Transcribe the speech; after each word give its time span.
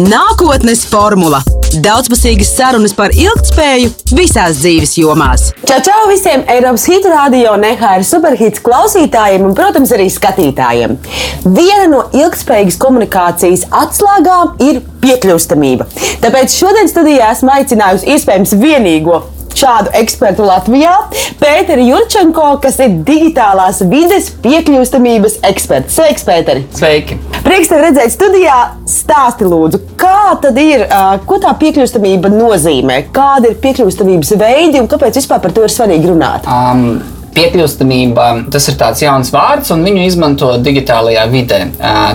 Nākotnes 0.00 0.86
formula- 0.88 1.42
daudzpusīgas 1.84 2.54
sarunas 2.56 2.94
par 2.96 3.12
ilgspēju 3.12 3.90
visās 4.16 4.62
dzīves 4.62 4.94
jomās. 4.96 5.50
Čau, 5.68 5.80
čau 5.84 6.06
visiem 6.08 6.44
Eiropas 6.48 6.86
hitu 6.88 7.10
radio 7.12 7.52
un 7.52 7.66
EHR 7.68 8.00
superhits 8.00 8.62
klausītājiem 8.64 9.44
un, 9.44 9.52
protams, 9.54 9.92
arī 9.92 10.08
skatītājiem. 10.08 10.96
Viena 11.44 11.90
no 11.92 12.06
ilgspējīgas 12.08 12.80
komunikācijas 12.80 13.66
atslēgām 13.68 14.56
ir 14.64 14.80
piekļūstamība. 15.04 15.84
Tāpēc 16.24 16.56
šodien 16.56 16.88
studijā 16.88 17.28
esmu 17.36 17.52
aicinājusi 17.52 18.16
iespējams 18.16 18.56
vienīgo 18.64 19.22
šādu 19.58 19.92
ekspertu 20.00 20.46
Latvijā. 20.46 20.94
Pēteri 21.40 21.88
Jurčenko, 21.88 22.48
kas 22.62 22.78
ir 22.82 22.98
digitālās 23.06 23.82
vides 23.90 24.30
piekļūstamības 24.44 25.40
eksperts. 25.50 25.96
Sveiks, 25.98 26.26
Pēteri! 26.28 26.66
Sveiki! 26.76 27.18
Prieks 27.42 27.72
tevi 27.72 27.86
redzēt 27.88 28.14
studijā. 28.14 28.58
Stāsti, 28.88 29.46
lūdzu, 29.48 29.80
kā 29.98 30.36
tad 30.42 30.58
ir, 30.62 30.86
ko 31.26 31.40
tā 31.42 31.54
piekļūstamība 31.58 32.30
nozīmē? 32.32 33.00
Kāda 33.14 33.50
ir 33.50 33.58
piekļūstamības 33.64 34.36
veidi 34.40 34.80
un 34.82 34.88
kāpēc 34.90 35.18
vispār 35.18 35.42
par 35.42 35.54
to 35.56 35.66
ir 35.66 35.74
svarīgi 35.74 36.12
runāt? 36.12 36.46
Um. 36.46 37.02
Piekļūstamība 37.32 38.24
tas 38.52 38.66
ir 38.68 38.74
tāds 38.76 39.00
jauns 39.00 39.30
vārds, 39.32 39.70
un 39.72 39.80
viņu 39.86 40.02
izmanto 40.04 40.50
digitālajā 40.60 41.22
vidē. 41.32 41.60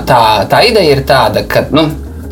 Tā, 0.05 0.19
tā 0.45 0.59
ideja 0.67 0.93
ir 0.93 1.01
tāda, 1.09 1.41
ka, 1.49 1.63
nu, 1.73 1.87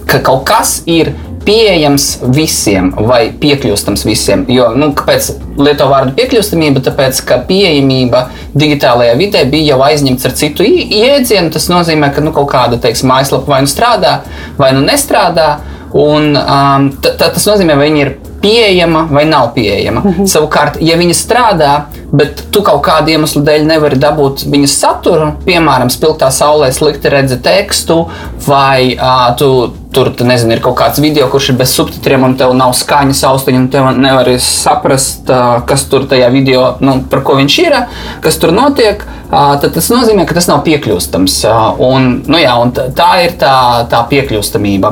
ka 0.05 0.19
kaut 0.21 0.43
kas 0.45 0.75
ir 0.85 1.09
pieejams 1.45 2.07
visiem 2.35 2.91
vai 3.07 3.29
piekļūstams 3.41 4.05
visiem. 4.07 4.45
Jo, 4.51 4.71
nu, 4.77 4.91
kāpēc 4.97 5.29
lieto 5.61 5.87
vārdu 5.91 6.15
piekļūstamība? 6.17 6.83
Tāpēc, 6.85 7.21
ka 7.27 7.39
pieejamība 7.47 8.25
digitālajā 8.57 9.15
vidē 9.19 9.45
bija 9.51 9.75
jau 9.75 9.85
aizņemta 9.87 10.29
ar 10.29 10.35
citu 10.41 10.65
jēdzienu. 10.65 11.53
Tas 11.53 11.69
nozīmē, 11.71 12.11
ka 12.15 12.25
nu, 12.25 12.33
kaut 12.35 12.49
kāda 12.53 12.81
teiksim, 12.81 13.11
mājaslapa 13.13 13.55
vai 13.55 13.61
nu 13.65 13.71
strādā, 13.71 14.19
vai 14.59 14.73
nu 14.77 14.83
nestrādā. 14.85 15.55
Un, 15.95 16.33
um, 16.35 16.89
tas 17.05 17.45
nozīmē, 17.47 17.77
ka 17.77 17.85
viņi 17.85 18.01
ir 18.03 18.15
pieejama 18.45 19.07
vai 19.11 19.25
nav 19.25 19.53
pieejama. 19.57 20.01
Mm 20.01 20.11
-hmm. 20.11 20.27
Savukārt, 20.33 20.77
ja 20.79 20.97
viņa 20.97 21.15
strādā, 21.17 21.71
bet 22.11 22.43
tu 22.51 22.61
kaut 22.61 22.83
kādu 22.85 23.09
iemeslu 23.09 23.41
dēļ 23.41 23.65
nevari 23.65 23.97
dabūt 23.97 24.45
viņas 24.51 24.79
saturu, 24.81 25.31
piemēram, 25.45 25.89
spilgtā 25.89 26.29
saulē 26.31 26.71
slikti 26.71 27.09
redzi 27.09 27.37
tekstu, 27.41 28.05
vai 28.47 28.93
uh, 28.93 29.35
tu 29.37 29.71
tur 29.95 30.11
nezinu, 30.27 30.51
ir 30.53 30.61
kaut 30.63 30.75
kāds 30.75 30.99
video, 30.99 31.27
kurš 31.31 31.49
ir 31.49 31.55
bez 31.59 31.71
subtitriem, 31.75 32.23
un 32.27 32.35
tev 32.35 32.53
nav 32.57 32.73
skaņas 32.75 33.23
austiņa, 33.29 33.61
un 33.61 33.69
tev 33.71 33.87
nevar 33.95 34.29
saprast, 34.43 35.31
kas 35.69 35.85
tur 35.91 36.03
tajā 36.11 36.27
video, 36.33 36.65
nu, 36.83 36.97
par 37.09 37.23
ko 37.23 37.37
viņš 37.39 37.59
ir, 37.63 37.77
kas 38.25 38.39
tur 38.41 38.51
notiek. 38.55 39.05
Tad 39.31 39.71
tas 39.73 39.87
nozīmē, 39.91 40.27
ka 40.27 40.35
tas 40.37 40.47
nav 40.51 40.61
piekļūstams. 40.67 41.39
Un, 41.87 42.11
nu 42.27 42.37
jā, 42.43 42.53
un 42.61 42.75
tā 42.75 43.09
ir 43.23 43.39
tā, 43.39 43.55
tā 43.91 44.03
piekļūstamība. 44.11 44.91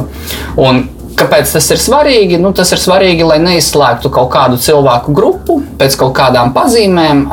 Un 0.64 0.86
Kāpēc 1.20 1.54
tas 1.56 1.70
ir 1.74 1.80
svarīgi? 1.82 2.40
Nu, 2.42 2.54
tas 2.56 2.72
ir 2.74 2.82
svarīgi, 2.82 3.26
lai 3.28 3.40
neizslēgtu 3.44 4.12
kaut 4.14 4.32
kādu 4.34 4.60
cilvēku 4.62 5.14
grupu 5.16 5.62
pēc 5.80 5.98
kaut 6.00 6.14
kādām 6.18 6.54
pazīmēm. 6.56 7.26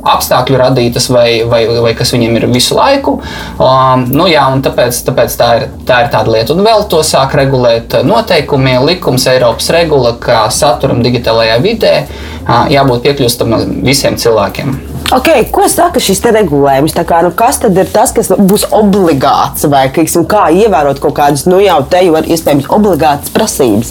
Apstākļu 0.00 0.56
radītas, 0.56 1.10
vai, 1.12 1.42
vai, 1.44 1.58
vai 1.84 1.90
kas 1.92 2.14
viņiem 2.14 2.38
ir 2.38 2.46
visu 2.48 2.72
laiku. 2.72 3.18
Um, 3.60 4.06
nu, 4.08 4.30
jā, 4.32 4.46
tāpēc, 4.64 4.96
tāpēc 5.04 5.34
tā, 5.36 5.48
ir, 5.58 5.66
tā 5.84 5.98
ir 6.06 6.08
tāda 6.14 6.32
lieta. 6.32 6.56
Un 6.56 6.64
vēl 6.64 6.86
to 6.88 7.02
sāk 7.04 7.36
regulēt 7.36 7.98
noteikumi, 8.08 8.78
likums, 8.88 9.28
Eiropas 9.28 9.68
regula, 9.76 10.14
kā 10.16 10.46
saturam 10.56 11.04
digitālajā 11.04 11.58
vidē 11.60 11.92
uh, 12.06 12.64
jābūt 12.72 13.04
piekļūstamam 13.10 13.82
visiem 13.84 14.16
cilvēkiem. 14.16 14.89
Okay, 15.10 15.42
ko 15.50 15.64
saka 15.66 15.98
šis 15.98 16.20
regulējums? 16.22 16.94
Kā, 17.02 17.18
nu, 17.26 17.32
kas 17.34 17.56
tad 17.58 17.74
ir 17.74 17.88
tas, 17.90 18.12
kas 18.14 18.28
būs 18.30 18.68
obligāts, 18.70 19.66
vai 19.66 19.88
teiksim, 19.90 20.22
kā 20.30 20.44
ievērot 20.54 21.00
kaut 21.02 21.16
kādas, 21.16 21.48
nu 21.50 21.58
jau 21.58 21.80
te 21.90 22.04
jau 22.06 22.20
iespējams 22.22 22.68
obligātas 22.70 23.32
prasības? 23.34 23.90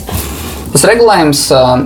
Tas 0.72 0.86
regulējums 0.88 1.42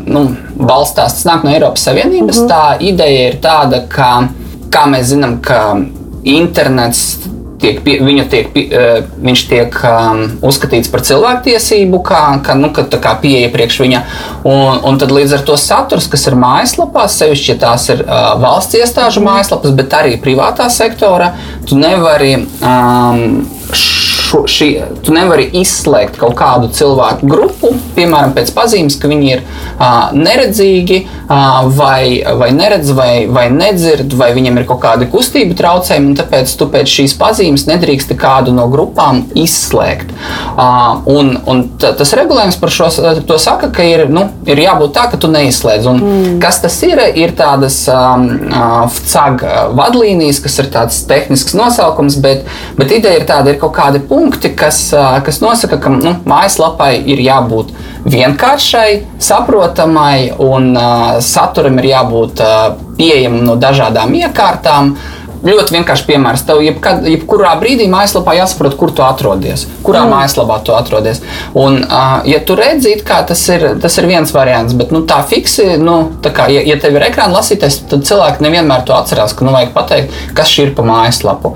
nu, 0.06 0.23
balstās, 0.59 1.17
tas 1.17 1.26
nāk 1.26 1.48
no 1.48 1.50
Eiropas 1.50 1.88
Savienības. 1.88 2.44
Mm 2.44 2.45
-hmm. 2.45 2.52
Tā 2.52 2.78
ideja 2.92 3.28
ir 3.30 3.39
tāda, 3.42 3.82
ka, 3.89 4.27
kā 4.70 4.86
mēs 4.92 5.10
zinām, 5.16 5.39
ka 5.42 5.80
internets 6.23 7.17
tiek, 7.63 7.79
pie, 7.85 7.97
tiek, 8.31 8.51
uh, 8.63 8.99
viņš 9.23 9.45
tiek 9.49 9.79
um, 9.89 10.23
uzskatīts 10.45 10.91
par 10.93 11.05
cilvēktiesību, 11.07 12.01
kā, 12.05 12.21
kā, 12.45 12.57
nu, 12.59 12.71
ka, 12.75 12.85
kā 12.91 13.15
pieeja 13.23 13.51
priekš 13.53 13.79
viņa. 13.83 14.03
Un, 14.49 14.83
un 14.89 15.01
tad 15.01 15.13
līdz 15.15 15.37
ar 15.39 15.47
to 15.47 15.57
saturs, 15.59 16.09
kas 16.11 16.27
ir 16.29 16.37
mājaslapās, 16.39 17.17
sevišķi 17.21 17.53
ja 17.55 17.59
tās 17.67 17.87
ir 17.93 18.05
uh, 18.05 18.33
valsts 18.43 18.79
iestāžu 18.81 19.23
mājaslapas, 19.25 19.75
bet 19.77 19.97
arī 19.97 20.17
privātā 20.21 20.69
sektora, 20.73 21.33
tu 21.69 21.79
nevari. 21.79 22.35
Um, 22.59 23.43
šo, 24.33 24.44
šī, 24.49 24.70
tu 25.05 25.14
nevari 25.14 25.45
izslēgt 25.61 26.17
kaut 26.21 26.36
kādu 26.39 26.70
cilvēku 26.73 27.27
grupu, 27.30 27.73
piemēram, 27.94 28.33
pēc 28.33 28.52
pazīmes, 28.55 28.98
ka 28.99 29.10
viņi 29.11 29.30
ir 29.30 29.44
uh, 29.44 30.14
neredzīgi, 30.17 31.04
uh, 31.27 31.70
vai, 31.77 32.23
vai 32.39 32.49
neredz, 32.55 32.92
vai, 32.98 33.26
vai 33.30 33.48
nedzird, 33.54 34.14
vai 34.17 34.32
viņiem 34.36 34.58
ir 34.60 34.67
kaut 34.70 34.82
kādi 34.83 35.10
kustību 35.11 35.58
traucējumi, 35.60 36.11
un 36.11 36.17
tāpēc 36.17 36.55
tu 36.58 36.67
pēc 36.73 36.95
šīs 36.98 37.16
pazīmes 37.20 37.67
nedrīkst 37.70 38.16
kādu 38.20 38.54
no 38.55 38.67
grupām 38.72 39.23
izslēgt. 39.38 40.14
Uh, 40.54 41.04
un, 41.10 41.36
un 41.49 41.66
tas 41.82 42.16
regulējums 42.17 42.60
par 42.61 42.73
šo 42.73 42.89
to 43.27 43.38
saka, 43.42 43.70
ka 43.73 43.86
ir, 43.86 44.08
nu, 44.11 44.27
ir 44.49 44.64
jābūt 44.64 44.95
tā, 44.98 45.08
ka 45.11 45.20
tu 45.22 45.30
neizslēdz. 45.33 45.89
Un 45.89 46.02
mm. 46.02 46.39
Kas 46.43 46.61
tas 46.64 46.76
ir? 46.86 47.02
Ir 47.20 47.33
tādas 47.38 47.80
um, 47.92 48.26
uh, 48.49 48.86
CAG 49.10 49.43
vadlīnijas, 49.77 50.42
kas 50.43 50.60
ir 50.61 50.70
tāds 50.73 51.02
tehnisks 51.10 51.55
nosaukums, 51.58 52.17
bet, 52.23 52.48
bet 52.77 52.93
ideja 52.95 53.22
ir 53.22 53.27
tāda, 53.30 53.54
ir 53.54 53.60
kaut 53.61 53.76
kādi 53.77 54.02
punkti 54.08 54.23
punkti, 54.23 54.56
kas, 54.56 54.94
kas 55.26 55.42
nosaka, 55.44 55.78
ka 55.84 55.92
nu, 55.92 56.16
mājaslapai 56.30 56.95
ir 57.11 57.20
jābūt 57.20 57.73
vienkāršai, 58.08 59.20
saprotamai 59.20 60.32
un 60.44 60.72
uh, 60.76 61.20
saturam 61.23 61.80
ir 61.82 61.89
jābūt 61.92 62.44
uh, 62.44 62.64
pieejamam 62.98 63.44
no 63.48 63.58
dažādām 63.60 64.16
iekārtām. 64.20 64.95
Ļoti 65.43 65.76
vienkārši 65.76 66.05
piemērs. 66.08 66.45
Tev 66.48 66.61
jebkad, 66.64 67.04
jebkurā 67.08 67.52
brīdī 67.59 67.89
mājaslapā 67.92 68.37
jāsaprot, 68.37 68.77
kur 68.80 68.93
tu 68.95 69.04
atrodies, 69.04 69.65
kurā 69.83 70.05
mm. 70.05 70.14
mājaslapā 70.15 70.59
tu 70.64 70.76
atrodies. 70.76 71.20
Un, 71.59 71.81
uh, 71.83 72.21
ja 72.30 72.39
tu 72.48 72.55
redzi, 72.55 72.95
kā 73.04 73.20
tas 73.27 73.42
ir, 73.52 73.65
tas 73.83 73.98
ir 73.99 74.08
viens 74.08 74.31
variants, 74.36 74.76
bet 74.80 74.93
nu, 74.95 75.04
tā 75.09 75.20
fiksi, 75.27 75.73
nu, 75.81 75.98
tā 76.23 76.31
kā, 76.36 76.48
ja, 76.54 76.64
ja 76.67 76.77
tev 76.80 76.95
ir 76.95 77.08
ekrāna 77.09 77.36
lasītājs, 77.42 77.81
tad 77.92 78.08
cilvēki 78.08 78.45
nevienmēr 78.45 78.86
to 78.87 78.95
atcerās, 78.95 79.36
ka 79.36 79.48
nu, 79.48 79.52
vajag 79.55 79.76
pateikt, 79.76 80.15
kas 80.37 80.54
šī 80.54 80.70
ir 80.70 80.73
pa 80.77 80.87
mājaslapu. 80.87 81.54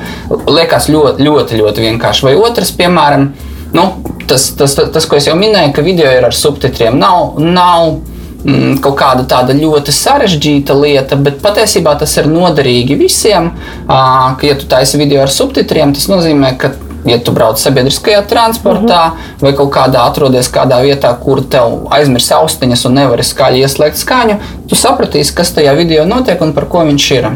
Liekas 0.51 0.91
ļoti, 0.91 1.23
ļoti, 1.23 1.61
ļoti 1.63 1.87
vienkārši. 1.87 2.27
Vai 2.27 2.35
otrs, 2.41 2.75
piemēram, 2.75 3.29
nu, 3.77 3.87
tas, 4.27 4.51
tas, 4.59 4.75
tas, 4.75 4.91
tas, 4.91 5.07
ko 5.07 5.19
es 5.19 5.31
jau 5.31 5.39
minēju, 5.39 5.71
ka 5.77 5.85
video 5.85 6.11
ir 6.11 6.27
ar 6.27 6.35
subtitriem, 6.35 6.99
nav. 6.99 7.39
nav 7.39 8.16
mm, 8.47 8.79
kaut 8.83 8.97
kāda 8.99 9.27
tāda 9.29 9.55
ļoti 9.57 9.93
sarežģīta 9.95 10.75
lieta, 10.77 11.19
bet 11.19 11.41
patiesībā 11.43 11.97
tas 11.99 12.17
ir 12.17 12.29
noderīgi 12.31 12.97
visiem. 12.99 13.51
Uh, 13.85 14.33
ka, 14.39 14.47
ja 14.47 14.57
tu 14.59 14.67
taisi 14.69 14.99
video 15.01 15.21
ar 15.25 15.33
subtitriem, 15.33 15.93
tas 15.95 16.09
nozīmē, 16.11 16.55
ka 16.61 16.73
ja 17.07 17.17
tu 17.23 17.31
brauc 17.35 17.59
sabiedriskajā 17.61 18.23
transportā 18.27 19.01
mm 19.07 19.11
-hmm. 19.11 19.41
vai 19.41 19.53
kaut 19.53 19.71
kādā 19.75 20.07
atrodies 20.07 20.51
kādā 20.51 20.81
vietā, 20.83 21.15
kur 21.23 21.43
tev 21.43 21.87
aizmirs 21.89 22.31
austiņas 22.31 22.85
un 22.85 22.93
nevari 22.93 23.23
skaļi 23.23 23.61
ieslēgt 23.63 23.97
skaņu, 23.97 24.39
tu 24.67 24.75
sapratīsi, 24.75 25.35
kas 25.35 25.53
tajā 25.53 25.75
video 25.75 26.05
notiek 26.05 26.41
un 26.41 26.53
par 26.53 26.65
ko 26.65 26.85
viņš 26.85 27.11
ir. 27.11 27.31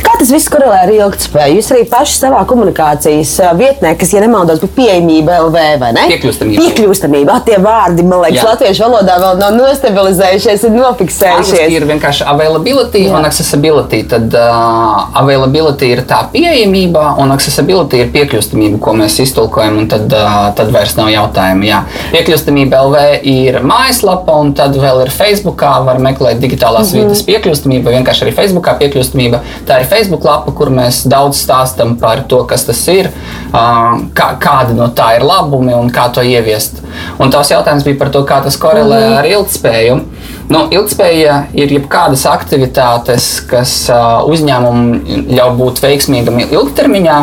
Kā 0.00 0.16
tas 0.18 0.30
viss 0.32 0.50
korelē 0.50 0.80
ar 0.84 0.90
ilgspēju? 0.90 1.58
Jūs 1.60 1.68
arī 1.74 1.84
paši 1.90 2.16
savā 2.18 2.40
komunikācijas 2.48 3.32
vietnē, 3.58 3.92
kas, 4.00 4.10
ja 4.14 4.22
nemaldos, 4.24 4.58
bija 4.62 4.72
pieejamība 4.76 5.36
LV 5.46 5.64
vai 5.82 5.90
ne? 5.94 6.06
Piekļūstamība. 6.10 6.64
Piekļūstamība. 6.64 7.36
Tie 7.46 7.58
vārdi, 7.62 8.04
man 8.08 8.24
liekas, 8.24 8.40
Jā. 8.40 8.46
latviešu 8.48 8.84
valodā 8.86 9.18
vēl 9.22 9.38
nav 9.40 9.54
nostabilizējušies, 9.58 10.64
ir 10.66 10.74
nofiksējušies. 10.74 11.60
Tas 11.60 11.76
ir 11.76 11.86
vienkārši 11.88 12.26
availability 12.32 13.04
Jā. 13.06 13.14
un 13.18 13.28
accessibility. 13.28 14.02
Tad 14.10 14.34
uh, 14.34 15.20
availability 15.20 15.92
ir 15.94 16.02
tā 16.10 16.22
pieejamība 16.32 17.14
un 17.22 17.34
accessibility 17.36 18.02
ir 18.02 18.10
piekļūstamība, 18.14 18.80
ko 18.82 18.96
mēs 18.98 19.20
iztulkojam, 19.22 19.78
un 19.84 19.88
tad, 19.92 20.08
uh, 20.10 20.40
tad 20.58 20.72
vairs 20.74 20.96
nav 20.98 21.12
jautājumu. 21.14 21.68
Jā. 21.70 21.84
Piekļūstamība 22.16 22.82
LV 22.88 23.04
ir 23.30 23.60
mājaslapa, 23.62 24.40
un 24.42 24.54
tad 24.58 24.74
vēl 24.80 25.04
ir 25.06 25.14
Facebookā 25.14 25.76
var 25.86 26.02
meklēt 26.02 26.42
digitālās 26.42 26.90
mm 26.90 26.98
-hmm. 26.98 27.14
vidas 27.14 27.24
piekļūstamība, 27.28 27.96
vienkārši 28.00 28.26
arī 28.26 28.36
Facebookā 28.40 28.76
piekļūstamība. 28.82 29.44
Tā 29.68 29.80
ir 29.80 29.88
Facebook 29.90 30.24
lapa, 30.26 30.52
kur 30.56 30.70
mēs 30.74 31.02
daudz 31.10 31.42
stāstām 31.44 31.96
par 32.00 32.24
to, 32.30 32.42
kas 32.48 32.64
tas 32.68 32.80
ir, 32.92 33.10
kā, 33.52 34.28
kādi 34.42 34.76
no 34.78 34.90
tā 34.96 35.12
ir 35.18 35.26
labumi 35.26 35.74
un 35.76 35.92
kā 35.94 36.08
to 36.14 36.24
ieviest. 36.26 36.80
Un 37.20 37.32
tās 37.32 37.52
jautājums 37.52 37.86
bija 37.86 38.00
par 38.00 38.12
to, 38.14 38.24
kā 38.28 38.40
tas 38.44 38.58
korelē 38.60 39.00
mhm. 39.04 39.18
ar 39.20 39.30
ilgspēju. 39.34 40.00
Nu, 40.50 40.64
ilgspēja 40.74 41.34
ir 41.54 41.70
jebkādas 41.70 42.24
aktivitātes, 42.26 43.26
kas 43.46 43.72
uh, 43.92 44.24
uzņēmumam 44.26 45.28
ļauj 45.30 45.52
būt 45.60 45.82
veiksmīgam 45.84 46.40
ilgtermiņā. 46.42 47.18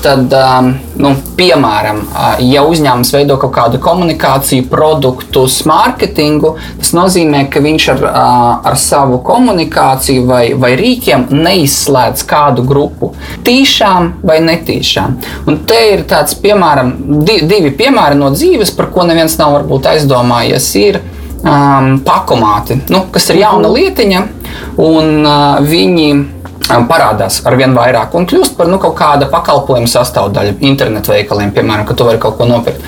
Tad, 0.00 0.32
um, 0.32 0.70
nu, 0.96 1.10
piemēram, 1.36 1.98
uh, 2.06 2.38
ja 2.40 2.62
uzņēmums 2.64 3.12
veido 3.12 3.36
kaut 3.42 3.52
kādu 3.52 3.80
komunikāciju, 3.84 4.64
produktus, 4.72 5.58
mārketingu, 5.68 6.54
tas 6.80 6.94
nozīmē, 6.96 7.44
ka 7.52 7.60
viņš 7.66 7.88
ar, 7.92 8.06
uh, 8.08 8.48
ar 8.72 8.80
savu 8.80 9.20
komunikāciju 9.28 10.24
vai, 10.30 10.42
vai 10.56 10.72
rīkiem 10.80 11.28
neizslēdz 11.34 12.24
kādu 12.32 12.64
grupu. 12.64 13.12
Tīšām 13.44 14.14
vai 14.24 14.38
netīšām. 14.48 15.20
Un 15.52 15.60
te 15.68 15.84
ir 15.92 16.06
tāds, 16.08 16.32
piemēram, 16.40 16.96
divi 17.28 17.76
piemēri 17.76 18.16
no 18.16 18.32
dzīves, 18.32 18.72
par 18.80 18.88
ko 18.96 19.04
neviens 19.04 19.36
nav 19.36 19.52
varbūt 19.58 19.92
aizdomājies. 19.92 20.72
Ir, 20.80 21.02
um, 21.42 21.92
pakomāti, 22.04 22.80
nu, 22.92 23.04
kas 23.14 23.30
ir 23.32 23.42
jauna 23.42 23.70
lietiņa, 23.72 24.24
un 24.84 25.14
uh, 25.22 25.60
viņi 25.64 26.10
parādās 26.88 27.40
ar 27.48 27.56
vien 27.56 27.72
vairāk 27.76 28.14
un 28.18 28.26
kļūst 28.28 28.58
par 28.58 28.68
nu, 28.68 28.80
kaut 28.82 28.96
kāda 28.98 29.28
pakalpojuma 29.32 29.88
sastāvdaļa 29.88 30.58
internetu 30.68 31.14
veikaliem, 31.14 31.54
piemēram, 31.56 31.86
ka 31.88 31.96
tu 31.96 32.08
vari 32.08 32.20
kaut 32.22 32.36
ko 32.38 32.48
nopirkt. 32.48 32.84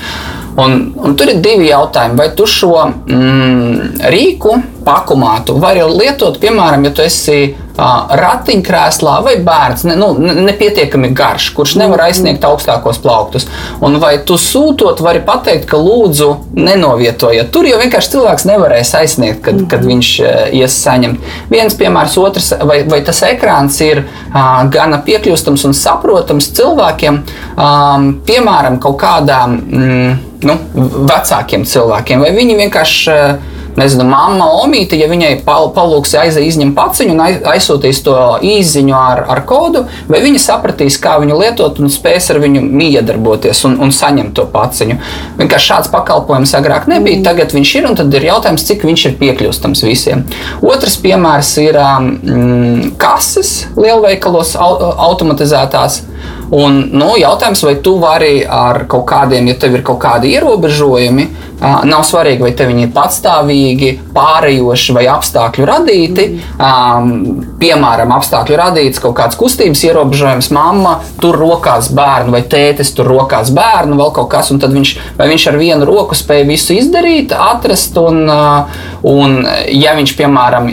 Un, 0.58 0.92
un 0.98 1.14
tur 1.16 1.30
ir 1.30 1.40
divi 1.44 1.68
jautājumi. 1.70 2.18
Vai 2.18 2.30
tu 2.36 2.46
šo 2.50 2.74
mm, 2.82 4.00
rīku, 4.10 4.56
pakomātu, 4.84 5.58
vari 5.60 5.84
lietot, 5.86 6.40
piemēram, 6.42 6.88
ja 6.88 6.94
tu 6.94 7.04
esi 7.04 7.40
ratiņkrēslā 7.80 9.12
vai 9.24 9.34
bērns, 9.44 9.86
ne, 9.88 9.94
nu, 9.96 10.10
nepietiekami 10.18 11.12
garš, 11.16 11.50
kurš 11.56 11.76
nevar 11.80 12.02
aizsniegt 12.08 12.44
augstākos 12.44 13.00
plauktus. 13.00 13.46
Un 13.80 13.96
vai 14.02 14.18
tu 14.26 14.36
sūtot, 14.40 15.00
vari 15.04 15.22
pateikt, 15.24 15.64
ka 15.70 15.80
lūdzu 15.80 16.28
nenovietojiet. 16.58 17.48
Tur 17.54 17.68
jau 17.70 17.80
vienkārši 17.80 18.14
cilvēks 18.16 18.46
nevarēs 18.50 18.92
aizsniegt, 19.00 19.40
kad, 19.46 19.62
kad 19.70 19.84
viņš 19.86 20.12
ies 20.60 20.76
saņemt. 20.84 21.30
Viens 21.52 21.76
piemērs, 21.80 22.18
otrs, 22.20 22.52
vai, 22.68 22.82
vai 22.90 23.00
tas 23.06 23.22
ekrāns 23.30 23.80
ir 23.86 24.02
uh, 24.04 24.66
gana 24.72 25.00
piekļūstams 25.06 25.68
un 25.70 25.76
saprotams 25.76 26.52
cilvēkiem, 26.58 27.22
um, 27.56 28.10
piemēram, 28.28 28.80
kaut 28.82 29.00
kādām 29.00 29.56
mm, 29.60 30.18
nu, 30.48 30.56
vecākiem 31.10 31.64
cilvēkiem, 31.68 32.24
vai 32.24 32.34
viņi 32.36 32.58
vienkārši 32.64 33.16
nezinu, 33.78 34.04
mamma, 34.08 34.46
omīte, 34.62 34.98
ja 34.98 35.08
viņai 35.10 35.32
pal 35.46 35.70
palūks 35.74 36.14
aiziet 36.20 36.46
izņemt 36.46 36.74
paciņu 36.76 37.14
un 37.14 37.22
aizsūtīs 37.52 38.02
to 38.06 38.16
īziņu 38.46 38.96
ar, 38.96 39.22
ar 39.30 39.42
kodu, 39.48 39.84
vai 40.10 40.22
viņa 40.24 40.42
sapratīs, 40.42 40.98
kā 41.02 41.16
viņu 41.22 41.38
lietot 41.40 41.80
un 41.82 41.92
spēs 41.92 42.30
ar 42.32 42.40
viņu 42.42 42.62
miedarboties 42.66 43.62
un, 43.68 43.78
un 43.84 43.94
saņemt 43.94 44.34
to 44.38 44.46
paciņu. 44.50 44.98
Vienkārši 45.40 45.72
šāds 45.72 45.92
pakalpojums 45.94 46.54
agrāk 46.58 46.88
nebija, 46.90 47.20
mm. 47.20 47.26
tagad 47.26 47.54
viņš 47.56 47.74
ir 47.78 47.90
un 47.90 47.98
tad 48.00 48.14
ir 48.18 48.28
jautājums, 48.30 48.66
cik 48.68 48.86
viņš 48.88 49.06
ir 49.10 49.18
piekļūstams 49.22 49.84
visiem. 49.86 50.26
Otrs 50.66 50.98
piemērs 51.02 51.54
ir 51.62 51.78
mm, 51.80 52.94
kases 53.00 53.54
lielveikalos 53.78 54.56
automatizētās. 54.58 56.04
Un, 56.50 56.80
nu, 56.92 57.12
jautājums, 57.20 57.62
vai 57.62 57.76
tu 57.84 57.94
vari 58.02 58.40
ar 58.42 58.84
kaut 58.90 59.06
kādiem, 59.10 59.52
ja 59.52 59.58
tev 59.60 59.76
ir 59.78 59.84
kaut 59.86 60.00
kādi 60.02 60.34
ierobežojumi, 60.34 61.28
Nav 61.60 62.06
svarīgi, 62.08 62.40
vai 62.40 62.52
viņi 62.56 62.86
ir 62.86 62.92
patstāvīgi, 62.94 63.90
pārējoši 64.16 64.94
vai 64.96 65.02
apstākļu 65.12 65.66
radīti. 65.68 66.26
Mm. 66.56 67.42
Piemēram, 67.60 68.14
apstākļu 68.16 68.56
radīts 68.56 69.02
kaut 69.02 69.18
kāds 69.18 69.36
kustības 69.36 69.82
ierobežojums, 69.84 70.48
mamma 70.56 70.96
tur 71.20 71.36
rokās 71.36 71.90
bērnu 71.96 72.32
vai 72.32 72.40
tētis 72.48 72.94
tur 72.96 73.10
rokās 73.12 73.52
bērnu, 73.52 73.98
vēl 74.00 74.12
kaut 74.16 74.30
kas, 74.32 74.48
un 74.54 74.60
tad 74.62 74.72
viņš, 74.72 74.94
viņš 75.20 75.46
ar 75.52 75.58
vienu 75.60 75.88
roku 75.88 76.16
spēja 76.16 76.48
visu 76.48 76.78
izdarīt, 76.80 77.36
atrast. 77.36 77.98
Un, 78.00 78.24
un 79.10 79.36
ja 79.76 79.92
viņš, 79.98 80.16
piemēram, 80.16 80.72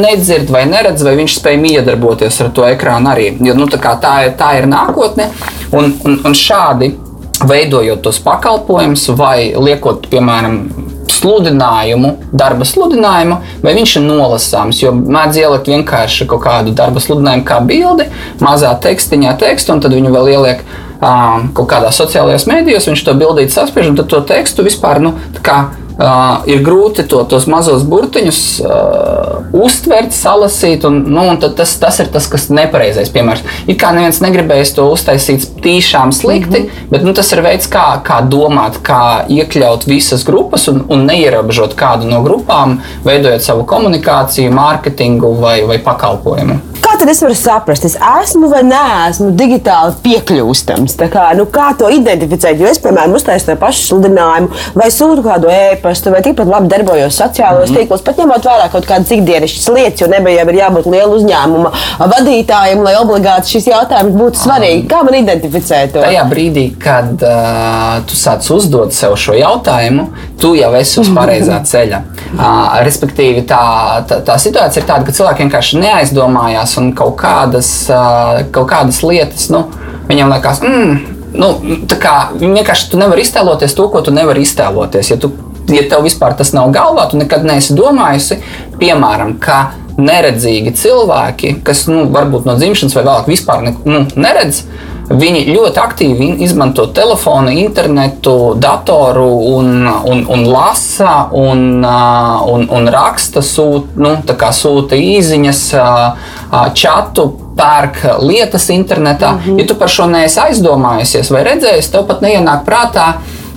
nedzird 0.00 0.48
vai 0.54 0.64
neredz, 0.70 1.04
vai 1.04 1.18
viņš 1.20 1.36
spēja 1.36 1.60
miedarboties 1.60 2.40
ar 2.40 2.52
to 2.56 2.64
ekrānu 2.70 3.12
arī. 3.12 3.28
Jo, 3.44 3.58
nu, 3.60 3.68
tā, 3.68 3.98
tā, 4.00 4.14
ir, 4.30 4.34
tā 4.40 4.54
ir 4.62 4.70
nākotne. 4.84 5.30
Un, 5.74 5.96
un, 6.04 6.20
un 6.24 6.36
šādi 6.38 6.94
veidojot 7.48 8.04
tos 8.04 8.20
pakalpojumus 8.22 9.08
vai 9.18 9.52
liekot, 9.58 10.06
piemēram, 10.12 10.60
sludinājumu, 11.14 12.10
darba 12.36 12.66
sludinājumu, 12.68 13.38
vai 13.64 13.74
viņš 13.76 13.96
ir 13.98 14.06
nolasāms. 14.06 14.80
Jo 14.82 14.92
mēdz 14.94 15.40
ielikt 15.40 15.70
vienkārši 15.72 16.28
kaut 16.30 16.44
kādu 16.44 16.74
darba 16.76 17.02
sludinājumu, 17.02 17.46
kā 17.48 17.60
bildi, 17.64 18.08
mazā 18.44 18.72
tekstiņā 18.84 19.36
tekstu, 19.40 19.74
un 19.74 19.84
tad 19.84 19.96
viņu 19.96 20.12
vēl 20.14 20.32
ieliek 20.34 20.64
um, 20.64 21.48
kaut 21.56 21.70
kādā 21.72 21.92
sociālajās 21.94 22.48
mēdījos, 22.50 22.90
viņš 22.90 23.06
to 23.06 23.16
bildīt 23.20 23.54
saspiež, 23.54 23.90
un 23.90 23.98
tad 24.00 24.10
to 24.12 24.20
tekstu 24.28 24.66
vispār, 24.66 25.00
nu, 25.04 25.14
tā 25.36 25.44
kā 25.44 25.58
Uh, 25.94 26.42
ir 26.50 26.58
grūti 26.66 27.04
to, 27.06 27.20
tos 27.30 27.44
mazos 27.46 27.84
burtiņus 27.86 28.38
uh, 28.66 29.44
uztvert, 29.54 30.10
salasīt. 30.10 30.82
Un, 30.88 31.04
nu, 31.06 31.22
un 31.30 31.38
tas, 31.38 31.76
tas 31.78 32.00
ir 32.02 32.10
tas, 32.10 32.26
kas 32.30 32.48
ir 32.48 32.56
nepareizais 32.58 33.12
piemērs. 33.14 33.44
It 33.70 33.78
kā 33.78 33.92
neviens 33.94 34.18
negribējis 34.24 34.74
to 34.74 34.88
uztaisīt 34.90 35.46
tīšām 35.62 36.10
slikti, 36.10 36.64
mm 36.64 36.66
-hmm. 36.66 36.90
bet 36.90 37.06
nu, 37.06 37.14
tas 37.14 37.30
ir 37.32 37.44
veids, 37.46 37.70
kā, 37.70 37.86
kā 38.02 38.18
domāt, 38.26 38.82
kā 38.82 39.24
iekļaut 39.30 39.86
visas 39.86 40.26
grupas 40.26 40.66
un, 40.68 40.84
un 40.88 41.06
neierobežot 41.06 41.78
kādu 41.78 42.10
no 42.10 42.22
grupām, 42.26 42.80
veidojot 43.04 43.42
savu 43.42 43.64
komunikāciju, 43.64 44.50
mārketingu 44.50 45.34
vai, 45.40 45.62
vai 45.62 45.78
pakalpojumu. 45.78 46.73
Kā 46.84 46.98
tad 47.00 47.08
es 47.08 47.22
varu 47.24 47.32
saprast, 47.32 47.84
es 47.88 47.94
esmu 47.96 48.50
vai 48.52 48.60
neesmu 48.66 49.30
digitāli 49.38 49.94
piekļūstams? 50.04 50.98
Kā, 51.12 51.30
nu, 51.38 51.46
kā 51.48 51.70
to 51.80 51.88
identificēt? 51.88 52.60
Jo 52.60 52.68
es, 52.68 52.80
piemēram, 52.82 53.14
uztaisu 53.16 53.48
to 53.48 53.56
pašu 53.60 53.86
sludinājumu 53.86 54.50
vai 54.76 54.90
sūtu 54.92 55.24
kādu 55.24 55.48
e-pastu, 55.48 56.12
vai 56.12 56.20
tikpat 56.26 56.50
labi 56.50 56.68
darbojos 56.68 57.16
sociālajos 57.16 57.70
mm 57.70 57.76
-hmm. 57.76 57.86
tīklos, 57.86 58.04
pat 58.04 58.20
ņemot 58.20 58.48
vērā 58.50 58.68
kaut 58.72 58.88
kādas 58.90 59.14
ikdienišķas 59.16 59.68
lietas, 59.76 60.00
jo 60.00 60.10
nebija 60.12 60.44
jau 60.44 60.56
jābūt 60.58 60.90
liela 60.92 61.14
uzņēmuma 61.16 61.72
vadītājiem, 62.12 62.84
lai 62.84 62.94
obligāti 63.00 63.56
šis 63.56 63.70
jautājums 63.72 64.20
būtu 64.20 64.44
svarīgi. 64.44 64.86
Kā 64.88 65.02
man 65.04 65.14
identificēt 65.14 65.92
to? 65.92 66.04
Tajā 66.04 66.28
brīdī, 66.28 66.66
kad 66.84 67.16
uh, 67.22 68.04
tu 68.06 68.16
sāc 68.16 68.50
uzdot 68.50 68.92
sev 68.92 69.16
šo 69.16 69.32
jautājumu, 69.32 70.08
tu 70.40 70.54
jau 70.54 70.74
esi 70.74 71.00
uz 71.00 71.08
pareizā 71.18 71.62
ceļa. 71.64 72.02
Uh, 72.34 72.80
respektīvi, 72.82 73.44
tā, 73.46 73.60
tā, 74.10 74.18
tā 74.26 74.34
situācija 74.42 74.82
ir 74.82 74.88
tāda, 74.88 75.06
ka 75.06 75.14
cilvēki 75.14 75.44
vienkārši 75.44 75.78
neaizdomājās 75.78 76.72
un 76.80 76.88
kaut 76.98 77.14
kādas, 77.20 77.68
uh, 77.92 78.40
kaut 78.50 78.66
kādas 78.72 78.98
lietas, 79.06 79.44
nu, 79.54 79.68
viņiem 80.08 80.32
liekas, 80.34 80.58
mm, 80.66 80.96
nu, 81.38 81.50
tā 81.86 82.00
kā 82.02 82.14
vienkārši 82.40 82.90
tu 82.90 82.98
nevari 82.98 83.22
iztēloties 83.22 83.76
to, 83.78 83.86
ko 83.92 84.02
tu 84.02 84.14
nevari 84.14 84.42
iztēloties. 84.42 85.12
Ja 85.14 85.20
tu 85.22 85.30
ja 85.72 85.84
tev 85.88 86.04
vispār 86.04 86.34
tas 86.36 86.52
nav 86.56 86.72
galvā, 86.74 87.06
tu 87.10 87.20
nekad 87.20 87.46
neesi 87.46 87.76
domājusi, 87.76 88.40
piemēram, 88.80 89.36
ka 89.40 89.60
neredzīgi 89.94 90.74
cilvēki, 90.76 91.58
kas 91.66 91.86
nu, 91.90 92.04
varbūt 92.12 92.48
no 92.48 92.56
dzimšanas 92.58 92.96
vai 92.98 93.04
vēlāk 93.06 93.30
vispār 93.30 93.62
ne, 93.64 93.74
nu, 93.86 94.02
neredz, 94.18 94.64
Viņi 95.04 95.42
ļoti 95.52 95.80
aktīvi 95.82 96.28
izmanto 96.46 96.86
telefonu, 96.96 97.52
internetu, 97.52 98.54
datoru 98.56 99.28
un, 99.52 99.84
un, 99.84 100.24
un 100.32 100.44
lasa 100.48 101.28
un, 101.36 101.84
un, 101.84 102.66
un 102.72 102.88
raksta, 102.88 103.42
sūt, 103.44 103.92
nu, 104.00 104.14
sūta 104.56 104.96
īsiņas, 104.96 105.62
čatu, 106.72 107.28
pērk 107.54 108.00
lietas 108.24 108.70
internetā. 108.74 109.32
Mm 109.32 109.38
-hmm. 109.44 109.60
Ja 109.60 109.66
tu 109.66 109.74
par 109.74 109.88
šo 109.88 110.06
neesi 110.06 110.40
aizdomājusies 110.40 111.30
vai 111.30 111.44
redzējis, 111.44 111.90
tev 111.90 112.06
pat 112.06 112.22
neienāk 112.22 112.64
prātā 112.64 113.12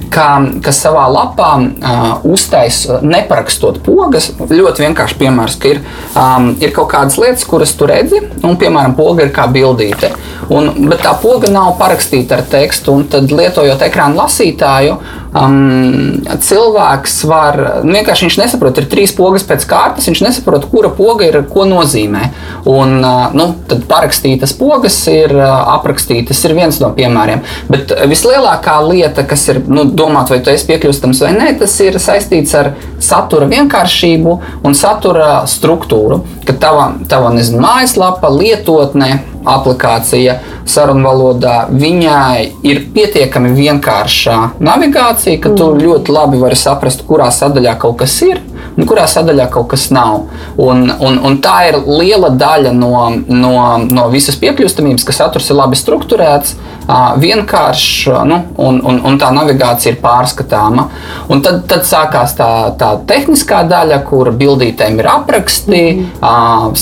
ka, 0.10 0.28
ka 0.64 0.74
savā 0.76 1.06
lapā 1.12 1.50
uh, 1.60 2.26
uztaisīt, 2.28 3.04
neparakstot 3.06 3.82
pogas. 3.86 4.30
Ļoti 4.40 4.86
vienkārši 4.86 5.20
piemērs, 5.20 5.58
ka 5.62 5.74
ir, 5.74 5.82
um, 6.14 6.50
ir 6.64 6.74
kaut 6.76 6.90
kādas 6.94 7.18
lietas, 7.22 7.46
kuras 7.48 7.74
tu 7.78 7.90
redzi, 7.90 8.22
un, 8.44 8.58
piemēram, 8.60 8.96
poga 8.98 9.28
ir 9.28 9.34
kā 9.36 9.48
bildīte. 9.52 10.12
Un, 10.54 10.70
bet 10.88 11.02
tā 11.04 11.12
poga 11.20 11.50
nav 11.52 11.74
parakstīta 11.80 12.38
ar 12.38 12.46
tekstu, 12.48 12.94
un 12.96 13.08
tad 13.12 13.32
lietojot 13.34 13.82
ekrāna 13.84 14.22
lasītāju, 14.22 14.94
um, 15.36 16.22
cilvēks 16.44 17.18
var 17.28 17.60
nu, 17.84 17.92
vienkārši 17.98 18.28
viņš 18.28 18.38
nesaprot, 18.40 18.80
ir 18.80 18.88
trīs 18.92 19.12
pogas 19.18 19.44
pēc 19.48 19.66
kārtas, 19.68 20.08
viņš 20.08 20.24
nesaprot, 20.24 20.70
kura 20.72 20.92
poga 20.96 21.28
ir 21.28 21.42
ko 21.52 21.68
nozīmē. 21.68 22.30
Un, 22.72 22.96
uh, 23.02 23.36
nu, 23.36 23.50
tad 23.68 23.84
parakstītas 23.90 24.56
pogas 24.58 24.98
ir 25.12 25.36
uh, 25.36 25.52
aprakstītas, 25.76 26.44
ir 26.48 26.56
viens 26.58 26.80
no 26.84 26.94
piemēriem. 26.96 27.44
Bet 27.72 27.92
vislielākā 28.08 28.80
lieta, 28.88 29.28
kas 29.28 29.48
ir 29.52 29.62
nu, 29.68 29.84
domāt, 29.92 30.32
vai 30.32 30.40
tu 30.44 30.54
esi 30.54 30.70
piekļūstams 30.72 31.24
vai 31.26 31.34
nē, 31.36 31.54
tas 31.60 31.76
ir 31.84 32.00
saistīts 32.02 32.56
ar 32.56 32.72
satura 33.04 33.50
vienkāršību 33.52 34.40
un 34.64 34.78
satura 34.78 35.42
struktūru. 35.50 36.24
Kad 36.48 36.62
tava, 36.64 36.92
tava 37.12 37.34
nezinu, 37.36 37.60
mājaslapa, 37.64 38.32
lietotne, 38.32 39.18
aplikācija 39.56 40.38
sarunvalodā, 40.68 41.68
viņai 41.72 42.48
ir 42.68 42.84
pietiekami 42.94 43.54
vienkārša 43.58 44.38
navigācija, 44.60 45.40
ka 45.44 45.54
tu 45.56 45.72
mm. 45.72 45.84
ļoti 45.86 46.16
labi 46.16 46.42
vari 46.42 46.60
saprast, 46.60 47.06
kurā 47.08 47.30
sadaļā 47.34 47.78
kaut 47.82 48.00
kas 48.04 48.20
ir 48.28 48.42
un 48.76 48.88
kurā 48.90 49.08
sadaļā 49.10 49.50
kaut 49.54 49.70
kas 49.74 49.88
nav. 49.96 50.28
Un, 50.62 50.88
un, 50.92 51.20
un 51.24 51.38
tā 51.44 51.58
ir 51.70 51.80
liela 51.88 52.32
daļa 52.34 52.74
no, 52.76 52.94
no, 53.28 53.54
no 53.88 54.08
visas 54.14 54.38
piekļūstamības, 54.42 55.06
ka 55.08 55.16
saturs 55.16 55.52
ir 55.52 55.60
labi 55.60 55.80
strukturēts, 55.80 56.58
vienkāršs 56.88 58.08
nu, 58.28 58.38
un, 58.64 58.80
un, 58.80 59.00
un 59.06 59.18
tā 59.20 59.30
navigācija 59.36 59.94
ir 59.94 60.00
pārskatāma. 60.02 60.88
Un 61.32 61.42
tad, 61.44 61.66
tad 61.68 61.84
sākās 61.88 62.36
tā, 62.38 62.50
tā 62.80 62.94
tehniskā 63.10 63.64
daļa, 63.68 64.00
kur 64.08 64.32
bildītēm 64.32 65.02
ir 65.02 65.10
apraksti, 65.12 65.82
mm. 66.22 66.78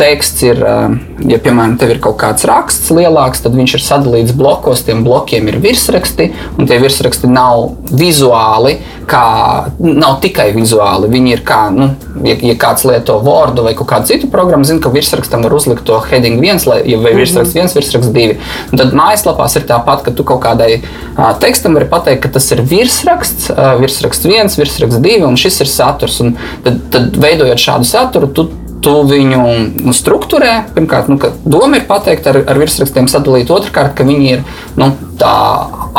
teksts 0.00 0.44
ir, 0.44 0.60
ja 1.30 1.40
piemēram 1.40 1.78
tev 1.80 1.94
ir 1.94 2.02
kaut 2.04 2.18
kāds 2.20 2.44
raksts 2.48 2.92
lielāks, 2.94 3.42
tad 3.44 3.56
viņš 3.56 3.76
ir 3.78 3.84
sadalīts 3.86 4.36
blokos, 4.36 4.84
tiem 4.86 5.04
blokiem 5.06 5.48
ir 5.48 5.60
virsraksti, 5.62 6.30
un 6.58 6.68
tie 6.68 6.80
virsraksti 6.82 7.30
nav 7.30 7.70
vizuāli, 7.96 8.76
kā, 9.08 9.24
nav 9.80 10.20
tikai 10.24 10.50
vizuāli. 10.56 11.09
Viņi 11.10 11.32
ir 11.34 11.42
kā, 11.46 11.58
nu, 11.74 11.90
ja, 12.26 12.36
ja 12.50 12.54
kāds 12.60 12.84
lieto 12.86 13.16
Word 13.24 13.58
vai 13.64 13.72
kādu 13.78 14.10
citu 14.10 14.28
programmu, 14.30 14.66
zina, 14.68 14.82
ka 14.84 14.92
virsrakstam 14.94 15.42
var 15.46 15.54
uzlikt 15.56 15.84
to 15.88 15.98
heading 16.10 16.38
1 16.38 16.62
vai 16.68 17.14
virsraksts 17.16 17.56
1, 17.56 17.72
virsraksts 17.76 18.12
2. 18.14 18.36
Un 18.70 18.82
tad 18.82 18.94
mājaslapās 18.96 19.56
ir 19.58 19.66
tāpat, 19.70 20.04
ka 20.06 20.14
tu 20.14 20.26
kaut 20.28 20.42
kādai 20.44 20.70
uh, 20.78 21.32
tekstam 21.42 21.78
vari 21.78 21.88
pateikt, 21.90 22.22
ka 22.24 22.32
tas 22.36 22.46
ir 22.54 22.62
virsraksts, 22.70 23.50
uh, 23.54 23.74
virsraksts 23.82 24.30
1, 24.30 24.54
virsraksts 24.60 25.02
2 25.02 25.20
un 25.26 25.38
šis 25.40 25.62
ir 25.64 25.72
saturs. 25.72 26.20
Un 26.22 26.36
tad, 26.66 26.80
tad 26.94 27.18
veidojot 27.20 27.60
šādu 27.60 27.88
saturu, 27.88 28.30
tu 28.34 28.48
tu 28.84 28.94
viņu 29.08 29.40
nu, 29.84 29.94
struktūrē. 29.96 30.52
Pirmkārt, 30.74 31.10
nu, 31.12 31.18
doma 31.44 31.80
ir 31.80 31.86
pateikt 31.88 32.28
ar, 32.30 32.40
ar 32.48 32.60
virsrakstiem 32.60 33.08
sadalīt, 33.10 33.52
otrkārt, 33.52 33.94
ka 33.98 34.06
viņi 34.08 34.32
ir 34.34 34.44
nu, 34.80 34.90
tā 35.20 35.34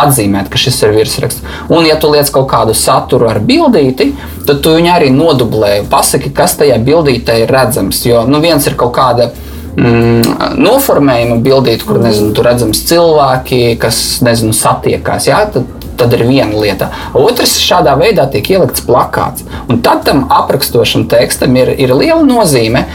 atzīmēt, 0.02 0.50
ka 0.52 0.60
šis 0.62 0.82
ir 0.86 0.96
virsraksts. 0.96 1.46
Un, 1.70 1.86
ja 1.88 1.98
tu 2.02 2.12
liec 2.14 2.30
kaut 2.34 2.50
kādu 2.52 2.76
saturu 2.78 3.30
ar 3.30 3.42
bildīti, 3.44 4.12
tad 4.48 4.64
tu 4.64 4.76
viņu 4.78 4.94
arī 4.96 5.12
nodublē. 5.14 5.82
Pasaki, 5.92 6.34
kas 6.36 6.58
tajā 6.60 6.80
bildītē 6.86 7.42
ir 7.44 7.54
redzams. 7.54 8.04
Jo 8.08 8.26
nu, 8.30 8.42
viens 8.44 8.66
ir 8.68 8.78
kaut 8.80 8.96
kāda 8.98 9.32
mm, 9.76 10.58
noformējuma 10.62 11.42
bildīte, 11.44 11.86
kur 11.88 12.02
nezinu, 12.04 12.34
redzams 12.46 12.86
cilvēki, 12.90 13.62
kas 13.82 14.22
nezinu, 14.26 14.56
satiekās. 14.58 15.30
Jā, 15.30 15.44
tad, 15.54 15.70
tad 16.02 16.16
ir 16.18 16.26
viena 16.28 16.58
lieta. 16.58 16.90
Otrs, 17.18 17.56
šādā 17.62 17.96
veidā 18.00 18.26
tiek 18.32 18.50
ielikts 18.56 18.84
plakāts. 18.88 19.46
Un 19.70 19.82
tad 19.86 20.04
tam 20.08 20.26
aprakstošam 20.34 21.08
tekstam 21.12 21.56
ir, 21.60 21.74
ir 21.78 21.94
liela 21.96 22.24
nozīme. 22.26 22.86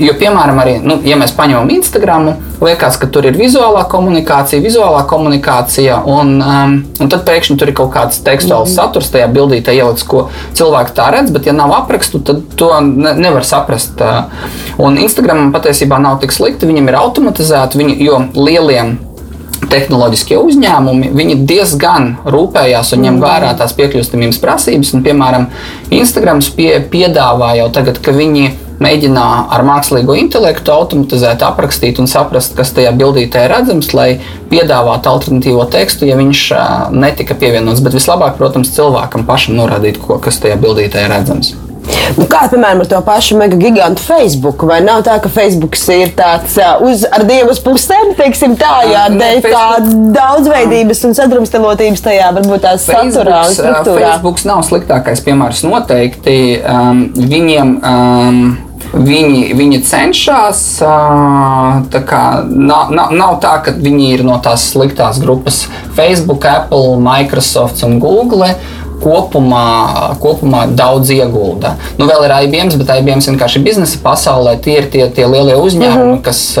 Jo, 0.00 0.16
piemēram, 0.18 0.58
arī, 0.62 0.76
nu, 0.82 0.98
ja 1.06 1.18
mēs 1.20 1.34
paņemam 1.36 1.70
Instagram, 1.76 2.32
liekas, 2.60 2.98
ka 3.00 3.08
tur 3.12 3.28
ir 3.30 3.38
vizuālā 3.38 3.84
komunikācija, 3.90 4.62
vizuālā 4.64 5.04
komunikācija, 5.08 6.02
un, 6.10 6.34
um, 6.42 6.76
un 7.00 7.12
tad 7.12 7.24
pēkšņi 7.28 7.58
tur 7.60 7.70
ir 7.70 7.76
kaut 7.78 7.94
kāds 7.94 8.22
tekstuāls 8.26 8.68
mm 8.70 8.78
saturs 8.80 9.10
tajā 9.12 9.26
bildītē 9.34 9.74
ielikts, 9.76 10.06
ko 10.08 10.26
cilvēki 10.56 10.94
tā 10.96 11.10
redz, 11.14 11.32
bet, 11.34 11.48
ja 11.48 11.54
nav 11.56 11.72
aprakstu, 11.76 12.22
tad 12.24 12.42
to 12.58 12.70
ne, 12.86 13.12
nevar 13.18 13.44
saprast. 13.46 14.00
Un 14.80 14.98
Instagram 15.02 15.50
patiesībā 15.54 16.00
nav 16.00 16.20
tik 16.22 16.34
slikti, 16.34 16.68
viņam 16.70 16.90
ir 16.90 16.98
automatizēti, 17.02 17.80
viņi, 17.80 17.98
jo 18.06 18.22
lieliem 18.38 18.96
tehnoloģiskie 19.70 20.38
uzņēmumi 20.40 21.36
diezgan 21.48 22.16
rūpējās 22.28 22.94
un 22.96 23.06
ņem 23.06 23.14
mm. 23.16 23.22
vērā 23.24 23.52
tās 23.58 23.76
piekļūstamības 23.78 24.40
prasības. 24.42 24.94
Un, 24.96 25.04
piemēram, 25.06 25.46
Instagrams 25.94 26.50
pie, 26.56 26.72
piedāvā 26.92 27.54
jau 27.60 27.70
tagad, 27.74 28.02
ka 28.02 28.14
viņi 28.16 28.50
mēģina 28.80 29.24
ar 29.52 29.64
mākslīgo 29.68 30.16
intelektu 30.16 30.72
automatizēt, 30.74 31.44
aprakstīt 31.44 32.00
un 32.00 32.08
saprast, 32.10 32.56
kas 32.58 32.72
tajā 32.76 32.92
bildītē 32.96 33.44
ir 33.46 33.54
redzams, 33.54 33.92
lai 33.96 34.10
piedāvātu 34.52 35.12
alternatīvo 35.12 35.66
tekstu, 35.72 36.08
ja 36.08 36.18
viņš 36.20 36.44
netika 36.96 37.36
pievienots. 37.38 37.84
Bet 37.84 37.96
vislabāk, 37.98 38.38
protams, 38.40 38.72
cilvēkam 38.76 39.28
pašam 39.28 39.60
norādīt, 39.60 40.00
ko, 40.00 40.20
kas 40.22 40.40
tajā 40.42 40.56
bildītē 40.60 41.06
ir 41.06 41.12
redzams. 41.18 41.54
Nu, 42.18 42.26
kā 42.30 42.44
piemēram 42.50 42.82
ar 42.82 42.88
to 42.90 43.00
pašu 43.06 43.38
mega 43.40 43.58
gigantu 43.60 44.02
Facebook? 44.04 44.64
Vai 44.68 44.80
nav 44.84 45.02
tā, 45.06 45.16
ka 45.22 45.30
Facebook 45.32 45.78
ir 45.94 46.14
tāds 46.18 46.56
uz, 46.86 47.04
ar 47.06 47.24
divas 47.28 47.60
pusēm, 47.64 48.14
teiksim 48.18 48.56
tā, 48.60 48.72
jā, 48.90 49.04
dēļ 49.14 49.42
tā 49.46 49.66
daudzveidības 50.16 51.04
un 51.08 51.18
sadrumstalotības 51.18 52.04
tajā 52.06 52.32
varbūt 52.38 52.66
tās 52.66 52.88
saturā 52.88 53.44
un 53.46 53.54
struktūrā? 53.54 54.00
Facebook 54.00 54.42
nav 54.48 54.64
sliktākais 54.66 55.22
piemērs 55.26 55.62
noteikti. 55.66 56.40
Um, 56.64 57.06
viņiem. 57.14 57.78
Um, 57.84 58.42
Viņi, 58.90 59.52
viņi 59.54 59.78
cenšas. 59.86 60.60
Kā, 60.80 62.22
nav, 62.50 62.90
nav, 62.90 63.12
nav 63.14 63.36
tā, 63.42 63.52
ka 63.62 63.74
viņi 63.76 64.08
ir 64.16 64.24
no 64.26 64.40
tās 64.42 64.64
sliktās 64.72 65.20
grupas 65.22 65.60
Facebook, 65.94 66.42
Apple, 66.48 66.96
Microsoft 67.04 67.84
un 67.86 68.00
Google 68.02 68.50
kopumā, 69.02 70.14
kopumā 70.22 70.64
daudz 70.76 71.10
iegulda. 71.14 71.74
Nu, 71.98 72.06
vēl 72.08 72.26
ir 72.26 72.34
IBM, 72.46 72.72
bet 72.80 72.92
IBM 73.00 73.24
vienkārši 73.24 73.62
biznesa 73.64 74.00
pasaulē 74.04 74.56
tie 74.62 74.78
ir 74.80 74.90
tie, 74.92 75.06
tie 75.14 75.26
lielie 75.26 75.56
uzņēmumi, 75.56 76.04
mm 76.04 76.16
-hmm. 76.16 76.22
kas 76.22 76.58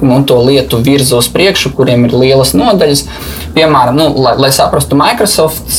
nu, 0.00 0.22
to 0.26 0.40
lietu 0.44 0.82
virza 0.84 1.16
uz 1.16 1.28
priekšu, 1.28 1.74
kuriem 1.76 2.04
ir 2.04 2.14
lielas 2.14 2.54
nodaļas. 2.54 3.04
Piemēram, 3.54 3.96
nu, 3.96 4.08
lai, 4.22 4.36
lai 4.38 4.50
saprastu, 4.54 4.96
Microsoft 4.98 5.70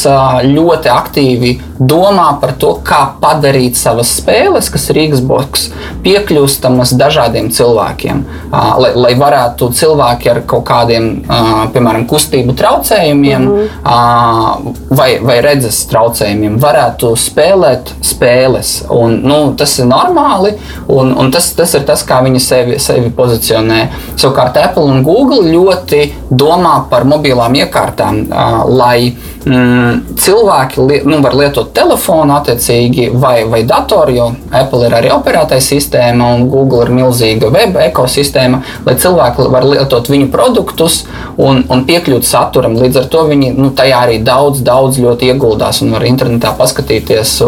ļoti 0.47 0.91
aktīvi 0.91 1.51
domā 1.81 2.27
par 2.41 2.53
to, 2.61 2.75
kā 2.85 2.99
padarīt 3.21 3.77
savas 3.79 4.11
spēles, 4.19 4.69
kas 4.73 4.89
ir 4.91 4.99
Xbox, 5.13 5.69
piekļūstamas 6.05 6.93
dažādiem 6.99 7.49
cilvēkiem. 7.53 8.23
Lai, 8.51 8.91
lai 8.97 9.13
varētu 9.17 9.71
cilvēki 9.77 10.31
ar 10.33 10.41
kaut 10.49 10.65
kādiem, 10.67 11.09
piemēram, 11.73 12.05
kustību 12.09 12.53
traucējumiem 12.59 13.47
mm 13.47 13.69
-hmm. 13.85 14.75
vai, 14.89 15.09
vai 15.23 15.39
redzes 15.41 15.85
traucējumiem 15.89 16.59
varētu 16.61 17.13
spēlēt 17.17 17.93
spēles. 18.05 18.73
Un, 18.89 19.21
nu, 19.23 19.39
tas 19.57 19.77
ir 19.79 19.89
normāli, 19.89 20.53
un, 20.87 21.15
un 21.17 21.31
tas, 21.31 21.51
tas 21.57 21.73
ir 21.73 21.85
tas, 21.87 22.05
kā 22.05 22.21
viņi 22.23 22.39
sevi, 22.39 22.79
sevi 22.79 23.09
pozicionē. 23.09 23.87
Savukārt 24.15 24.57
Apple 24.57 24.83
un 24.83 25.03
Google 25.03 25.49
ļoti 25.49 26.13
domā 26.29 26.75
par 26.89 27.03
mobilām 27.03 27.55
iekārtām, 27.62 28.22
lai 28.72 29.12
mm, 29.46 30.18
cilvēki 30.22 30.86
li, 30.88 31.00
nu, 31.08 31.20
var 31.24 31.36
lietot 31.38 31.72
telefonu 31.75 32.36
attiecīgi 32.38 33.10
vai, 33.13 33.44
vai 33.50 33.63
datoru, 33.68 34.15
jo 34.15 34.27
Apple 34.51 34.88
ir 34.88 34.96
arī 34.98 35.12
operētāja 35.15 35.63
sistēma 35.65 36.32
un 36.36 36.48
Google 36.51 36.86
ir 36.86 36.94
milzīga 37.00 37.51
web 37.53 37.77
ekosistēma, 37.88 38.62
lai 38.86 38.98
cilvēki 39.01 39.48
var 39.53 39.68
lietot 39.68 40.12
viņu 40.12 40.30
produktus 40.34 41.01
un, 41.38 41.63
un 41.72 41.86
piekļūt 41.88 42.27
saturam. 42.27 42.77
Līdz 42.82 43.03
ar 43.03 43.10
to 43.13 43.25
viņi 43.32 43.53
nu, 43.58 43.72
tajā 43.77 44.03
arī 44.08 44.20
daudz, 44.25 44.63
daudz 44.65 45.01
ļoti 45.01 45.32
ieguldās 45.34 45.82
un 45.86 45.96
var 45.96 46.06
internetā 46.08 46.53
paskatīties. 46.60 47.39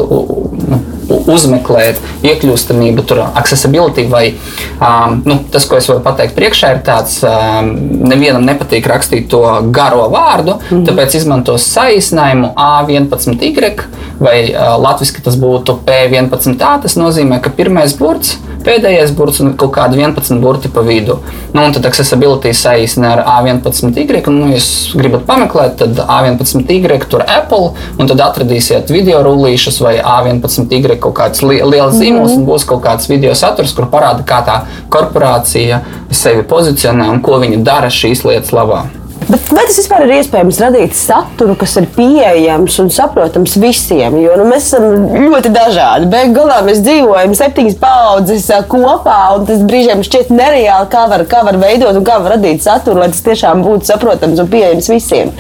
Uzmeklēt, 1.10 2.00
iekļūstamību, 2.24 3.06
tur 3.08 3.24
accessibility 3.26 4.06
vai 4.12 4.24
um, 4.34 5.22
nu, 5.26 5.40
tas, 5.52 5.66
ko 5.70 5.78
es 5.80 5.88
varu 5.90 6.04
pateikt 6.06 6.36
priekšā, 6.38 6.74
ir 6.76 6.82
tāds, 6.88 7.20
um, 7.28 7.72
nevienam 8.08 8.46
nepatīk 8.48 8.88
rakstīt 8.90 9.30
to 9.32 9.42
garo 9.76 10.08
vārdu, 10.14 10.58
mm 10.60 10.70
-hmm. 10.70 10.86
tāpēc 10.90 11.18
izmantos 11.20 11.68
saīsinājumu 11.76 12.54
A11Y 12.56 13.74
vai 14.20 14.38
uh, 14.52 14.76
latviešu 14.80 15.24
tas 15.24 15.36
būtu 15.40 15.80
P11A. 15.86 16.82
Tas 16.82 16.96
nozīmē, 17.00 17.42
ka 17.42 17.50
pirmais 17.50 17.98
burts 17.98 18.38
pēdējais 18.66 19.14
burts 19.18 19.42
un 19.44 19.54
kaut 19.60 19.74
kādi 19.76 20.00
11 20.00 20.42
burti 20.44 20.72
pa 20.74 20.84
vidu. 20.86 21.20
Nu, 21.54 21.64
un 21.64 21.76
tad 21.76 21.86
accessibility 21.90 22.54
saīsina 22.58 23.14
ar 23.14 23.24
A11Y. 23.36 24.24
Un, 24.32 24.40
nu, 24.40 24.50
ja 24.54 24.62
gribat 25.00 25.28
pameklēt, 25.30 25.78
tad 25.82 26.02
A11Y 26.06 27.08
tur 27.12 27.26
Apple, 27.28 27.74
un 28.00 28.10
tad 28.10 28.24
atradīsiet 28.26 28.92
video 28.94 29.22
rullīšus 29.26 29.82
vai 29.84 29.98
A11Y 30.00 30.98
kaut 31.04 31.18
kāds 31.20 31.44
li 31.46 31.62
liels 31.62 32.00
zīmols, 32.00 32.34
mm 32.34 32.36
-hmm. 32.36 32.42
un 32.42 32.50
būs 32.50 32.68
kaut 32.68 32.84
kāds 32.86 33.10
video 33.10 33.36
saturs, 33.36 33.74
kur 33.74 33.90
parāda, 33.92 34.24
kā 34.26 34.44
tā 34.46 34.60
korporācija 34.90 35.82
sevi 36.12 36.44
pozicionē 36.44 37.10
un 37.10 37.22
ko 37.22 37.40
viņi 37.40 37.64
dara 37.64 37.90
šīs 37.90 38.26
lietas 38.26 38.52
labā. 38.52 39.03
Bet 39.30 39.52
vai 39.54 39.64
tas 39.68 39.78
vispār 39.80 40.06
ir 40.06 40.14
iespējams 40.18 40.60
radīt 40.64 40.96
saturu, 40.98 41.56
kas 41.60 41.76
ir 41.80 41.88
pieejams 41.96 42.78
un 42.84 42.90
saprotams 42.94 43.56
visiem? 43.62 44.18
Jo 44.20 44.38
nu, 44.40 44.48
mēs 44.50 44.70
esam 44.70 45.06
ļoti 45.16 45.52
dažādi. 45.54 46.10
Beigās 46.12 46.34
galā 46.38 46.60
mēs 46.68 46.82
dzīvojam 46.84 47.36
septiņas 47.38 47.78
paudzes 47.82 48.50
kopā, 48.72 49.20
un 49.38 49.46
tas 49.50 49.62
brīžiem 49.68 50.04
šķiet 50.06 50.34
nereāli, 50.34 50.90
kā 50.92 51.06
var, 51.12 51.26
kā 51.30 51.44
var 51.48 51.60
veidot 51.62 51.96
un 52.00 52.08
kā 52.08 52.18
var 52.24 52.38
radīt 52.38 52.66
saturu, 52.66 53.04
lai 53.04 53.12
tas 53.14 53.24
tiešām 53.26 53.64
būtu 53.66 53.92
saprotams 53.92 54.42
un 54.44 54.50
pieejams 54.52 54.90
visiem. 54.92 55.32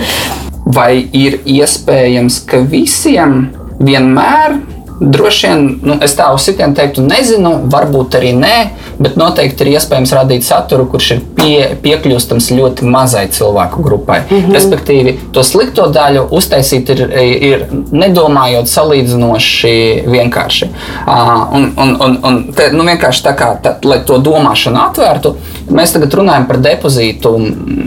Vai 0.63 1.03
ir 1.11 1.41
iespējams, 1.43 2.39
ka 2.47 2.63
visiem 2.71 3.49
vienmēr 3.83 4.61
Droši 5.03 5.47
vien, 5.47 5.63
nu, 5.83 5.95
es 6.05 6.13
tā 6.15 6.29
uz 6.31 6.45
sitienu 6.45 6.77
teiktu, 6.77 7.03
nezinu, 7.03 7.55
varbūt 7.71 8.19
arī 8.19 8.29
nē, 8.37 8.57
bet 8.99 9.15
noteikti 9.19 9.65
ir 9.65 9.73
iespējams 9.75 10.13
radīt 10.15 10.45
saturu, 10.45 10.85
kurš 10.91 11.09
ir 11.15 11.21
pie, 11.37 11.57
piekļūstams 11.83 12.49
ļoti 12.57 12.87
mazai 12.89 13.25
cilvēku 13.33 13.83
grupai. 13.83 14.19
Mm 14.29 14.37
-hmm. 14.37 14.53
Respektīvi, 14.57 15.15
to 15.33 15.43
slikto 15.43 15.87
daļu 15.93 16.27
uztaisīt 16.31 16.89
ir, 16.89 17.03
ir 17.49 17.65
nedomājot 17.91 18.69
salīdzinoši 18.69 19.75
vienkārši. 20.07 20.69
Uh, 21.07 21.55
un, 21.55 21.71
un, 21.77 21.95
un, 22.01 22.17
un 22.23 22.39
te, 22.55 22.69
nu, 22.71 22.83
vienkārši 22.83 23.23
tā 23.23 23.35
kā, 23.37 23.53
tā, 23.63 23.75
lai 23.83 23.99
to 24.05 24.17
domāšanu 24.17 24.79
atvērtu, 24.87 25.35
mēs 25.69 25.95
tagad 25.95 26.13
runājam 26.13 26.47
par 26.47 26.57
depozītu 26.57 27.33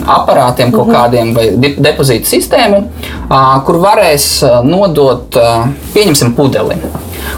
aparātiem 0.07 0.73
kaut 0.73 0.87
mm 0.87 0.93
-hmm. 0.93 0.97
kādiem 0.97 1.35
vai 1.35 1.75
depozītu 1.79 2.27
sistēmu, 2.27 2.83
uh, 3.31 3.65
kur 3.65 3.77
varēs 3.83 4.29
nodot, 4.65 5.37
uh, 5.37 5.69
pieņemsim, 5.95 6.35
pudeli. 6.35 6.77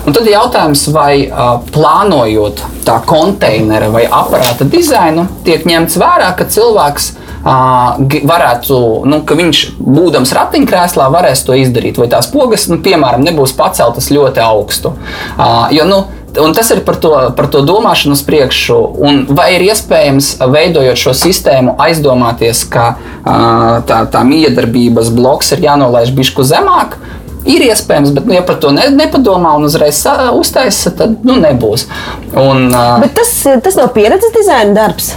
Un 0.06 0.16
tad 0.16 0.26
ir 0.26 0.36
jautājums, 0.36 0.86
vai 0.94 1.12
uh, 1.26 1.58
plānojot 1.74 2.64
tā 2.86 2.98
konteinera 3.06 3.90
vai 3.92 4.06
aparāta 4.06 4.66
dizainu, 4.68 5.26
tiek 5.46 5.66
ņemts 5.68 5.98
vērā, 6.00 6.32
ka 6.38 6.48
cilvēks 6.48 7.14
varētu, 7.48 8.78
nu, 9.08 9.20
ka 9.24 9.36
viņš, 9.38 9.64
būdams 9.78 10.34
ratiņkrēslā, 10.36 11.08
varēs 11.14 11.44
to 11.46 11.56
izdarīt. 11.56 11.98
Vai 12.00 12.08
tās 12.10 12.26
pogas, 12.32 12.66
nu, 12.68 12.80
piemēram, 12.82 13.22
nebūs 13.24 13.54
paceltas 13.56 14.10
ļoti 14.10 14.42
augstu. 14.44 14.94
Jo, 15.72 15.88
nu, 15.88 16.04
Un 16.38 16.52
tas 16.54 16.68
ir 16.70 16.82
par 16.84 16.98
to, 17.00 17.10
par 17.34 17.46
to 17.50 17.62
domāšanu 17.66 18.12
uz 18.14 18.20
priekšu. 18.22 18.76
Un 19.00 19.22
vai 19.32 19.54
ir 19.56 19.64
iespējams, 19.64 20.36
veidojot 20.52 21.00
šo 21.00 21.14
sistēmu, 21.16 21.72
aizdomāties, 21.80 22.60
ka 22.68 22.90
tā, 23.88 24.02
tā 24.12 24.22
miedarbības 24.28 25.08
bloks 25.16 25.54
ir 25.56 25.64
jānolaiž 25.64 26.12
bišku 26.14 26.44
zemāk? 26.46 26.98
Ir 27.48 27.64
iespējams, 27.70 28.12
bet, 28.16 28.28
nu, 28.28 28.36
ja 28.36 28.44
par 28.44 28.58
to 28.62 28.72
ne, 28.74 28.88
nepadomā 28.92 29.54
un 29.56 29.68
uzreiz 29.68 30.02
uztaisa, 30.36 30.92
tad 30.98 31.24
nu, 31.24 31.38
nebūs. 31.40 31.88
Un, 32.36 32.68
bet 33.02 33.16
tas, 33.16 33.32
tas 33.64 33.78
nav 33.78 33.92
pieredzes 33.96 34.34
dizaina 34.36 34.76
darbs. 34.76 35.14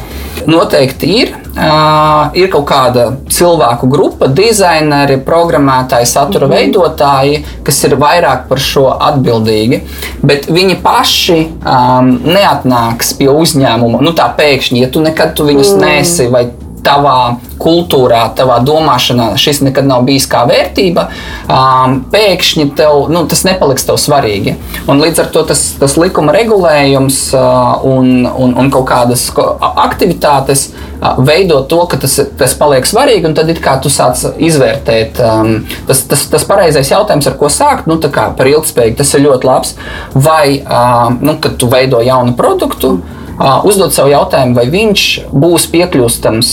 Noteikti 0.48 1.14
ir. 1.22 1.34
Uh, 1.52 2.32
ir 2.40 2.48
kaut 2.48 2.64
kāda 2.70 3.10
cilvēku 3.28 3.90
grupa, 3.92 4.30
dizaineri, 4.32 5.18
programmētāji, 5.26 6.08
satura 6.08 6.48
mm. 6.48 6.54
veidotāji, 6.56 7.42
kas 7.68 7.82
ir 7.90 7.98
vairāk 8.00 8.46
par 8.48 8.62
šo 8.64 8.86
atbildīgi. 8.96 9.82
Bet 10.24 10.48
viņi 10.48 10.80
paši 10.82 11.42
um, 11.60 12.14
neatnāks 12.24 13.12
pie 13.20 13.28
uzņēmuma. 13.34 14.00
Nu, 14.00 14.16
tā 14.16 14.30
pēkšņi, 14.38 14.80
ja 14.86 14.90
tu 14.94 15.04
nekad 15.04 15.36
tu 15.36 15.50
viņus 15.50 15.76
mm. 15.76 15.84
nesi 15.84 16.30
vai 16.32 16.48
tavā 16.86 17.38
kultūrā, 17.62 18.24
tavā 18.38 18.58
domāšanā 18.66 19.32
šis 19.40 19.62
nekad 19.66 19.86
nav 19.88 20.06
bijis 20.08 20.26
kā 20.30 20.44
vērtība, 20.50 21.08
um, 21.46 22.00
pēkšņi 22.14 22.66
tev, 22.78 23.06
nu, 23.14 23.24
tas 23.30 23.44
nepaliks 23.46 23.86
tev 23.88 24.00
svarīgi. 24.02 24.56
Un 24.90 25.02
līdz 25.04 25.24
ar 25.24 25.30
to 25.34 25.44
tas, 25.52 25.64
tas 25.82 25.98
likuma 26.02 26.34
regulējums 26.36 27.20
uh, 27.38 27.86
un, 27.88 28.26
un, 28.26 28.56
un 28.58 28.74
kaut 28.74 28.88
kādas 28.90 29.28
aktivitātes 29.86 30.68
uh, 30.72 31.22
veido 31.22 31.62
to, 31.70 31.84
ka 31.92 32.02
tas, 32.02 32.18
tas 32.40 32.58
paliek 32.58 32.90
svarīgi, 32.90 33.30
un 33.30 33.38
tad 33.38 33.54
it 33.54 33.62
kā 33.64 33.78
tu 33.84 33.94
sāc 33.94 34.26
izvērtēt. 34.42 35.22
Um, 35.22 35.56
tas, 35.90 36.06
tas, 36.10 36.26
tas 36.34 36.48
pareizais 36.50 36.92
jautājums, 36.94 37.30
ar 37.30 37.38
ko 37.40 37.52
sākt, 37.54 37.90
nu, 37.92 38.00
par 38.02 38.50
ilgspējīgu, 38.50 38.98
tas 39.04 39.16
ir 39.16 39.28
ļoti 39.28 39.50
labs. 39.50 39.76
Vai, 40.18 40.62
uh, 40.66 41.10
nu, 41.22 41.38
tu 41.38 41.70
veido 41.72 42.02
jaunu 42.06 42.38
produktu, 42.38 42.98
mm 42.98 43.21
uzdot 43.68 43.94
sev 43.96 44.10
jautājumu, 44.12 44.56
vai 44.58 44.68
viņš 44.72 45.06
būs 45.32 45.68
piekļūstams 45.74 46.52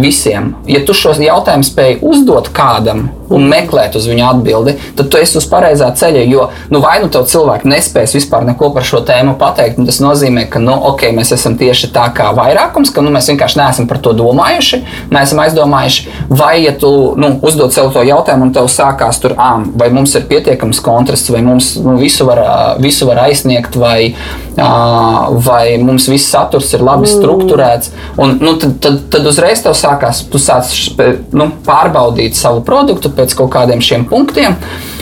visiem. 0.00 0.52
Ja 0.68 0.82
tu 0.86 0.96
šo 0.96 1.14
jautājumu 1.18 1.66
spēj 1.66 1.98
uzdot 2.04 2.50
kādam, 2.54 3.08
un 3.34 3.48
meklēt 3.50 3.96
uz 3.98 4.08
viņu 4.08 4.24
atbildi, 4.28 4.76
tad 4.98 5.10
tu 5.12 5.20
esi 5.20 5.38
uz 5.40 5.46
pareizā 5.50 5.90
ceļa. 5.96 6.24
Jo 6.28 6.48
nu, 6.72 6.80
vai 6.84 6.98
nu 7.02 7.10
tev 7.12 7.26
cilvēki 7.28 7.68
nespēs 7.70 8.14
vispār 8.16 8.46
neko 8.48 8.70
par 8.74 8.86
šo 8.86 9.02
tēmu 9.06 9.36
pateikt, 9.40 9.80
tas 9.88 10.00
nozīmē, 10.02 10.46
ka 10.52 10.62
nu, 10.62 10.74
okay, 10.92 11.12
mēs 11.16 11.32
esam 11.36 11.56
tieši 11.60 11.92
tā 11.94 12.08
kā 12.16 12.30
vairākums, 12.36 12.92
ka 12.94 13.04
nu, 13.04 13.12
mēs 13.14 13.30
vienkārši 13.32 13.60
neesam 13.60 13.88
par 13.90 14.00
to 14.04 14.14
domājuši, 14.16 14.82
neesam 15.14 15.42
aizdomājuši. 15.44 16.16
Vai 16.28 16.54
ja 16.64 16.74
tu 16.78 16.90
nu, 17.20 17.32
uzdod 17.44 17.74
sev 17.74 17.92
to 17.94 18.04
jautājumu, 18.06 18.48
un 18.48 18.54
tev 18.56 18.68
sākās 18.72 19.20
tur, 19.22 19.36
ah, 19.40 19.60
vai 19.78 19.90
mums 19.94 20.14
ir 20.18 20.26
pietiekams 20.30 20.82
kontrasts, 20.84 21.32
vai 21.34 21.42
mums 21.46 21.74
nu, 21.82 21.96
visu, 22.00 22.26
var, 22.28 22.42
visu 22.82 23.08
var 23.08 23.24
aizsniegt, 23.26 23.76
vai, 23.78 24.14
vai 25.48 25.64
mums 25.82 26.08
viss 26.10 26.30
saturs 26.32 26.72
ir 26.74 26.84
labi 26.84 27.06
mm. 27.06 27.14
strukturēts, 27.16 27.92
un 28.20 28.36
nu, 28.42 28.54
tad, 28.60 28.76
tad, 28.84 29.00
tad 29.12 29.28
uzreiz 29.30 29.62
tev 29.64 29.76
sākās, 29.78 30.24
tu 30.30 30.40
sāc 30.42 30.72
nu, 31.36 31.50
pārbaudīt 31.66 32.38
savu 32.38 32.62
produktu 32.66 33.12
pēc 33.18 33.34
kaut 33.38 33.52
kādiem 33.56 33.82
šiem 33.84 34.06
punktiem. 34.08 34.56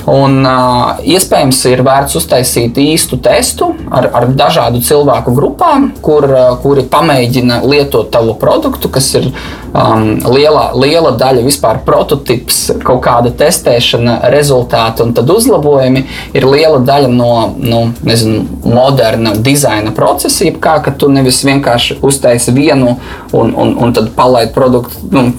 Un, 0.06 0.38
uh, 0.46 1.00
iespējams, 1.02 1.64
ir 1.66 1.80
vērts 1.82 2.14
uztaisīt 2.20 2.76
īstu 2.78 3.18
testu 3.18 3.72
ar, 3.90 4.06
ar 4.14 4.28
dažādu 4.38 4.78
cilvēku 4.86 5.34
grupām, 5.34 5.88
kur, 5.98 6.28
uh, 6.30 6.52
kuri 6.62 6.84
pamēģina 6.86 7.58
lietot 7.66 8.12
tavu 8.14 8.36
produktu, 8.38 8.86
kas 8.94 9.08
ir 9.18 9.26
um, 9.26 10.12
liela, 10.30 10.68
liela 10.78 11.10
daļa 11.18 11.42
vispār 11.46 11.80
prototyps, 11.86 12.60
kaut 12.86 13.02
kāda 13.02 13.32
testēšana, 13.34 14.20
rezultāti 14.30 15.02
un 15.02 15.10
tad 15.16 15.32
uzlabojumi. 15.34 16.04
Ir 16.38 16.46
liela 16.54 16.78
daļa 16.86 17.10
no 17.10 17.32
nu, 17.58 17.82
nezinu, 18.06 18.44
moderna 18.62 19.34
dizaina 19.34 19.90
procesa, 19.96 20.46
kā 20.62 20.78
ka 20.86 20.94
tu 20.94 21.10
nevis 21.10 21.42
vienkārši 21.46 21.98
uztaisi 22.06 22.54
vienu 22.54 22.94
un, 23.34 23.50
un, 23.50 23.74
un 23.82 23.96
tad 23.96 24.14
palaidi 24.14 24.54
produktu. 24.54 25.02
Nu, 25.10 25.32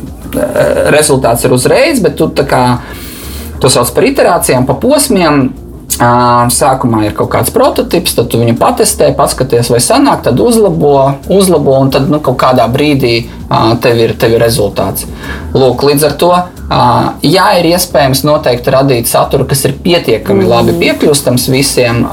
rezultāts 0.94 1.46
ir 1.46 1.56
uzreiz, 1.56 2.02
bet 2.04 2.18
tu 2.20 2.30
kā, 2.48 2.64
to 3.62 3.72
sauc 3.72 3.94
par 3.96 4.10
iterācijām, 4.10 4.68
pa 4.68 4.78
posmiem. 4.82 5.48
Sākumā 5.98 7.00
ir 7.08 7.14
kaut 7.18 7.32
kāds 7.34 7.50
prototyps, 7.50 8.12
tad 8.14 8.28
tu 8.30 8.38
viņu 8.38 8.54
patestē, 8.60 9.08
paskaties, 9.18 9.72
vai 9.74 9.80
sanāk, 9.82 10.20
tad 10.28 10.38
uzlabo, 10.44 10.92
uzlabo 11.34 11.74
un 11.80 11.90
tad 11.90 12.06
nu, 12.12 12.20
kaut 12.22 12.38
kādā 12.38 12.68
brīdī 12.70 13.16
tev 13.82 14.04
ir, 14.04 14.14
tev 14.20 14.36
ir 14.36 14.44
rezultāts. 14.44 15.08
Lūk, 15.58 15.88
līdz 15.88 16.06
ar 16.06 16.14
to, 16.22 16.30
jā, 16.68 17.46
ir 17.60 17.70
iespējams 17.72 18.24
noteikti 18.28 18.74
radīt 18.74 19.10
saturu, 19.10 19.48
kas 19.48 19.64
ir 19.70 19.76
pietiekami 19.84 20.44
mm. 20.44 20.52
labi 20.52 20.76
piekļūstams 20.82 21.48
visiem. 21.54 22.04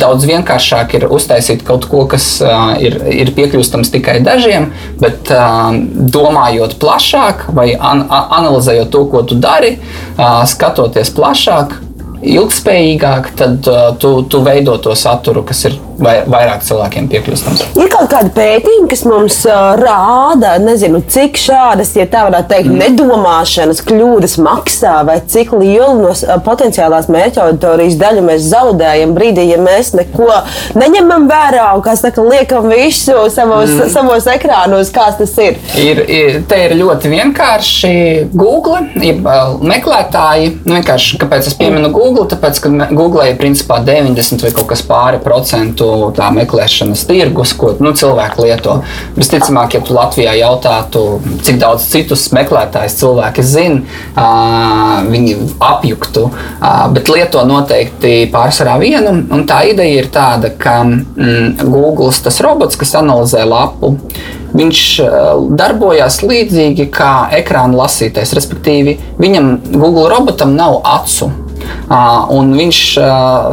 Daudz 0.00 0.26
vienkāršāk 0.28 0.96
ir 0.98 1.08
uztaisīt 1.12 1.64
kaut 1.66 1.88
ko, 1.90 2.04
kas 2.10 2.28
ir, 2.82 2.98
ir 3.12 3.32
piekļūstams 3.36 3.92
tikai 3.94 4.18
dažiem, 4.26 4.70
bet 5.02 5.32
domājot 6.16 6.78
plašāk 6.82 7.48
vai 7.56 7.72
an 7.76 8.06
analizējot 8.10 8.92
to, 8.94 9.04
ko 9.12 9.24
tu 9.28 9.38
dari, 9.40 9.76
skatoties 10.48 11.12
plašāk 11.16 11.82
ilgspējīgāk, 12.22 13.32
tad 13.36 13.66
uh, 13.68 13.90
tu, 14.00 14.22
tu 14.30 14.40
veido 14.44 14.76
to 14.82 14.94
saturu, 14.96 15.44
kas 15.46 15.64
ir 15.68 15.76
vai, 16.00 16.16
vairāk 16.28 16.64
cilvēkiem 16.66 17.08
piekļūstams. 17.12 17.64
Ir 17.76 17.90
kaut 17.92 18.08
kāda 18.12 18.30
pētījuma, 18.36 18.88
kas 18.90 19.04
mums 19.08 19.38
uh, 19.48 19.74
rāda, 19.80 20.56
nezinu, 20.62 21.02
cik 21.12 21.38
šādas, 21.40 21.92
ja 21.98 22.06
tā 22.10 22.26
varētu 22.28 22.52
teikt, 22.52 22.70
mm. 22.70 22.80
nedomāšanas 22.82 23.82
kļūdas 23.86 24.36
maksā, 24.44 24.94
vai 25.08 25.18
cik 25.28 25.52
lielu 25.56 25.98
no 26.00 26.12
uh, 26.14 26.36
potenciālās 26.46 27.10
mērķa 27.12 27.44
auditorijas 27.46 27.98
daļu 28.00 28.24
mēs 28.30 28.48
zaudējam 28.50 29.14
brīdī, 29.16 29.48
ja 29.52 29.60
mēs 29.62 29.92
neko 29.96 30.40
neņemam 30.78 31.28
vērā 31.30 31.68
un, 31.76 31.84
kā 31.84 31.96
saka, 32.00 32.24
liekam 32.24 32.70
visu 32.72 33.16
savos, 33.32 33.72
mm. 33.72 33.92
savos 33.92 34.28
ekrānos, 34.32 34.92
kāds 34.94 35.20
tas 35.20 35.36
ir. 35.42 35.60
ir, 35.80 36.02
ir 36.08 36.40
te 36.48 36.62
ir 36.66 36.76
ļoti 36.80 37.12
vienkārši 37.12 37.94
Google, 38.36 38.86
ja 39.04 39.38
meklētāji, 39.60 40.52
nu 40.64 40.78
vienkārši, 40.78 41.20
kāpēc 41.22 41.52
es 41.52 41.60
pieminu 41.60 41.92
Google? 41.92 42.05
Google, 42.06 42.26
tāpēc, 42.30 42.60
ka 42.62 42.70
Google 42.94 43.24
ir 43.26 43.38
principā 43.40 43.80
90 43.82 44.44
vai 44.44 44.52
kaut 44.54 44.68
kas 44.70 44.82
pāri 44.86 45.18
procentu 45.22 45.88
tā 46.14 46.28
meklēšanas 46.34 47.02
tirgus, 47.08 47.54
ko 47.58 47.72
nu, 47.82 47.90
cilvēki 47.98 48.44
lieto. 48.44 48.76
Visticamāk, 49.16 49.74
ja 49.74 49.82
tu 49.82 49.96
Latvijā 49.96 50.36
jautātu, 50.38 51.02
cik 51.46 51.58
daudz 51.62 51.88
citus 51.90 52.28
meklētājus 52.36 52.98
cilvēki 53.00 53.46
zina, 53.46 53.82
uh, 54.14 55.08
viņi 55.10 55.36
apjuktu, 55.66 56.28
uh, 56.30 56.86
bet 56.94 57.10
lieto 57.10 57.42
noteikti 57.48 58.28
pārsvarā 58.34 58.78
vienu. 58.82 59.16
Un 59.34 59.46
tā 59.48 59.64
ideja 59.72 60.04
ir 60.04 60.10
tāda, 60.14 60.52
ka 60.54 60.78
mm, 60.86 61.66
Google 61.66 62.12
tas 62.22 62.38
robots, 62.44 62.78
kas 62.78 62.94
analizē 63.00 63.42
lapu, 63.48 63.96
viņš 64.56 64.82
darbojās 65.58 66.20
līdzīgi 66.24 66.86
kā 66.94 67.12
ekrāna 67.40 67.82
lasītājs. 67.82 68.36
Respektīvi, 68.38 68.96
viņam, 69.20 69.56
Google 69.74 70.08
robotam, 70.12 70.54
nav 70.56 70.80
acu. 70.86 71.32
Un 72.36 72.54
viņš 72.58 72.82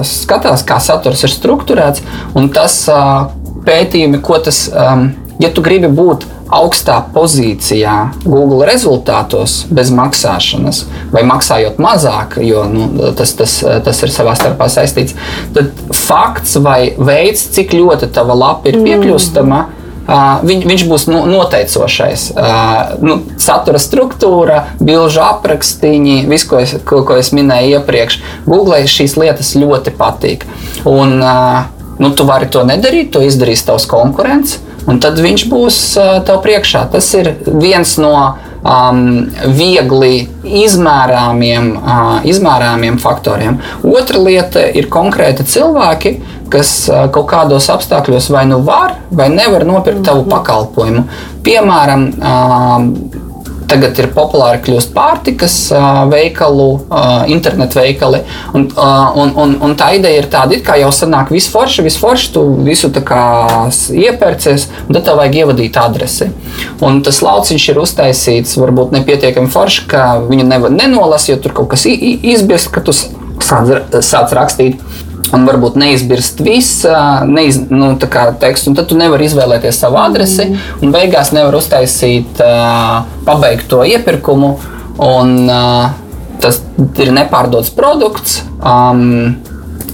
skatās, 0.08 0.66
kā 0.68 0.80
saturs 0.84 1.26
ir 1.26 1.34
strukturēts, 1.34 2.04
un 2.38 2.50
tas 2.54 2.84
pētījumi, 3.64 4.22
ko 4.24 4.40
tas, 4.44 4.66
ja 5.40 5.52
tu 5.54 5.64
gribi 5.66 5.92
būt 5.92 6.26
augstā 6.54 7.00
pozīcijā 7.14 7.94
Google 8.26 8.68
rezultātos 8.70 9.64
bez 9.74 9.90
maksāšanas, 9.96 10.84
vai 11.14 11.24
maksājot 11.26 11.80
mazāk, 11.82 12.38
jo 12.46 12.66
nu, 12.70 12.90
tas, 13.18 13.34
tas, 13.40 13.56
tas 13.86 14.04
ir 14.06 14.14
savā 14.14 14.36
starpā 14.38 14.68
saistīts, 14.70 15.16
tad 15.56 15.72
fakts 15.98 16.58
vai 16.62 16.94
veids, 16.98 17.48
cik 17.56 17.74
ļoti 17.78 18.12
tava 18.14 18.38
lapa 18.38 18.70
ir 18.70 18.84
piekļūstama. 18.84 19.64
Mm 19.64 19.80
Uh, 20.04 20.42
viņ, 20.44 20.66
viņš 20.68 20.82
būs 20.90 21.06
nu, 21.08 21.22
noteicošais. 21.32 22.26
Uh, 22.36 22.96
nu, 23.00 23.22
satura 23.40 23.80
struktūra, 23.80 24.58
bilžu 24.84 25.22
aprakstiņi, 25.24 26.18
viss, 26.28 26.48
ko 26.50 26.60
es, 26.60 26.76
ko, 26.84 27.06
ko 27.08 27.16
es 27.22 27.32
minēju 27.36 27.78
iepriekš. 27.80 28.20
Google 28.44 28.82
šīs 28.90 29.16
lietas 29.16 29.54
ļoti 29.56 29.96
patīk. 29.96 30.44
Un, 30.84 31.16
uh, 31.24 31.64
nu, 32.04 32.12
tu 32.12 32.28
vari 32.28 32.52
to 32.52 32.66
nedarīt, 32.68 33.14
to 33.16 33.24
izdarīs 33.24 33.64
tavs 33.64 33.88
konkurents, 33.88 34.58
un 34.92 35.00
tad 35.00 35.22
viņš 35.24 35.48
būs 35.48 35.80
tev 36.28 36.42
priekšā. 36.44 36.84
Tas 36.92 37.08
ir 37.16 37.32
viens 37.48 37.96
no 38.02 38.16
um, 38.64 39.02
viegli 39.56 40.28
izmērāmiem, 40.64 41.74
uh, 41.78 42.14
izmērāmiem 42.28 43.00
faktoriem. 43.02 43.60
Otra 43.88 44.22
lieta 44.24 44.66
ir 44.74 44.90
konkrēti 44.92 45.46
cilvēki, 45.56 46.16
kas 46.54 46.72
kaut 47.14 47.28
kādos 47.32 47.70
apstākļos 47.74 48.30
vai 48.34 48.44
nu 48.46 48.60
var 48.66 48.98
vai 49.10 49.30
nevar 49.34 49.66
nopirkt 49.66 50.04
tavu 50.06 50.28
pakalpojumu. 50.30 51.08
Piemēram, 51.44 52.04
Tagad 53.70 54.00
ir 54.02 54.10
populāri 54.14 54.60
kļūst 54.66 54.92
pārtikas 54.96 55.56
veikalu, 56.12 56.68
internetu 57.32 57.80
veikali. 57.80 58.22
Un, 58.54 58.68
un, 58.76 59.34
un, 59.44 59.56
un 59.66 59.76
tā 59.80 59.94
ideja 59.98 60.22
ir 60.22 60.30
tāda, 60.32 60.60
ka 60.66 60.78
jau 60.82 60.92
sanāk 60.94 61.32
viss 61.34 61.52
forši, 61.54 61.86
viss 61.86 62.02
forši, 62.02 62.32
tu 62.36 62.46
visu 62.66 62.92
iepērcies, 62.94 64.68
un 64.88 64.98
tad 64.98 65.08
tev 65.08 65.20
vajag 65.22 65.40
ievadīt 65.44 65.80
adresi. 65.80 66.30
Un 66.84 67.02
tas 67.06 67.22
lauciņš 67.26 67.70
ir 67.72 67.82
uztaisīts 67.84 68.60
varbūt 68.62 68.94
nepietiekami 68.98 69.52
forši, 69.54 69.88
ka 69.92 70.04
viņu 70.28 70.48
nevar 70.50 70.74
nenolasīt, 70.74 71.36
jo 71.36 71.42
tur 71.46 71.58
kaut 71.62 71.72
kas 71.74 71.88
izbirst, 71.88 72.72
ka 72.74 72.84
tu 72.86 72.94
sāc, 72.94 73.74
sāc 74.04 74.36
rakstīt 74.36 74.82
un 75.34 75.48
varbūt 75.48 75.78
neizbirst 75.82 76.44
viss 76.46 76.84
neiz, 77.30 77.60
nu, 77.70 77.94
teksts, 78.00 78.68
un 78.70 78.78
tad 78.78 78.90
tu 78.92 78.98
nevari 79.00 79.28
izvēlēties 79.30 79.82
savu 79.86 79.98
adresi, 80.02 80.52
un 80.82 80.94
beigās 80.94 81.34
nevar 81.36 81.58
uztaisīt 81.60 82.44
pabeigto 83.26 83.84
iepirkumu. 83.90 84.54
Un, 85.04 85.50
tas 86.44 86.60
ir 87.02 87.14
nepārdots 87.16 87.72
produkts. 87.74 88.42
Um, 88.60 89.40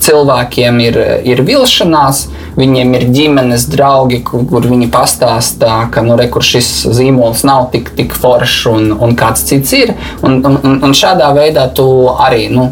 cilvēkiem 0.10 0.80
ir, 0.84 1.00
ir 1.28 1.42
vilšanās, 1.46 2.26
viņiem 2.60 2.96
ir 2.98 3.06
ģimenes 3.14 3.68
draugi, 3.72 4.22
kur, 4.26 4.66
viņi 4.66 4.90
pastāstā, 4.94 5.86
ka 5.94 6.04
nu, 6.06 6.18
re, 6.20 6.30
šis 6.50 6.70
zīmols 6.98 7.46
nav 7.48 7.70
tik, 7.74 7.92
tik 7.98 8.16
foršs 8.18 8.66
un, 8.72 8.90
un 8.98 9.16
kāds 9.20 9.46
cits 9.50 9.76
ir. 9.78 9.94
Un, 10.26 10.40
un, 10.46 10.80
un 10.86 10.96
šādā 10.98 11.30
veidā 11.38 11.68
tu 11.76 11.86
arī 12.18 12.48
nu, 12.54 12.70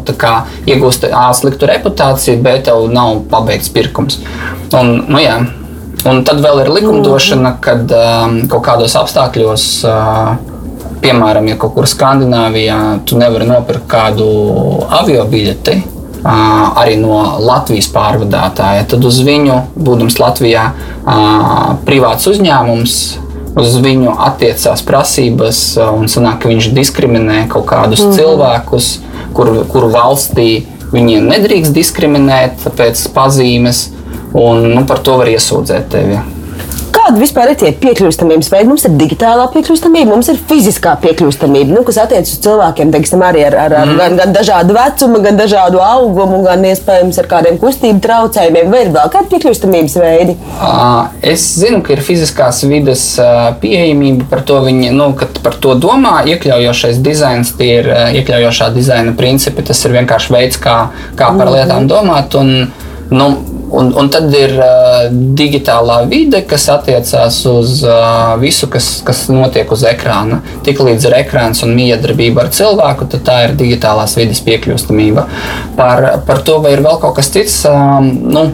iegūsti 0.68 1.12
sliktu 1.38 1.68
reputāciju, 1.70 2.40
bet 2.42 2.66
tev 2.68 2.88
nav 2.92 3.22
pabeigts 3.30 3.70
pirkums. 3.72 4.20
Un, 4.74 4.98
nu, 5.06 5.22
jā. 5.22 5.38
Un 6.08 6.22
tad 6.26 6.38
vēl 6.40 6.62
ir 6.62 6.70
likumdošana, 6.72 7.56
kad 7.62 7.90
um, 7.92 8.38
kaut 8.50 8.64
kādos 8.68 8.94
apstākļos. 8.98 9.66
Uh, 9.86 10.54
Piemēram, 10.98 11.46
ja 11.46 11.54
kaut 11.54 11.76
kur 11.76 11.86
Skandināvijā 11.86 12.76
tu 13.06 13.14
nevari 13.20 13.46
nopirkt 13.46 13.84
kādu 13.86 14.24
avio 14.98 15.22
biļeti, 15.30 15.76
arī 16.28 16.98
no 17.00 17.20
Latvijas 17.40 17.88
pārvadātāja. 17.92 18.86
Tad 18.90 19.04
uz 19.08 19.20
viņu, 19.24 19.60
būdams 19.78 20.18
Latvijā, 20.20 20.68
privāts 21.88 22.28
uzņēmums, 22.30 22.96
uz 23.58 23.76
viņu 23.82 24.14
attiecās 24.28 24.84
prasības, 24.86 25.60
un 25.88 26.10
sanāk, 26.10 26.46
viņš 26.50 26.70
diskriminē 26.76 27.46
kaut 27.52 27.68
kādus 27.70 28.04
mm 28.04 28.16
cilvēkus, 28.18 28.88
kur, 29.36 29.52
kuru 29.70 29.92
valstī 29.92 30.50
viņiem 30.92 31.28
nedrīkst 31.30 31.76
diskriminēt 31.76 32.64
pēc 32.78 33.04
pazīmes, 33.14 33.88
un 34.36 34.72
nu, 34.74 34.84
par 34.88 35.02
to 35.04 35.18
var 35.20 35.30
iesūdzēt 35.32 35.88
tevi. 35.92 36.20
Kāda 36.94 37.20
vispār 37.20 37.52
ir 37.52 37.58
tie 37.60 37.70
piekļūstamības 37.82 38.50
veidi? 38.52 38.68
Mums 38.70 38.84
ir 38.88 38.94
digitālā 39.00 39.46
piekļūstamība, 39.52 40.10
mums 40.12 40.30
ir 40.32 40.38
fiziskā 40.48 40.94
piekļūstamība, 41.02 41.74
nu, 41.74 41.82
kas 41.86 42.00
attiecas 42.02 42.34
uz 42.34 42.42
cilvēkiem, 42.44 42.92
teiksim, 42.94 43.22
ar, 43.24 43.38
ar, 43.48 43.56
ar 43.58 43.76
mm. 43.78 43.98
gan, 44.00 44.16
gan 44.20 44.34
dažādu 44.36 44.76
vecumu, 44.76 45.20
gan 45.24 45.40
dažādu 45.40 45.82
augumu, 45.84 46.40
gan 46.46 46.64
iespējams 46.68 47.20
ar 47.22 47.28
kādiem 47.30 47.58
kustību 47.60 48.02
traucējumiem. 48.04 48.72
Vai 48.72 48.82
ir 48.86 48.92
vēl 48.96 49.12
kādi 49.14 49.32
piekļūstamības 49.34 49.98
veidi? 50.02 50.36
Es 51.34 51.46
zinu, 51.60 51.82
ka 51.86 51.94
ir 51.96 52.04
fiziskās 52.04 52.62
vidas 52.68 53.04
pieejamība, 53.62 54.28
par 54.30 54.44
to 54.48 54.60
viņi 54.64 54.92
nu, 54.96 55.10
par 55.44 55.58
to 55.60 55.76
domā. 55.80 56.20
Iekļaujošais 56.32 57.00
dizains, 57.04 57.54
tie 57.58 57.70
ir 57.82 57.92
iekļaujošā 58.20 58.72
dizaina 58.76 59.14
principi. 59.18 59.66
Tas 59.68 59.84
ir 59.84 59.96
vienkārši 59.98 60.34
veids, 60.34 60.60
kā, 60.62 60.78
kā 61.18 61.32
par 61.32 61.48
mhm. 61.48 61.56
lietām 61.56 61.90
domāt. 61.90 62.36
Un, 62.38 62.70
nu, 63.10 63.28
Un, 63.68 63.90
un 64.00 64.08
tad 64.12 64.32
ir 64.36 64.54
uh, 64.56 65.08
digitālā 65.10 65.98
vide, 66.08 66.40
kas 66.48 66.68
attiecās 66.72 67.40
uz 67.50 67.82
uh, 67.86 68.36
visu, 68.40 68.68
kas, 68.72 68.90
kas 69.06 69.26
notiek 69.32 69.70
uz 69.74 69.84
ekrāna. 69.88 70.40
Tiklīdz 70.66 71.08
ir 71.08 71.18
ekrāns 71.20 71.64
un 71.66 71.74
miedarbība 71.76 72.46
ar 72.46 72.54
cilvēku, 72.54 73.10
tad 73.12 73.26
tā 73.28 73.40
ir 73.48 73.58
digitālās 73.60 74.16
vidas 74.18 74.40
piekļūstamība. 74.46 75.26
Par, 75.76 76.08
par 76.28 76.42
to, 76.46 76.60
vai 76.64 76.76
ir 76.76 76.84
vēl 76.86 77.02
kaut 77.02 77.18
kas 77.18 77.32
cits. 77.34 77.60
Um, 77.68 78.08
nu, 78.32 78.46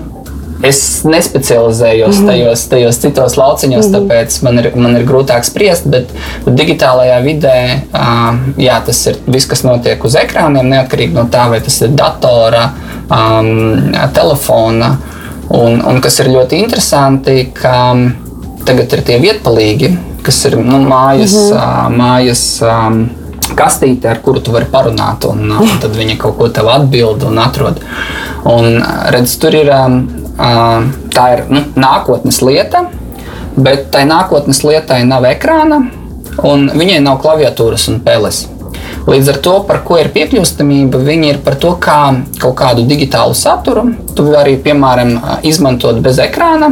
Es 0.64 1.04
nespecializējos 1.04 2.16
mm 2.16 2.22
-hmm. 2.22 2.30
tajos, 2.30 2.66
tajos 2.72 2.98
citos 3.02 3.36
lauciņos, 3.36 3.86
mm 3.86 3.94
-hmm. 3.94 4.08
tāpēc 4.08 4.42
man 4.44 4.58
ir, 4.58 4.70
man 4.76 4.96
ir 4.96 5.06
grūtāk 5.06 5.44
spriest. 5.44 5.88
Bet, 5.90 6.12
digitālajā 6.46 7.22
vidē 7.24 7.80
uh, 7.92 8.38
jā, 8.56 8.80
tas 8.86 9.06
ir 9.06 9.18
viss, 9.26 9.46
kas 9.46 9.64
notiek 9.64 10.04
uz 10.04 10.14
ekrāniem, 10.14 10.68
neatkarīgi 10.68 11.12
no 11.14 11.26
tā, 11.30 11.48
vai 11.50 11.60
tas 11.60 11.80
ir 11.82 11.88
datora, 11.88 12.70
um, 13.10 13.92
telefona. 14.14 14.96
Un, 15.48 15.82
un 15.86 16.00
kas 16.00 16.20
ir 16.20 16.32
ļoti 16.32 16.62
interesanti, 16.64 17.50
ka 17.52 17.96
tagad 18.64 18.92
ir 18.92 19.02
tie 19.02 19.18
vietpalīgi, 19.20 19.98
kas 20.22 20.44
ir 20.44 20.56
nu, 20.56 20.78
mājas. 20.78 21.34
Mm 21.34 21.52
-hmm. 21.52 21.86
uh, 21.86 21.92
mājas 21.98 22.62
um, 22.62 23.10
kastīte, 23.54 24.08
ar 24.08 24.18
kuru 24.24 24.40
tu 24.40 24.52
vari 24.52 24.66
parunāt, 24.72 25.24
un, 25.28 25.50
un 25.50 25.78
tad 25.80 25.96
viņa 25.96 26.16
kaut 26.18 26.38
ko 26.38 26.48
tev 26.48 26.68
atbild 26.68 27.22
un 27.22 27.38
atrod. 27.38 27.80
Un, 28.44 28.82
redz, 29.14 29.36
tur 29.40 29.54
ir 29.54 29.70
tā 30.36 31.26
ir 31.34 31.44
nu, 31.50 31.62
nākotnes 31.78 32.40
lieta, 32.42 32.86
bet 33.56 33.90
tai 33.94 34.04
nākotnes 34.10 34.64
lietai 34.66 35.04
nav 35.06 35.26
ekrāna 35.28 35.84
un 36.42 36.66
viņai 36.74 36.98
nav 37.04 37.20
klaviatūras 37.22 37.88
un 37.92 38.02
peles. 38.04 38.44
Līdz 39.04 39.28
ar 39.34 39.38
to, 39.44 39.52
par 39.68 39.82
ko 39.84 39.98
ir 40.00 40.08
piekļūstamība, 40.14 40.98
viņi 41.04 41.28
ir 41.34 41.38
par 41.44 41.58
to, 41.60 41.74
kā 41.80 41.98
kaut 42.40 42.54
kādu 42.56 42.86
digitālu 42.88 43.36
saturu 43.36 43.90
tu 44.16 44.24
vari, 44.30 44.56
piemēram, 44.64 45.18
izmantot 45.44 46.00
bez 46.04 46.20
ekrāna. 46.24 46.70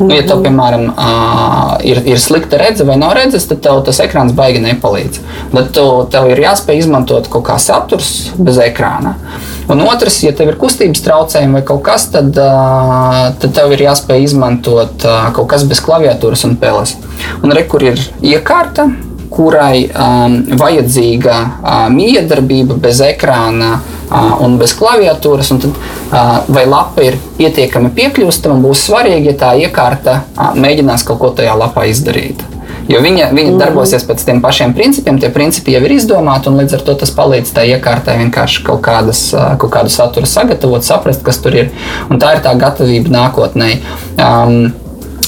Nu, 0.00 0.08
ja 0.12 0.22
tev, 0.24 0.42
piemēram, 0.44 0.86
ir, 1.84 2.02
ir 2.08 2.20
slikta 2.20 2.60
redzes 2.60 2.86
vai 2.88 2.96
nav 3.00 3.14
redzes, 3.16 3.48
tad 3.48 3.62
tev 3.64 3.80
tas 3.84 4.00
ekrāns 4.04 4.32
baigi 4.36 4.62
nepalīdz. 4.64 5.22
Bet 5.52 5.72
tu, 5.76 5.86
tev 6.12 6.28
ir 6.32 6.44
jāspēj 6.44 6.84
izmantot 6.84 7.28
kaut 7.32 7.48
kā 7.48 7.56
saturs 7.60 8.30
bez 8.36 8.60
ekrāna. 8.64 9.16
Un 9.70 9.84
otrs, 9.86 10.22
ja 10.24 10.32
tev 10.36 10.50
ir 10.50 10.58
kustības 10.58 11.04
traucējumi 11.04 11.60
vai 11.60 11.66
kaut 11.66 11.84
kas, 11.86 12.08
tad, 12.10 12.34
tad 12.34 13.52
tev 13.54 13.76
ir 13.76 13.84
jāspēj 13.86 14.24
izmantot 14.26 15.06
kaut 15.36 15.46
kas 15.52 15.66
bez 15.68 15.82
klaviatūras 15.84 16.42
un 16.48 16.56
peles. 16.58 16.96
Un 17.44 17.54
re, 17.54 17.62
kur 17.70 17.84
ir 17.86 18.02
iekārta, 18.24 18.88
kurai 19.30 19.86
um, 19.86 20.36
vajadzīga 20.58 21.36
uh, 21.38 21.86
miedarbība 21.94 22.76
bez 22.82 23.00
ekrāna 23.06 23.76
uh, 23.78 24.42
un 24.44 24.58
bez 24.60 24.74
klaviatūras. 24.78 25.52
Un 25.54 25.62
tad, 25.62 25.78
uh, 26.10 26.32
vai 26.50 26.66
lapa 26.68 27.06
ir 27.06 27.18
pietiekami 27.38 27.92
piekļūstama, 27.96 28.58
būs 28.64 28.88
svarīgi, 28.90 29.30
ja 29.32 29.38
tā 29.44 29.54
iekārta 29.62 30.20
uh, 30.24 30.50
mēģinās 30.58 31.06
kaut 31.06 31.22
ko 31.22 31.34
tajā 31.38 31.54
lapā 31.62 31.86
izdarīt. 31.90 32.49
Jo 32.90 33.00
viņa, 33.04 33.30
viņa 33.36 33.52
mm. 33.52 33.60
darbosies 33.60 34.04
pēc 34.08 34.24
tiem 34.26 34.42
pašiem 34.42 34.74
principiem, 34.74 35.20
tie 35.22 35.30
principi 35.34 35.76
jau 35.76 35.82
ir 35.86 35.94
izdomāti, 35.94 36.50
un 36.50 36.58
līdz 36.60 36.78
ar 36.78 36.84
to 36.88 36.96
tas 37.02 37.14
palīdz 37.14 37.54
tai 37.54 37.68
iekārtai 37.76 38.18
vienkārši 38.24 38.64
kaut, 38.66 38.82
kādas, 38.86 39.22
kaut 39.62 39.72
kādu 39.76 39.92
saturu 39.94 40.28
sagatavot, 40.28 40.86
saprast, 40.86 41.22
kas 41.26 41.38
tur 41.44 41.56
ir. 41.56 41.72
Un 42.10 42.22
tā 42.22 42.34
ir 42.36 42.44
tā 42.44 42.54
gatavība 42.58 43.12
nākotnē. 43.14 43.72
Um, 44.18 44.72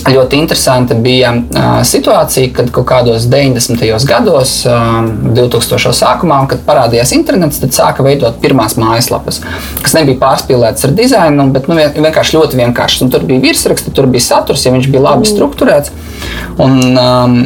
Ļoti 0.02 0.38
interesanti 0.40 0.96
bija 0.98 1.30
uh, 1.30 1.66
situācija, 1.86 2.50
kad 2.56 2.70
kaut 2.74 2.88
kādos 2.90 3.28
90. 3.30 3.84
gados, 4.08 4.54
uh, 4.66 4.96
2000. 5.36 5.92
sākumā, 5.94 6.40
kad 6.50 6.64
parādījās 6.66 7.12
internets, 7.14 7.60
tad 7.62 7.76
sāka 7.76 8.02
veidot 8.02 8.40
pirmās 8.42 8.74
mājaslapas, 8.80 9.38
kas 9.82 9.94
nebija 9.94 10.18
pārspīlētas 10.24 10.88
ar 10.88 10.96
dizainu, 10.98 11.46
bet 11.54 11.70
nu, 11.70 11.78
vienkārši 11.78 12.38
ļoti 12.38 12.58
vienkāršs. 12.64 13.04
Tur 13.12 13.28
bija 13.28 13.44
virsraksti, 13.44 13.94
tur 13.94 14.10
bija 14.10 14.26
saturs, 14.26 14.66
ja 14.66 14.74
viņš 14.74 14.90
bija 14.90 15.04
labi 15.06 15.30
strukturēts. 15.30 15.94
Un, 16.62 16.80
um, 16.98 17.38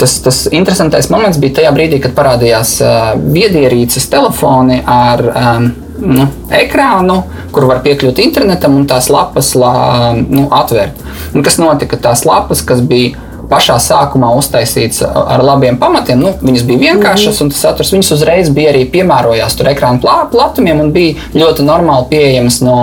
tas, 0.00 0.18
tas 0.24 0.42
interesantais 0.50 1.12
moments 1.14 1.38
bija 1.38 1.60
tajā 1.60 1.72
brīdī, 1.76 2.02
kad 2.02 2.18
parādījās 2.18 2.74
uh, 2.82 3.14
viedierīces 3.22 4.10
telefoni 4.10 4.82
ar 4.82 5.26
um, 5.30 5.70
nu, 6.00 6.26
ekrānu, 6.54 7.20
kur 7.54 7.68
var 7.70 7.82
piekļūt 7.84 8.22
internetam 8.24 8.76
un 8.78 8.88
tās 8.90 9.10
lapas 9.12 9.52
la, 9.58 9.74
nu, 10.18 10.48
atvērt. 10.54 11.00
Un 11.34 11.46
kas 11.46 11.60
notika? 11.60 12.00
Tās 12.08 12.24
lapas, 12.28 12.64
kas 12.66 12.82
bija 12.84 13.14
pašā 13.50 13.76
sākumā 13.82 14.30
uztaisīts 14.38 15.02
ar 15.04 15.42
labiem 15.44 15.76
pamatiem, 15.80 16.20
nu, 16.20 16.32
viņas 16.40 16.66
bija 16.68 16.90
vienkāršas, 16.90 17.42
un 17.44 17.52
tas 17.52 17.64
saturs 17.66 17.92
viņas 17.94 18.12
uzreiz 18.16 18.52
bija 18.54 18.72
arī 18.72 18.86
piemērojās 18.92 19.58
tur 19.58 19.68
ekrāna 19.70 20.00
platumiem 20.32 20.80
un 20.80 20.94
bija 20.94 21.28
ļoti 21.36 21.66
normāli 21.66 22.08
pieejamas 22.14 22.62
no 22.64 22.78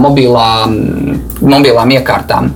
mobilā, 0.00 0.48
mobilām 1.40 1.92
iekārtām. 1.96 2.50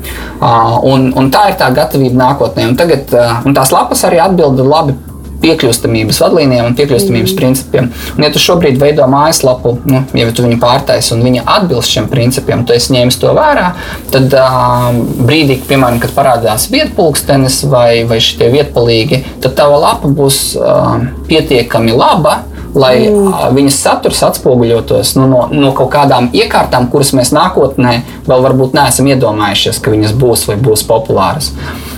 Un, 0.88 1.10
un 1.16 1.30
tā 1.32 1.46
ir 1.50 1.60
tā 1.60 1.70
gatavība 1.76 2.16
nākotnē. 2.20 2.68
Un 2.70 2.76
tagad, 2.76 3.12
un 3.44 3.56
tās 3.56 3.72
lapas 3.72 4.04
arī 4.08 4.20
atbilda 4.22 4.66
labi 4.66 4.96
piekļūstamības 5.42 6.20
vadlīnijām 6.22 6.68
un 6.70 6.76
piekļūstamības 6.78 7.32
mm. 7.32 7.38
principiem. 7.38 7.88
Un, 8.16 8.24
ja 8.26 8.30
tu 8.34 8.42
šobrīd 8.42 8.80
veido 8.80 9.06
mājaslapu, 9.10 9.76
nu, 9.90 10.02
ja 10.16 10.28
tu 10.34 10.44
viņu 10.46 10.60
pārtaisi 10.62 11.14
un 11.16 11.24
viņa 11.26 11.46
atbilst 11.56 11.94
šiem 11.94 12.10
principiem, 12.12 12.64
tu 12.66 12.76
esi 12.76 12.94
ņēmis 12.96 13.20
to 13.22 13.32
vērā, 13.36 13.70
tad 14.12 14.36
uh, 14.36 14.90
brīdī, 15.24 15.60
piemēram, 15.68 16.00
kad 16.02 16.14
parādās 16.16 16.68
vietpulkstenis 16.72 17.62
vai, 17.70 18.04
vai 18.08 18.20
šie 18.24 18.50
vietpalīgi, 18.52 19.24
tad 19.44 19.56
tava 19.58 19.80
lapa 19.88 20.12
būs 20.12 20.44
uh, 20.60 20.96
pietiekami 21.30 21.96
laba. 21.96 22.40
Lai 22.70 23.00
mm. 23.02 23.48
viņas 23.56 23.80
saturs 23.82 24.20
atspoguļotos 24.28 25.16
nu, 25.18 25.26
no, 25.26 25.40
no 25.50 25.72
kaut 25.74 25.90
kādām 25.90 26.28
iekārtām, 26.30 26.86
kuras 26.92 27.10
mēs 27.18 27.34
nākotnē 27.34 27.96
vēl 28.30 28.46
varbūt 28.46 28.78
neesam 28.78 29.10
iedomājušies, 29.10 29.82
ka 29.82 29.90
viņas 29.90 30.14
būs 30.14 30.46
vai 30.52 30.60
būs 30.62 30.86
populāras. 30.86 31.50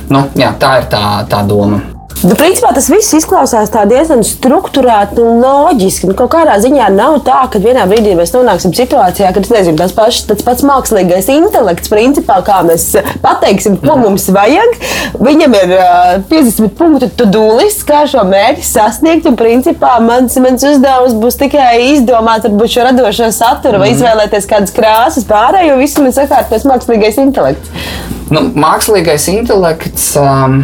Nu, 0.09 0.31
jā, 0.33 0.55
tā 0.57 0.78
ir 0.81 0.88
tā, 0.96 1.05
tā 1.28 1.44
doma. 1.44 1.91
Nu, 2.22 2.37
principā 2.38 2.70
tas 2.70 2.87
viss 2.87 3.16
izklausās 3.18 3.72
diezgan 3.90 4.20
strukturēti 4.22 5.18
un 5.24 5.40
loģiski. 5.42 6.06
Nu, 6.06 6.14
kaut 6.14 6.30
kādā 6.37 6.54
ziņā 6.62 6.87
nav 6.94 7.16
tā, 7.26 7.40
ka 7.50 7.58
vienā 7.62 7.82
brīdī 7.90 8.12
mēs 8.14 8.30
nonāksim 8.37 8.70
situācijā, 8.78 9.32
kad 9.35 9.48
nezinu, 9.50 9.74
tas, 9.80 9.94
pašs, 9.96 10.28
tas 10.28 10.44
pats 10.46 10.62
mākslīgais 10.66 11.26
intelekts, 11.35 11.90
principā, 11.90 12.38
kā 12.46 12.61
mēs 12.68 12.92
pateiksim, 13.24 13.80
ko 13.82 13.98
mums 13.98 14.28
vajag. 14.30 14.78
Viņam 15.18 15.58
ir 15.64 15.74
uh, 15.80 16.14
50 16.30 16.78
punktu 16.78 17.11
tudūlis, 17.24 17.80
kā 17.88 18.04
šo 18.06 18.22
mērķi 18.30 18.70
sasniegt. 18.70 19.26
Un, 19.26 19.38
principā, 19.40 19.96
mans, 20.06 20.38
mans 20.46 20.70
uzdevums 20.70 21.18
būs 21.18 21.42
tikai 21.42 21.74
izdomāt 21.90 22.46
šo 22.46 22.87
radošo 22.87 23.32
saturu 23.35 23.82
vai 23.82 23.90
izvēlēties 23.96 24.46
kādas 24.50 24.78
krāsas 24.78 25.26
pārējo. 25.26 25.80
Visu 25.82 26.06
man 26.06 26.14
sakārtos 26.14 26.70
mākslīgais 26.70 27.18
intelekts. 27.26 28.21
Nu, 28.33 28.47
mākslīgais 28.57 29.29
intelekts. 29.35 30.14
Um 30.21 30.62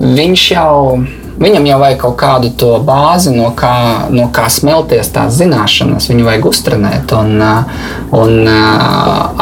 viņš 0.00 0.46
jau. 0.54 1.02
Viņam 1.42 1.64
jau 1.66 1.76
vajag 1.80 1.96
kaut 1.98 2.14
kādu 2.20 2.50
to 2.60 2.68
bāzi, 2.86 3.32
no 3.34 3.48
kā, 3.56 4.06
no 4.14 4.28
kā 4.30 4.44
smelties 4.52 5.08
tās 5.10 5.32
zināšanas. 5.40 6.06
Viņu 6.12 6.26
vajag 6.28 6.46
uztrenēt. 6.46 7.14
Un, 7.18 7.40
un 8.14 8.50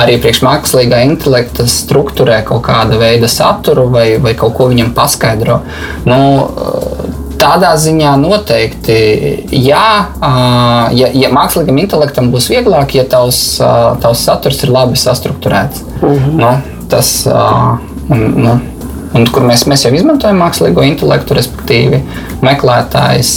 arī 0.01 0.15
priekšmākslīgā 0.23 1.03
intelekta 1.11 1.67
struktūrē 1.69 2.39
kaut 2.49 2.63
kāda 2.71 2.97
veida 2.97 3.29
saturu 3.29 3.91
vai, 3.93 4.07
vai 4.23 4.33
kaut 4.39 4.55
ko 4.57 4.71
viņam 4.71 4.95
paskaidro. 4.97 5.61
Nu, 6.09 6.21
Tādā 7.41 7.71
ziņā 7.81 8.11
noteikti, 8.21 8.97
jā, 9.57 9.87
ja, 10.93 11.07
ja 11.17 11.31
mākslīgam 11.33 11.79
intelektam 11.81 12.29
būs 12.35 12.51
vieglāk, 12.53 12.93
ja 12.99 13.07
tavs, 13.09 13.57
tavs 14.03 14.27
saturs 14.29 14.61
ir 14.61 14.75
labi 14.75 15.01
sastruktūrēts. 15.01 15.81
Mm 16.03 16.19
-hmm. 16.19 16.37
nu, 16.37 16.80
tas, 16.91 17.11
un, 17.27 18.25
nu, 18.37 18.55
un 19.17 19.27
kur 19.33 19.47
mēs, 19.47 19.67
mēs 19.71 19.87
jau 19.87 19.93
izmantojam 19.97 20.41
mākslīgo 20.43 20.85
intelektu, 20.87 21.37
respektīvi 21.39 22.03
meklētājs, 22.47 23.35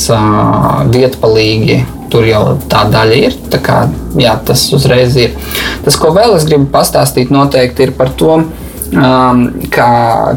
vietpalīgi. 0.94 1.84
Tur 2.14 2.28
jau 2.30 2.42
tā 2.70 2.84
daļa 2.94 3.16
ir. 3.18 3.38
Kā, 3.66 3.88
jā, 4.22 4.36
tas 4.46 4.68
uzreiz 4.76 5.16
ir. 5.18 5.32
Tas, 5.82 5.96
ko 5.98 6.12
vēl 6.14 6.36
es 6.38 6.46
gribu 6.46 6.68
pastāstīt, 6.74 7.32
noteikti 7.34 7.88
ir 7.88 7.96
par 7.98 8.12
to, 8.20 8.36
um, 8.94 9.44
ka, 9.74 9.88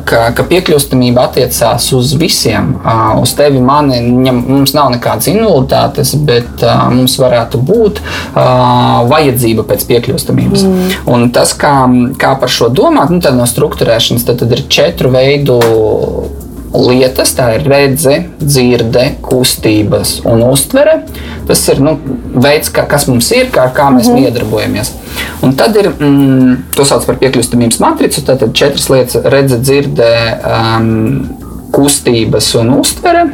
ka, 0.08 0.22
ka 0.36 0.46
piekļūstamība 0.50 1.26
attiecās 1.28 1.88
uz 1.96 2.14
visiem. 2.18 2.74
Uh, 2.80 3.20
uz 3.22 3.34
tevi, 3.38 3.60
mani, 3.62 4.00
ņem, 4.26 4.42
mums 4.48 4.74
nav 4.76 4.90
nekādas 4.94 5.30
invaliditātes, 5.32 6.14
bet 6.28 6.64
uh, 6.64 6.86
mums 6.92 7.18
varētu 7.20 7.60
būt 7.66 8.00
uh, 8.02 9.04
vajadzība 9.10 9.66
pēc 9.68 9.86
piekļūstamības. 9.90 10.66
Mm. 10.66 10.96
Un 11.12 11.28
tas, 11.34 11.54
kā, 11.58 11.76
kā 12.20 12.34
par 12.40 12.52
šo 12.52 12.70
domāt, 12.72 13.12
nu, 13.14 13.22
no 13.36 13.46
struktūrēšanas, 13.48 14.26
tad, 14.26 14.42
tad 14.42 14.56
ir 14.56 14.66
četru 14.72 15.12
veidu 15.14 15.60
lietas, 16.76 17.32
tā 17.36 17.48
ir 17.56 17.66
redzes, 17.68 18.26
dzirde, 18.40 19.04
kustības 19.24 20.20
un 20.28 20.44
uztvere. 20.50 20.98
Tas 21.48 21.62
ir 21.72 21.80
nu, 21.84 21.96
veids, 22.34 22.70
kā, 22.74 22.86
kas 22.90 23.06
mums 23.10 23.30
ir, 23.36 23.50
kā, 23.54 23.68
kā 23.74 23.88
mēs 23.94 24.08
mm 24.08 24.16
-hmm. 24.16 24.24
iedarbojamies. 24.24 24.92
Un 25.42 25.54
tad 25.54 25.76
ir 25.76 25.90
mm, 25.98 26.56
to 26.76 26.84
sauc 26.84 27.06
par 27.06 27.16
piekļūstamības 27.16 27.80
matricu. 27.80 28.24
Tad 28.24 28.42
ir 28.42 28.52
četras 28.52 28.88
lietas- 28.88 29.16
redzes, 29.34 29.60
dzirde, 29.60 30.38
um, 30.56 31.28
kustības 31.70 32.54
un 32.54 32.74
uztvere. 32.78 33.24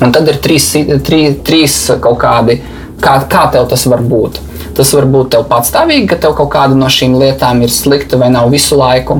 Un 0.00 0.12
tad 0.12 0.28
ir 0.28 0.34
trīs, 0.34 0.70
trīs, 1.04 1.34
trīs 1.42 1.78
kaut 2.00 2.18
kādi, 2.18 2.60
kā, 3.00 3.22
kā 3.28 3.50
tev 3.52 3.68
tas 3.68 3.86
var 3.86 4.00
būt. 4.00 4.38
Tas 4.78 4.92
var 4.94 5.08
būt 5.10 5.32
tev 5.34 5.42
patstāvīgi, 5.50 6.06
ka 6.12 6.20
tev 6.22 6.36
kaut 6.38 6.52
kāda 6.52 6.76
no 6.78 6.86
šīm 6.92 7.16
lietām 7.18 7.64
ir 7.66 7.72
slikta 7.74 8.20
vai 8.20 8.30
nav 8.30 8.52
visu 8.52 8.78
laiku. 8.78 9.16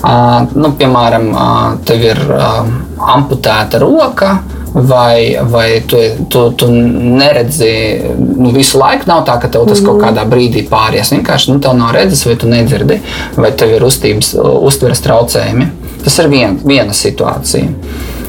Uh, 0.00 0.48
nu, 0.56 0.72
piemēram, 0.78 1.28
uh, 1.34 1.60
tev 1.88 2.06
ir 2.06 2.20
uh, 2.32 2.64
amputēta 3.12 3.82
roka. 3.82 4.38
Vai, 4.72 5.36
vai 5.52 5.82
tu, 5.84 5.98
tu, 6.32 6.46
tu 6.56 6.70
neredzi 6.72 7.68
nu, 8.16 8.54
visu 8.56 8.78
laiku? 8.80 9.04
Nav 9.10 9.26
tā, 9.28 9.34
ka 9.42 9.50
tev 9.52 9.66
tas 9.68 9.82
kaut 9.84 9.98
mhm. 9.98 10.06
kādā 10.06 10.24
brīdī 10.30 10.62
pāries. 10.70 11.12
Vienkārši 11.12 11.52
nu, 11.52 11.58
tev 11.60 11.76
nav 11.76 11.92
redzes, 11.92 12.24
vai 12.24 12.38
tu 12.40 12.48
nedzirdi, 12.48 12.96
vai 13.36 13.52
tev 13.52 13.76
ir 13.76 13.84
uztības, 13.84 14.32
uztveres 14.40 15.04
traucējumi. 15.04 15.68
Tas 16.06 16.16
ir 16.24 16.32
vien, 16.32 16.56
viena 16.64 16.96
situācija. 16.96 17.68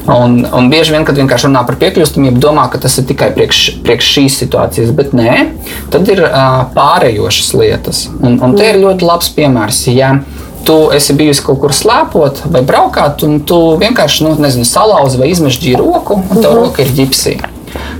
Un, 0.04 0.42
un 0.44 0.66
bieži 0.68 0.92
vien, 0.92 1.04
kad 1.08 1.16
vienkārši 1.16 1.48
runā 1.48 1.62
par 1.64 1.78
piekļūstamību, 1.80 2.40
domā, 2.42 2.66
ka 2.72 2.80
tas 2.82 2.98
ir 3.00 3.06
tikai 3.08 3.30
priekš, 3.36 3.60
priekš 3.86 4.10
šīs 4.18 4.36
situācijas, 4.42 4.92
bet 4.96 5.14
nē, 5.16 5.36
tad 5.94 6.10
ir 6.12 6.20
uh, 6.26 6.66
pārējošas 6.76 7.54
lietas. 7.56 8.02
Un, 8.20 8.36
un 8.44 8.56
te 8.58 8.68
ir 8.68 8.82
ļoti 8.82 9.08
labs 9.08 9.32
piemērs. 9.36 9.80
Ja 9.94 10.18
tu 10.64 10.76
esi 10.96 11.16
bijusi 11.16 11.44
kaut 11.44 11.60
kur 11.62 11.72
slēpot 11.76 12.44
vai 12.52 12.62
braukāt, 12.66 13.24
un 13.24 13.40
tu 13.48 13.58
vienkārši 13.80 14.24
nu, 14.26 14.34
nezinu, 14.40 14.68
salauzi 14.68 15.20
vai 15.20 15.30
izmežģīji 15.32 15.80
roku, 15.80 16.20
un 16.20 16.40
tev 16.40 16.50
uh 16.50 16.54
mhm. 16.54 16.58
-huh. 16.58 16.62
roka 16.68 16.82
ir 16.82 16.94
ģipsī. 17.00 17.36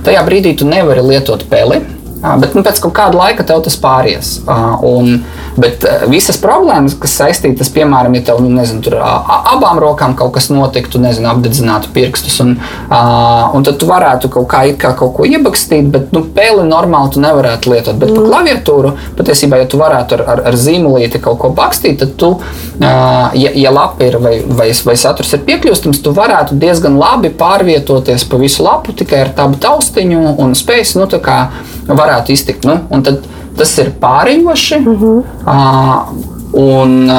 Tajā 0.05 0.21
brīdī 0.25 0.55
tu 0.57 0.65
nevari 0.65 1.01
lietot 1.01 1.45
peli, 1.49 1.81
bet 2.41 2.55
nu, 2.57 2.63
pēc 2.65 2.81
kāda 2.85 3.19
laika 3.19 3.45
tev 3.47 3.63
tas 3.65 3.77
pāries. 3.81 4.37
Un, 4.85 5.19
Bet 5.55 5.85
visas 6.11 6.35
problēmas, 6.41 6.97
kas 6.99 7.13
saistītas, 7.15 7.69
piemēram, 7.71 8.15
ja 8.17 8.25
tev 8.27 8.41
nu, 8.43 8.49
nezinu, 8.51 8.81
tur, 8.83 8.97
abām 8.99 9.79
rokām 9.79 10.15
kaut 10.19 10.33
kas 10.35 10.49
notiktu, 10.51 10.99
nezinu, 10.99 11.29
apdedzinātu 11.31 11.93
pirkstus, 11.95 12.35
un, 12.43 12.57
un 12.91 13.63
tad 13.63 13.77
tu 13.79 13.87
varētu 13.87 14.31
kaut 14.33 14.49
kā, 14.51 14.65
kā 14.79 14.91
kaut 14.99 15.13
ko 15.15 15.27
iebakstīt, 15.27 15.87
bet 15.93 16.11
nu, 16.15 16.25
pēli 16.35 16.65
normāli 16.67 17.13
tu 17.15 17.23
nevarētu 17.23 17.71
lietot. 17.71 17.95
Bet 18.01 18.11
mm. 18.11 18.17
par 18.17 18.27
klaviatūru 18.33 18.91
patiesībā, 19.15 19.61
ja 19.61 19.69
tu 19.71 19.79
varētu 19.79 20.17
ar, 20.17 20.25
ar, 20.33 20.41
ar 20.51 20.57
zīmolīti 20.59 21.23
kaut 21.23 21.39
ko 21.45 21.53
bakstīt, 21.55 22.01
tad 22.03 22.17
tu, 22.19 22.33
ja, 22.83 23.53
ja 23.55 23.71
lapa 23.71 24.09
ir 24.09 24.19
vai, 24.19 24.35
vai, 24.43 24.67
vai 24.75 24.97
saturs 24.99 25.31
ir 25.37 25.45
piekļūstams, 25.47 26.03
tu 26.03 26.11
varētu 26.15 26.59
diezgan 26.59 26.99
labi 26.99 27.31
pārvietoties 27.31 28.27
pa 28.27 28.41
visu 28.43 28.67
lapu 28.67 28.91
tikai 28.91 29.23
ar 29.23 29.31
tādu 29.39 29.61
taustiņu 29.63 30.35
un 30.35 30.51
spējas, 30.59 30.97
nu, 30.99 31.07
tā 31.07 31.23
kā 31.23 31.39
varētu 31.85 32.14
iztikt. 32.29 32.65
Nu, 32.65 32.79
tas 33.57 33.77
ir 33.79 33.91
pārējoši. 34.01 34.79
Mm 34.79 34.95
-hmm. 35.01 35.23
uh, 35.45 36.33
Un, 36.55 37.09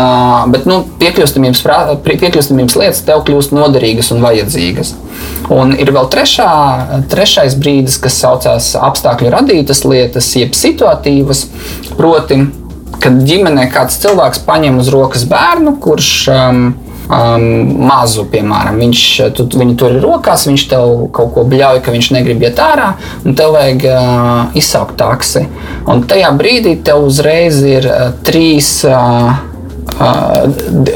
bet 0.48 0.64
nu, 0.64 0.78
piekļūstamības, 0.96 1.60
piekļūstamības 2.06 2.76
lietas 2.80 3.02
tev 3.04 3.20
kļūst 3.26 3.52
noderīgas 3.52 4.08
un 4.14 4.22
vajadzīgas. 4.24 4.94
Un 5.52 5.74
ir 5.76 5.92
vēl 5.92 6.08
trešā, 6.12 6.46
trešais 7.12 7.58
brīdis, 7.60 7.98
kas 8.00 8.16
saucās 8.22 8.70
apstākļu 8.80 9.34
radītas 9.34 9.84
lietas, 9.84 10.30
jeb 10.40 10.56
situatīvas. 10.56 11.44
Proti, 11.98 12.40
kad 13.02 13.20
ģimenē 13.28 13.68
kāds 13.74 14.00
cilvēks 14.00 14.40
paņem 14.48 14.80
uz 14.80 14.88
rokas 14.94 15.26
bērnu, 15.28 15.76
kurš 15.84 16.12
um, 16.32 16.64
um, 17.08 17.46
mazu, 17.86 18.26
piemēram. 18.32 18.78
Viņš 18.82 19.02
tu, 19.36 19.48
viņu 19.54 19.76
tur 19.80 19.96
ir 19.96 20.04
rokās, 20.04 20.46
viņš 20.50 20.66
tev 20.72 20.94
kaut 21.16 21.34
ko 21.36 21.46
bļauj, 21.48 21.82
ka 21.84 21.94
viņš 21.94 22.12
negrib 22.16 22.44
iet 22.46 22.60
ārā, 22.62 22.92
un 23.24 23.36
tev 23.38 23.56
vajag 23.56 23.88
uh, 23.90 24.56
izsaukt 24.58 24.98
taksi. 25.00 25.46
Un 25.86 26.06
tajā 26.08 26.32
brīdī 26.38 26.76
tev 26.86 27.06
uzreiz 27.08 27.62
ir 27.66 27.90
uh, 27.90 28.08
trīs. 28.26 28.78
Uh, 28.86 29.45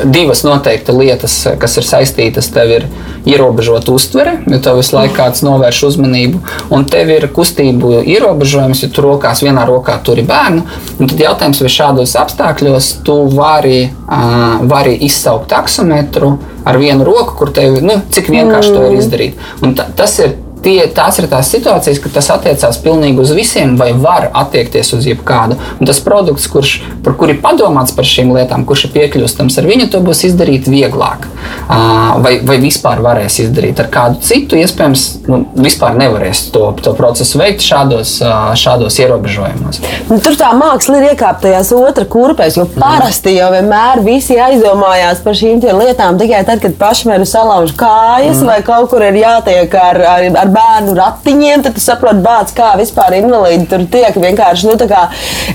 divas 0.05 0.43
noteikti 0.45 0.93
lietas, 0.93 1.35
kas 1.61 1.77
ir 1.81 1.87
saistītas. 1.87 2.51
Tev 2.53 2.73
ir 2.75 2.87
ierobežota 3.29 3.93
uztvere, 3.95 4.39
jo 4.51 4.59
tev 4.63 4.81
visu 4.81 4.97
laiku 4.97 5.17
kāds 5.17 5.45
novērš 5.47 5.83
uzmanību, 5.91 6.41
un 6.75 6.85
tev 6.91 7.13
ir 7.15 7.29
kustību 7.35 8.01
ierobežojums, 8.03 8.85
ja 8.85 8.91
tu 8.93 9.05
rokās 9.05 9.45
vienā 9.45 9.65
rokā 9.69 9.99
turi 10.05 10.25
bērnu. 10.29 10.67
Tad 11.01 11.25
jautājums, 11.25 11.63
vai 11.65 11.73
šādos 11.73 12.17
apstākļos 12.21 12.93
tu 13.07 13.17
vari, 13.37 13.83
uh, 13.89 14.61
vari 14.69 14.97
izsaukt 15.09 15.49
taksometru 15.53 16.35
ar 16.69 16.79
vienu 16.81 17.07
roku, 17.09 17.39
kur 17.41 17.55
tev, 17.57 17.81
nu, 17.85 18.01
cik 18.13 18.29
vienkārši 18.33 18.73
mm. 18.73 18.77
to 18.77 18.87
var 18.87 19.01
izdarīt. 19.01 19.51
Un 19.65 19.77
ta, 19.79 19.89
tas 19.97 20.19
ir 20.21 20.37
tie, 20.65 20.79
tās 20.95 21.19
ir 21.21 21.29
tās 21.31 21.51
situācijas, 21.53 22.01
ka 22.03 22.13
tas 22.15 22.31
attiecās 22.35 22.81
pilnīgi 22.85 23.23
uz 23.23 23.33
visiem, 23.37 23.77
vai 23.81 23.93
var 23.93 24.31
attiekties 24.43 24.93
uz 24.97 25.09
jebkādu. 25.09 25.59
Un 25.81 25.89
tas 25.89 26.01
produkts, 26.05 26.49
kurš, 26.51 26.77
par 27.05 27.17
kuru 27.21 27.37
ir 27.37 27.43
padomāts 27.45 27.95
par 27.97 28.09
šīm 28.09 28.33
lietām, 28.37 28.67
kurš 28.69 28.89
ir 28.89 28.95
piekļūstams, 28.97 29.59
ar 29.61 29.69
viņu 29.71 29.91
to 29.93 30.03
būs 30.05 30.25
izdarīt 30.31 30.69
vieglāk. 30.71 31.27
Vai, 31.71 32.37
vai 32.47 32.59
vispār 32.63 33.03
varēs 33.05 33.41
izdarīt 33.45 33.81
ar 33.83 33.91
kādu 33.93 34.21
citu, 34.27 34.59
iespējams, 34.61 35.07
nu, 35.31 35.43
vispār 35.59 35.97
nevarēs 35.99 36.47
to, 36.55 36.67
to 36.83 36.95
procesu 36.99 37.41
veikt 37.41 37.65
šādos, 37.65 38.17
šādos 38.61 38.99
ierobežojumos. 39.03 39.81
Nu, 40.11 40.19
tur 40.23 40.37
tā 40.39 40.51
māksla 40.59 41.01
ir 41.01 41.11
iekāptajās 41.13 41.73
otrā 41.77 42.07
kurpēs, 42.11 42.59
jo 42.59 42.67
parasti 42.75 43.37
jau 43.37 43.51
vienmēr 43.55 44.03
visi 44.05 44.39
aizdomājās 44.41 45.23
par 45.25 45.39
šīm 45.39 45.61
lietām 45.61 46.19
tikai 46.21 46.43
tad, 46.49 46.63
kad 46.63 47.07
nu 47.21 47.27
salauž 47.29 47.75
kājas, 47.79 48.41
mm. 48.41 48.49
vai 48.49 48.59
kaut 48.67 48.91
kur 48.93 49.05
ir 49.05 49.19
jātiek 49.21 49.75
ar, 49.79 50.01
ar, 50.15 50.27
ar 50.43 50.50
bērnu 50.55 50.95
ratiņiem, 50.99 51.65
tad 51.67 51.77
tu 51.77 51.83
saproti, 51.85 52.23
bāc, 52.25 52.53
kā 52.57 52.73
vispār 52.81 53.19
invalīdi 53.21 53.69
tur 53.71 53.87
tiek 53.91 54.17
vienkārši 54.21 54.71
nu, 54.71 54.77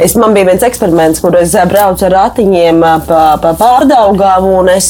es, 0.04 0.16
man 0.20 0.36
bija 0.36 0.50
viens 0.52 0.66
eksperiments, 0.66 1.22
kur 1.24 1.36
es 1.40 1.56
braucu 1.70 2.08
ar 2.08 2.16
ratiņiem 2.20 2.82
pa, 3.08 3.24
pa 3.42 3.54
pārdaugām, 3.60 4.48
un 4.60 4.72
es 4.76 4.90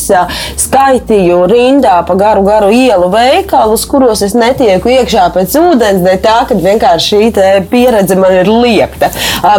skaitīju 0.62 1.42
rindā 1.52 2.00
pa 2.08 2.18
garu, 2.20 2.46
garu 2.46 2.72
ielu 2.74 3.10
veikalus, 3.14 3.86
kuros 3.90 4.24
es 4.26 4.36
netieku 4.38 4.92
iekšā 4.94 5.30
pēc 5.36 5.58
ūdens, 5.60 6.04
ne 6.06 6.18
tā, 6.22 6.38
ka 6.50 6.58
vienkārši 6.60 7.06
šī 7.06 7.64
pieredze 7.70 8.18
man 8.20 8.34
ir 8.36 8.50
liekta. 8.50 9.12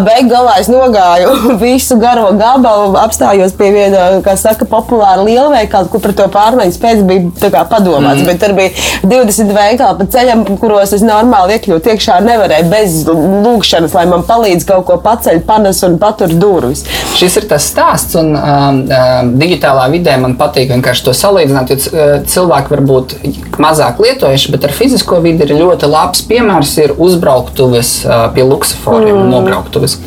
Beig 0.06 0.28
galā 0.30 0.56
es 0.60 0.70
nogāju 0.72 1.34
visu 1.62 1.98
garo 2.00 2.30
gabalu, 2.36 2.94
apstājos 3.00 3.54
pie 3.58 3.70
viena, 3.74 4.08
kā 4.24 4.36
saka, 4.40 4.68
populāra 4.68 5.24
lielveikala, 5.26 5.90
kur 5.92 6.02
par 6.04 6.14
to 6.16 6.28
pārmaiņas 6.32 6.80
pēc 6.82 7.02
bija 7.08 7.52
kā, 7.54 7.64
padomāts, 7.70 8.22
mm. 8.22 8.28
bet 8.30 8.42
tur 8.42 8.54
bija 8.56 8.72
20 9.06 9.52
veikali 9.56 10.00
pa 10.00 10.08
ceļam, 10.16 10.35
kuros 10.60 10.92
es 10.96 11.04
normāli 11.06 11.56
iekļūt 11.56 11.88
iekšā 11.92 12.18
nevarēju 12.24 12.68
bez 12.72 12.96
lūkšanas, 13.08 13.94
lai 13.96 14.04
man 14.10 14.24
palīdz 14.26 14.66
kaut 14.68 14.86
ko 14.88 14.98
paceļ, 15.04 15.40
panes 15.46 15.82
un 15.86 15.96
patur 16.02 16.34
durvis. 16.36 16.84
Šis 17.16 17.38
ir 17.40 17.48
tas 17.50 17.68
stāsts, 17.70 18.16
un 18.20 18.34
um, 18.36 18.82
um, 18.84 19.32
digitālā 19.40 19.86
vidē 19.92 20.16
man 20.22 20.36
patīk 20.40 20.72
vienkārši 20.74 21.06
to 21.06 21.14
salīdzināt, 21.16 21.72
jo 21.72 21.78
uh, 21.78 22.12
cilvēki 22.28 22.74
varbūt 22.74 23.16
mazāk 23.62 24.02
lietojuši, 24.02 24.52
bet 24.54 24.68
ar 24.68 24.76
fizisko 24.76 25.22
vidi 25.24 25.46
ir 25.46 25.56
ļoti 25.56 25.90
labs 25.90 26.26
piemērs 26.28 26.76
ir 26.82 26.94
uzbrauktuves 26.98 27.96
uh, 28.04 28.26
pie 28.36 28.44
luksusforiem, 28.46 29.14
mm. 29.16 29.32
nobrauktuves. 29.32 29.98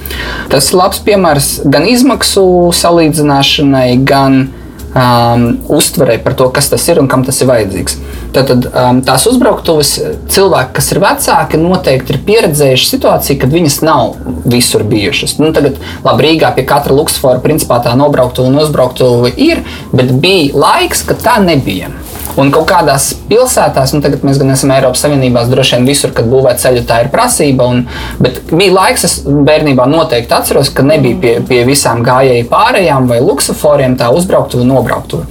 Tas 0.51 0.69
ir 0.71 0.79
labs 0.81 1.01
piemērs 1.05 1.51
gan 1.69 1.87
izmaksu 1.89 2.45
salīdzināšanai, 2.75 3.89
gan 4.07 4.47
um, 4.95 5.45
uztverē 5.69 6.17
par 6.23 6.36
to, 6.39 6.49
kas 6.54 6.69
tas 6.71 6.86
ir 6.89 7.02
un 7.02 7.10
kam 7.12 7.23
tas 7.28 7.39
ir 7.41 7.49
vajadzīgs. 7.49 7.97
Tad 8.36 8.52
um, 8.54 9.02
tās 9.06 9.25
uzbrauktuves 9.30 9.93
cilvēki, 10.32 10.75
kas 10.78 10.91
ir 10.93 11.02
vecāki, 11.04 11.62
noteikti 11.62 12.15
ir 12.15 12.21
pieredzējuši 12.28 12.89
situāciju, 12.93 13.39
kad 13.41 13.56
viņas 13.56 13.80
nav 13.86 14.17
visur 14.49 14.86
bijušas. 14.89 15.38
Nu, 15.41 15.54
tagad, 15.56 15.80
labi, 16.06 16.28
Rīgā 16.28 16.54
pie 16.58 16.67
katra 16.69 16.95
luksfora 16.97 17.41
principā 17.43 17.82
tā 17.86 17.95
nobrauktuve 17.99 18.52
un 18.52 18.62
uzbrauktuve 18.62 19.34
ir, 19.38 19.63
bet 19.93 20.13
bija 20.21 20.54
laiks, 20.67 21.06
kad 21.10 21.21
tā 21.25 21.39
nebija. 21.43 21.91
Un 22.39 22.52
kaut 22.56 22.69
kādās 22.69 23.12
pilsētās, 23.30 23.93
nu 23.95 24.04
tagad 24.04 24.23
mēs 24.28 24.39
gan 24.39 24.54
esam 24.54 24.71
Eiropas 24.75 25.04
Savienībā, 25.04 25.43
droši 25.49 25.78
vien 25.78 25.88
visur, 25.89 26.13
kad 26.15 26.30
būvē 26.32 26.56
ceļu, 26.62 26.86
tā 26.88 27.02
ir 27.04 27.12
prasība. 27.13 27.67
Un, 27.67 27.86
bet 28.23 28.41
bija 28.52 28.75
laiks, 28.75 29.06
es 29.08 29.17
bērnībā 29.28 29.88
noteikti 29.89 30.36
atceros, 30.38 30.71
ka 30.75 30.86
nebija 30.88 31.19
pie, 31.23 31.34
pie 31.49 31.63
visām 31.67 32.04
gājēju 32.06 32.47
pārējām 32.52 33.10
vai 33.12 33.19
luksusforiem 33.23 33.97
tā 33.99 34.12
uzbrauktuve 34.15 34.67
nobrauktuve. 34.67 35.28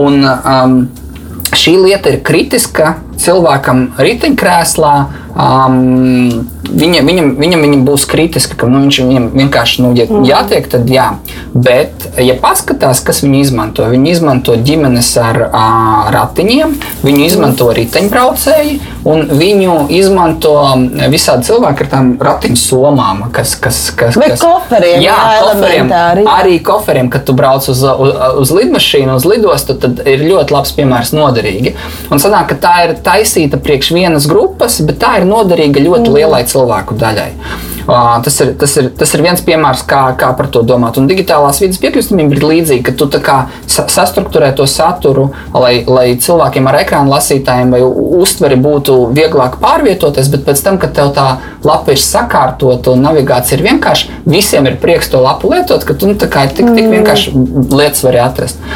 Un, 0.00 0.22
um, 0.24 0.78
šī 1.56 1.76
lieta 1.84 2.12
ir 2.12 2.22
kritiska 2.26 2.96
cilvēkam 3.20 3.88
riteņkrēslā. 4.00 4.96
Um, 5.36 6.46
viņa, 6.64 7.02
viņam, 7.04 7.26
viņam, 7.36 7.62
viņam 7.66 7.82
būs 7.84 8.06
kritiska, 8.08 8.56
ka 8.56 8.68
nu, 8.70 8.80
viņš 8.86 8.98
viņam 9.04 9.26
vienkārši 9.36 9.82
nu, 9.84 9.90
ja, 9.98 10.06
mm. 10.08 10.24
jātiek, 10.24 10.68
tad 10.72 10.88
jā. 10.90 11.10
Bet, 11.52 12.06
ja 12.20 12.36
paskatās, 12.40 13.02
kas 13.04 13.20
viņi 13.24 13.42
izmanto, 13.44 13.84
viņi 13.92 14.14
izmanto 14.14 14.56
ģimenes 14.56 15.10
ar 15.20 15.40
uh, 15.46 16.08
ratiņiem, 16.14 16.72
viņu 17.04 17.26
izmanto 17.26 17.68
riteņbraucēji, 17.76 18.78
un 19.06 19.28
viņu 19.36 19.76
izmanto 19.94 20.54
visādi 21.12 21.50
cilvēki 21.50 21.84
ar 21.84 21.92
tām 21.92 22.10
ratiņu 22.22 22.60
somām, 22.60 23.26
kas, 23.36 23.54
kas, 23.60 23.82
kas, 23.96 24.16
kas 24.16 24.42
koferiem, 24.42 25.04
jā, 25.04 25.14
jā 25.36 25.44
koferiem, 25.44 25.92
arī 26.32 26.58
koferiem, 26.64 27.12
kad 27.12 27.26
tu 27.28 27.36
brauc 27.36 27.68
uz, 27.70 27.84
uz, 27.84 28.16
uz 28.42 28.54
lidmašīnu, 28.56 29.20
uz 29.20 29.28
lidostu, 29.28 29.76
tad 29.84 30.02
ir 30.08 30.24
ļoti 30.26 30.56
labs 30.56 30.74
piemērs 30.76 31.12
noderīgi. 31.16 31.76
Un 32.10 32.22
sanāk, 32.22 32.50
ka 32.54 32.60
tā 32.66 32.74
ir 32.88 32.96
taisīta 33.06 33.60
priekš 33.62 33.94
vienas 33.96 34.26
grupas, 34.30 34.80
bet 34.86 35.00
tā 35.02 35.16
ir 35.20 35.30
noderīga 35.30 35.84
ļoti 35.84 36.10
mm. 36.10 36.18
lielai 36.18 36.44
cilvēku 36.50 36.98
daļai. 37.00 37.30
Uh, 37.86 38.16
tas, 38.24 38.40
ir, 38.42 38.48
tas, 38.58 38.72
ir, 38.80 38.88
tas 38.98 39.12
ir 39.14 39.22
viens 39.22 39.42
piemērs, 39.46 39.84
kā, 39.86 40.00
kā 40.18 40.32
par 40.34 40.48
to 40.50 40.64
domāt. 40.66 40.96
Un 40.98 41.06
digitālās 41.06 41.60
vidas 41.62 41.78
piekļuvstamība 41.78 42.34
ir 42.34 42.46
līdzīga, 42.50 42.82
ka 42.88 42.94
tu 42.98 43.06
sastruktūrē 43.70 44.48
to 44.58 44.66
saturu, 44.66 45.28
lai, 45.54 45.84
lai 45.86 46.16
cilvēkiem 46.18 46.66
ar 46.66 46.80
ekrāna 46.80 47.14
lasītājiem 47.14 47.76
vai 47.76 47.84
uztveri 47.86 48.58
būtu 48.58 48.96
vieglāk 49.14 49.60
pārvietoties, 49.62 50.32
bet 50.34 50.42
pēc 50.48 50.64
tam, 50.66 50.80
kad 50.82 50.96
tev 50.98 51.12
tā 51.14 51.28
lapa 51.62 51.94
ir 51.94 52.02
sakārtota 52.02 52.96
un 52.96 53.06
navigācija 53.06 53.60
ir 53.60 53.64
vienkārša, 53.68 54.18
visiem 54.26 54.66
ir 54.66 54.80
prieks 54.82 55.12
to 55.14 55.22
lapu 55.22 55.54
lietot, 55.54 55.86
ka 55.86 55.94
tu 55.94 56.10
nu, 56.10 56.18
tik, 56.18 56.34
tik 56.58 56.66
mm. 56.66 56.90
vienkārši 56.98 57.36
lietas 57.70 58.02
vari 58.02 58.24
atrast. 58.24 58.66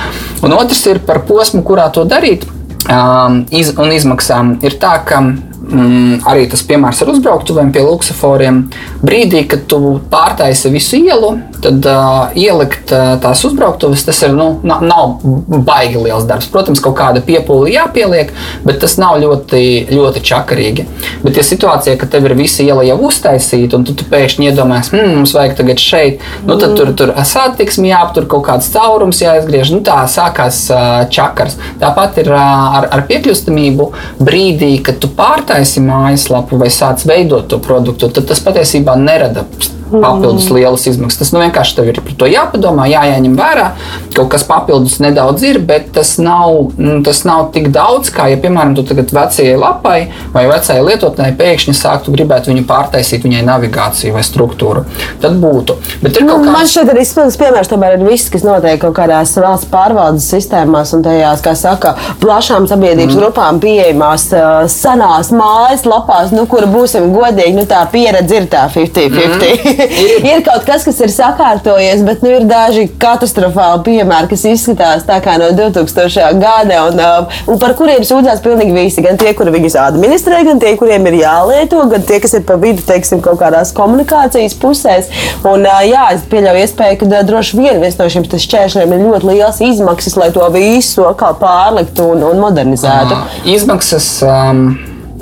Un 0.46 0.54
otrs 0.54 0.86
ir 0.86 1.02
par 1.02 1.24
posmu, 1.26 1.66
kurā 1.66 1.90
to 1.90 2.06
darīt 2.06 2.46
um, 2.90 3.40
iz, 3.54 3.72
un 3.78 3.92
izmaksām 3.94 4.56
ir 4.66 4.76
tā, 4.82 4.96
ka 5.06 5.22
mm, 5.70 6.20
arī 6.28 6.46
tas 6.50 6.62
piemērs 6.66 7.02
ar 7.04 7.12
uzbrauktuvēm 7.14 7.72
pie 7.74 7.84
luksusforiem. 7.86 8.62
Brīdī, 9.04 9.44
kad 9.50 9.64
tu 9.70 9.98
pārtaisi 10.10 10.72
visu 10.72 10.98
ielu, 11.00 11.32
tad 11.60 11.86
uh, 11.88 12.32
ielikt 12.38 12.92
uh, 12.94 13.14
tās 13.22 13.42
uzbrauktuves, 13.46 14.04
tas 14.06 14.20
ir, 14.26 14.34
nu, 14.36 14.48
nav, 14.66 14.82
nav 14.86 15.62
baigi 15.66 16.00
liels 16.00 16.26
darbs. 16.28 16.48
Protams, 16.52 16.82
kaut 16.84 16.96
kāda 16.98 17.22
piepūle 17.24 17.72
jāpieliek, 17.74 18.32
bet 18.66 18.80
tas 18.82 18.96
nav 19.00 19.18
ļoti, 19.22 19.62
ļoti 19.92 20.24
čakarīgi. 20.30 20.86
Bet, 21.24 21.36
ja 21.36 21.44
situācija, 21.46 21.96
ka 22.00 22.08
tev 22.10 22.28
ir 22.28 22.36
visa 22.38 22.64
iela 22.64 22.84
jau 22.86 22.98
uztaisīta, 23.08 23.78
un 23.78 23.86
tu, 23.88 23.96
tu 23.96 24.08
pēkšņi 24.10 24.50
iedomājies, 24.50 24.92
hmm, 24.94 25.16
mums 25.20 25.34
vajag 25.36 25.56
tagad 25.60 25.82
šeit, 25.82 26.24
nu, 26.46 26.56
tad 26.60 26.76
tur, 26.78 26.92
tur 26.96 27.14
satiksmi 27.30 27.92
jāaptur, 27.92 28.28
kaut 28.30 28.46
kāds 28.48 28.70
caurums 28.72 29.20
jāizgriež, 29.22 29.74
nu, 29.74 29.82
tā 29.86 30.02
sākās 30.10 30.62
uh, 30.72 31.02
čakars. 31.12 31.58
Tāpat 31.80 32.22
ir 32.24 32.32
uh, 32.32 32.80
ar, 32.80 32.88
ar 32.94 33.04
piekļūstamību 33.10 33.90
brīdī, 34.20 34.72
kad 34.84 35.00
tu 35.02 35.10
pārtaisi 35.16 35.59
mājaslapu 35.84 36.58
vai 36.60 36.70
sāc 36.72 37.04
veidot 37.08 37.48
to 37.50 37.58
produktu, 37.62 38.08
tad 38.08 38.28
tas 38.30 38.42
patiesībā 38.44 38.96
nerada 39.00 39.44
papildus 39.92 40.48
lielas 40.54 40.86
izmaksas. 40.90 41.20
Tas 41.20 41.32
nu, 41.34 41.42
vienkārši 41.42 41.76
tev 41.76 41.90
ir 41.90 42.00
par 42.04 42.16
to 42.20 42.28
jāpadomā, 42.30 42.86
jāņem 42.90 43.36
vērā. 43.38 43.66
Kaut 44.14 44.30
kas 44.32 44.44
papildus 44.48 44.98
nedaudz 45.02 45.44
ir, 45.46 45.60
bet 45.66 45.90
tas 45.96 46.16
nav, 46.22 46.72
nu, 46.80 46.98
tas 47.06 47.22
nav 47.28 47.50
tik 47.54 47.70
daudz, 47.74 48.12
kā, 48.14 48.28
ja, 48.32 48.38
piemēram, 48.40 48.74
tu 48.78 48.84
tagad 48.86 49.12
vecajai 49.14 49.56
lapai 49.60 49.98
vai 50.34 50.46
vecajai 50.50 50.84
lietotnē 50.86 51.30
pēkšņi 51.38 51.76
sāktu 51.76 52.14
gribēt 52.14 52.48
viņu 52.50 52.64
pārtaisīt, 52.68 53.24
viņai 53.26 53.44
navigāciju 53.46 54.16
vai 54.16 54.24
struktūru. 54.26 54.84
Tad 55.22 55.38
būtu. 55.42 55.76
Bet 56.04 56.18
ir 56.18 56.26
nu, 56.26 56.34
kaut 56.34 56.46
kāds. 56.46 56.54
Man 56.56 56.70
šeit 56.70 56.92
ir 56.92 57.02
izpildījums 57.02 57.40
piemērs, 57.40 57.70
tomēr 57.70 57.96
ir 57.98 58.06
viss, 58.06 58.30
kas 58.32 58.46
notiek 58.46 58.80
kaut 58.82 58.96
kādās 58.98 59.34
valsts 59.40 59.70
pārvaldes 59.70 60.28
sistēmās 60.32 60.94
un 60.96 61.04
tajās, 61.06 61.42
kā 61.44 61.54
saka, 61.58 61.94
plašām 62.22 62.68
sabiedrības 62.70 63.14
mm. 63.14 63.20
grupām 63.20 63.60
pieejamās 63.62 64.28
senās 64.70 65.32
mājas 65.34 65.86
lapās, 65.88 66.34
nu, 66.34 66.46
kur 66.50 66.66
būsim 66.70 67.10
godīgi, 67.14 67.56
nu, 67.56 67.66
tā 67.70 67.82
pieredze 67.92 68.40
ir 68.40 68.48
tā 68.50 68.66
50-50. 68.72 69.10
Mm. 69.10 69.79
ir 70.30 70.42
kaut 70.46 70.64
kas, 70.68 70.84
kas 70.86 71.00
ir 71.04 71.12
sakārtojies, 71.12 72.02
bet 72.06 72.24
nu, 72.24 72.32
ir 72.36 72.46
daži 72.48 72.86
katastrofāli 73.00 73.84
piemēri, 73.86 74.30
kas 74.32 74.44
izskatās 74.50 75.06
tā 75.08 75.20
kā 75.24 75.36
no 75.40 75.50
2000. 75.56 76.40
gada, 76.40 76.82
un, 76.88 77.00
um, 77.00 77.30
un 77.54 77.60
par 77.62 77.74
kuriem 77.78 78.04
sūdzās 78.06 78.42
pilnīgi 78.44 78.74
visi. 78.76 79.04
Gan 79.04 79.18
tie, 79.20 79.32
kuri 79.36 79.54
viņus 79.54 79.78
administrē, 79.80 80.42
gan 80.46 80.60
tie, 80.62 80.74
kuriem 80.80 81.08
ir 81.10 81.20
jālieto, 81.22 81.82
gan 81.90 82.04
tie, 82.06 82.20
kas 82.22 82.36
ir 82.38 82.44
pa 82.48 82.58
vidu, 82.60 82.84
teiksim, 82.86 83.22
kaut 83.24 83.40
kādās 83.40 83.72
komunikācijas 83.76 84.56
pusēs. 84.60 85.10
Un, 85.44 85.64
uh, 85.64 85.80
jā, 85.86 86.06
es 86.16 86.26
pieļauju 86.30 86.64
iespēju, 86.66 87.00
ka 87.02 87.24
droši 87.30 87.60
vien 87.60 87.82
viens 87.82 87.98
no 88.00 88.08
šiem 88.12 88.28
šķēršļiem 88.30 88.94
ir 88.96 89.04
ļoti 89.06 89.30
liels 89.32 89.60
izmaksas, 89.64 90.18
lai 90.20 90.30
to 90.34 90.46
visu 90.54 91.08
pārliktu 91.40 92.12
un, 92.14 92.24
un 92.30 92.42
modernizētu. 92.42 93.16
Uh, 93.16 93.38
izmaksas 93.54 94.08
um, 94.26 94.66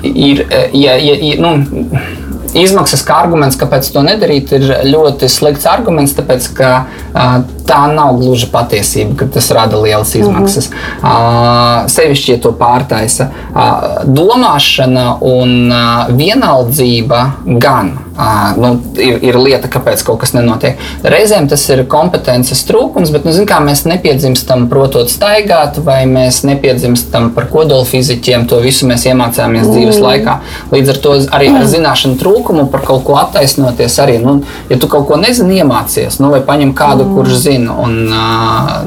ir, 0.03 0.45
ja, 0.73 0.95
ja, 0.95 1.15
ja, 1.15 1.37
nu, 1.41 2.28
izmaksas 2.57 3.03
kā 3.05 3.19
arguments, 3.23 3.57
kāpēc 3.59 3.91
to 3.93 4.03
nedarīt, 4.05 4.53
ir 4.57 4.67
ļoti 4.89 5.29
slikts 5.31 5.67
arguments, 5.69 6.15
tāpēc 6.17 6.49
ka 6.57 6.71
uh, 6.79 7.37
tā 7.69 7.79
nav 7.93 8.17
gluži 8.17 8.49
patiesība, 8.51 9.15
ka 9.21 9.29
tas 9.33 9.51
rada 9.55 9.77
lielas 9.77 10.15
izmaksas. 10.15 10.69
Mm 10.69 10.75
-hmm. 10.75 11.83
uh, 11.83 11.89
sevišķi, 11.91 12.31
ja 12.31 12.41
to 12.41 12.51
pārtaisa. 12.51 13.29
Uh, 13.53 13.59
domāšana 14.05 15.17
un 15.21 15.71
uh, 15.71 16.15
vienaldzība 16.15 17.31
gan 17.45 17.91
uh, 18.17 18.57
nu, 18.57 18.81
ir, 18.97 19.19
ir 19.23 19.37
lieta, 19.39 19.67
kāpēc 19.67 20.03
kaut 20.05 20.19
kas 20.19 20.33
nenotiek. 20.33 20.77
Reizēm 21.03 21.47
tas 21.49 21.69
ir 21.69 21.85
kompetences 21.87 22.65
trūkums, 22.67 23.11
bet 23.13 23.25
nu, 23.25 23.31
zin, 23.31 23.47
mēs 23.65 23.85
nepiedzimstam 23.85 24.67
protot 24.69 25.09
staigāt, 25.09 25.79
vai 25.85 26.05
mēs 26.05 26.43
nepiedzimstam 26.47 27.31
par 27.35 27.47
kodolfiziķiem. 27.53 28.47
To 28.49 28.59
visu 28.63 28.87
mēs 28.89 29.05
iemācāmies 29.09 29.67
mm. 29.67 29.71
dzīves 29.71 29.99
laikā. 30.03 30.39
Līdz 30.71 30.89
ar 30.89 30.97
to 31.03 31.15
arī 31.37 31.49
ar 31.55 31.65
zināšanu 31.65 32.19
trūkumu 32.19 32.67
par 32.71 32.81
kaut 32.81 33.03
ko 33.07 33.17
attaisnoties 33.21 33.99
arī. 34.03 34.19
Nu, 34.23 34.41
ja 34.69 34.77
tu 34.77 34.87
kaut 34.91 35.07
ko 35.07 35.17
nezini, 35.17 35.61
iemācies, 35.61 36.19
nu, 36.19 36.31
vai 36.33 36.41
paņem 36.45 36.73
kādu, 36.77 37.05
mm. 37.05 37.15
kurš 37.15 37.39
zina 37.45 37.58
nezinu. 37.59 37.75
Un, 37.83 38.09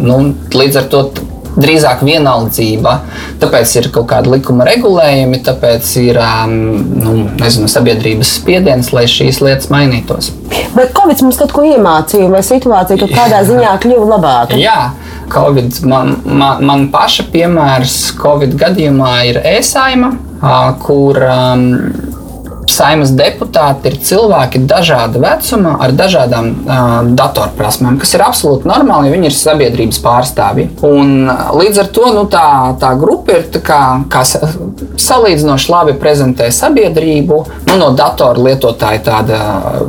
nu, 0.03 0.35
līdz 0.55 0.81
ar 0.81 0.89
to 0.91 1.03
drīzāk 1.53 2.01
vienaldzība. 2.07 2.95
Tāpēc 3.43 3.75
ir 3.77 3.89
kaut 3.93 4.09
kāda 4.09 4.33
likuma 4.33 4.65
regulējumi, 4.65 5.43
tāpēc 5.45 5.91
ir 6.01 6.21
nu, 6.49 7.29
nezinu, 7.37 7.69
sabiedrības 7.69 8.39
spiediens, 8.39 8.93
lai 8.93 9.05
šīs 9.11 9.43
lietas 9.45 9.69
mainītos. 9.73 10.33
Bet 10.73 10.95
Covid 10.97 11.21
mums 11.27 11.37
kaut 11.41 11.53
ko 11.53 11.67
iemācīja, 11.69 12.31
vai 12.33 12.41
situācija 12.47 13.03
kaut 13.03 13.13
kādā 13.13 13.43
ziņā 13.45 13.77
kļuva 13.83 14.09
labāka? 14.15 14.61
Jā. 14.61 14.93
Covid, 15.33 15.79
man, 15.89 16.17
man, 16.27 16.65
man 16.69 16.83
paša 16.93 17.25
piemērs 17.33 17.95
Covid 18.21 18.53
gadījumā 18.61 19.13
ir 19.31 19.39
ēsaima, 19.49 20.11
kur 20.83 21.17
um, 21.25 21.63
Saimas 22.73 23.13
deputāti 23.17 23.91
ir 23.91 23.99
cilvēki 24.01 24.63
dažāda 24.69 25.21
vecuma, 25.23 25.75
ar 25.83 25.93
dažādām 25.97 26.49
uh, 26.53 26.93
datorprasmēm, 27.19 27.99
kas 28.01 28.15
ir 28.17 28.25
absolūti 28.25 28.69
normāli, 28.71 29.09
jo 29.11 29.17
viņi 29.17 29.29
ir 29.29 29.37
sabiedrības 29.37 30.01
pārstāvji. 30.05 30.69
Un, 30.89 31.29
līdz 31.59 31.83
ar 31.83 31.91
to 31.95 32.13
nu, 32.17 32.25
tā, 32.33 32.47
tā 32.81 32.93
grupa 33.01 33.39
ir 33.39 33.49
tā 33.53 33.63
kā, 33.65 33.81
kā 34.13 34.25
salīdzinoši 34.25 35.73
labi 35.73 35.97
prezentē 36.01 36.49
sabiedrību. 36.55 37.41
Nu, 37.69 37.79
no 37.81 37.93
datoru 37.99 38.47
lietotāja 38.49 39.03
tāda 39.07 39.41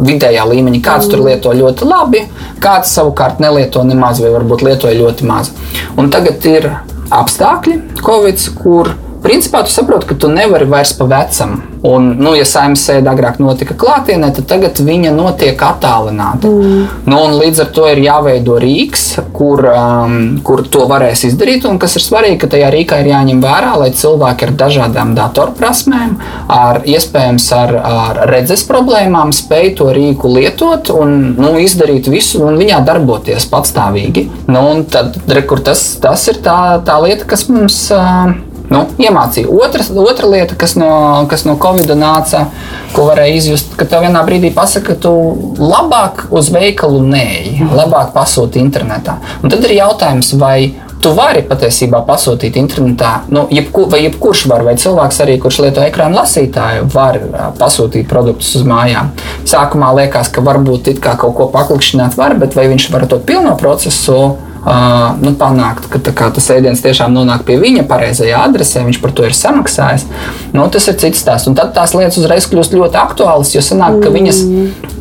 vidējā 0.04 0.48
līmeņa, 0.50 0.84
kāds 0.84 1.12
tur 1.12 1.24
lieto 1.28 1.54
ļoti 1.56 1.88
labi, 1.88 2.26
kāds 2.64 2.94
savukārt 2.98 3.40
nelieto 3.44 3.84
nemaz 3.88 4.22
vai 4.24 4.34
varbūt 4.36 4.66
lietoja 4.68 5.00
ļoti 5.00 5.30
maz. 5.30 5.54
Un 6.00 6.12
tagad 6.14 6.44
ir 6.50 6.70
apstākļi, 7.14 7.80
Covid, 8.04 8.48
kur 8.60 8.94
principā 9.24 9.64
tu 9.66 9.72
saproti, 9.74 10.10
ka 10.12 10.18
tu 10.20 10.32
nevari 10.32 10.68
vairs 10.70 10.94
pa 10.98 11.08
vecam. 11.10 11.62
Un, 11.84 12.14
nu, 12.16 12.32
ja 12.32 12.46
saimnes 12.48 12.80
sēde 12.88 13.10
agrāk 13.12 13.42
notika 13.44 13.76
klātienē, 13.76 14.30
tad 14.38 14.46
tagad 14.48 14.80
viņa 14.80 15.12
notiek 15.12 15.60
attālināti. 15.60 16.48
Mm. 16.48 16.86
Nu, 17.12 17.18
līdz 17.42 17.60
ar 17.66 17.72
to 17.76 17.90
ir 17.92 18.00
jāveido 18.06 18.56
rīks, 18.62 19.18
kur, 19.36 19.66
um, 19.68 20.14
kur 20.48 20.64
to 20.72 20.86
varēs 20.88 21.26
izdarīt. 21.28 21.68
Un 21.68 21.82
kas 21.82 21.98
ir 22.00 22.06
svarīgi, 22.06 22.38
ka 22.40 22.52
tajā 22.54 22.70
rīkā 22.72 23.02
ir 23.04 23.10
jāņem 23.12 23.42
vērā, 23.44 23.74
lai 23.82 23.90
cilvēki 24.00 24.48
ar 24.48 24.56
dažādām 24.64 25.12
datorprasmēm, 25.18 26.16
ar 26.56 26.80
iespējams 26.88 27.50
ar, 27.58 27.76
ar 27.84 28.24
redzes 28.32 28.64
problēmām, 28.70 29.36
spēj 29.36 29.74
to 29.82 29.90
rīku 29.96 30.32
lietot 30.38 30.94
un 30.96 31.36
nu, 31.36 31.52
izdarīt 31.60 32.08
visu 32.12 32.46
un 32.48 32.56
viņā 32.64 32.80
darboties 32.88 33.50
patstāvīgi. 33.52 34.30
Nu, 34.48 34.64
tad, 34.88 35.20
re, 35.28 35.44
tas, 35.68 35.84
tas 36.00 36.32
ir 36.32 36.40
tā, 36.48 36.80
tā 36.88 37.00
lieta, 37.04 37.28
kas 37.28 37.50
mums. 37.52 37.84
Uh, 37.92 38.53
nu, 38.72 38.84
iemācīja. 39.02 39.50
Otra, 39.52 39.86
otra 40.04 40.30
lieta, 40.30 40.56
kas 40.60 40.78
no, 40.80 40.92
kas 41.32 41.46
no 41.48 41.58
Covid 41.62 41.94
nāca, 41.98 42.48
ko 42.94 43.08
varēja 43.10 43.40
izjust, 43.40 43.76
ka 43.80 43.88
tev 43.90 44.06
vienā 44.06 44.24
brīdī 44.28 44.54
pasaka, 44.56 44.94
ka 44.94 45.02
tu 45.08 45.14
labāk 45.60 46.28
uz 46.34 46.52
veikalu 46.54 47.04
neej, 47.08 47.68
labāk 47.74 48.14
pasūti 48.16 48.62
internetā. 48.64 49.20
Un 49.44 49.54
tad 49.54 49.66
ir 49.68 49.78
jautājums, 49.80 50.34
vai 50.40 50.74
tu 51.04 51.12
vari 51.18 51.42
patiesībā 51.44 52.00
pasūtīt 52.08 52.56
internetā, 52.60 53.12
nu, 53.34 53.44
jebku, 53.52 53.86
vai 53.92 54.06
jebkurš 54.06 54.46
var, 54.52 54.64
vai 54.64 54.78
cilvēks 54.80 55.20
arī, 55.26 55.36
kurš 55.42 55.60
lieto 55.66 55.84
ekrāna 55.84 56.22
lasītāju, 56.22 56.88
var 56.94 57.20
pasūtīt 57.60 58.08
produktus 58.12 58.54
uz 58.60 58.64
mājām. 58.68 59.12
Sākumā 59.50 59.92
liekas, 60.00 60.32
ka 60.32 60.44
varbūt 60.46 60.94
it 60.94 61.04
kā 61.04 61.18
kaut 61.20 61.36
ko 61.40 61.50
paklikšķināt 61.52 62.16
var, 62.20 62.38
bet 62.40 62.56
vai 62.56 62.70
viņš 62.72 62.88
var 62.96 63.08
to 63.12 63.20
pilno 63.20 63.58
procesu 63.60 64.20
uh, 64.66 65.14
nu, 65.22 65.34
panākt, 65.40 65.88
ka 65.92 66.02
kā, 66.04 66.30
tas 66.34 66.50
ēdiens 66.56 66.82
tiešām 66.84 67.14
nonāk 67.16 67.46
pie 67.48 67.60
viņa 67.62 67.86
pareizajā 67.90 68.42
adresē, 68.48 68.84
viņš 68.88 69.00
par 69.04 69.14
to 69.16 69.28
ir 69.28 69.36
samaksājis. 69.38 70.08
Nu, 70.56 70.66
tas 70.74 70.88
ir 70.88 70.98
cits 71.02 71.24
stāsts. 71.24 71.50
Un 71.52 71.58
tad 71.60 71.74
tās 71.76 71.96
lietas 71.98 72.20
uzreiz 72.22 72.48
kļūst 72.50 72.76
ļoti 72.78 73.00
aktuālas, 73.02 73.54
jo 73.56 73.64
sanāk, 73.64 74.02
ka 74.04 74.14
viņas 74.14 74.44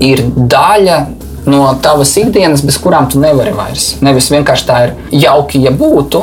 ir 0.03 0.25
daļa 0.37 1.01
no 1.47 1.65
tavas 1.83 2.15
ikdienas, 2.21 2.63
bez 2.67 2.79
kurām 2.83 3.09
tu 3.11 3.23
nevari 3.23 3.55
vairs. 3.57 3.97
Nevis 4.05 4.31
vienkārši 4.33 4.69
tā 4.69 4.79
ir 4.87 4.95
jauki, 5.25 5.63
ja 5.67 5.73
būtu, 5.75 6.23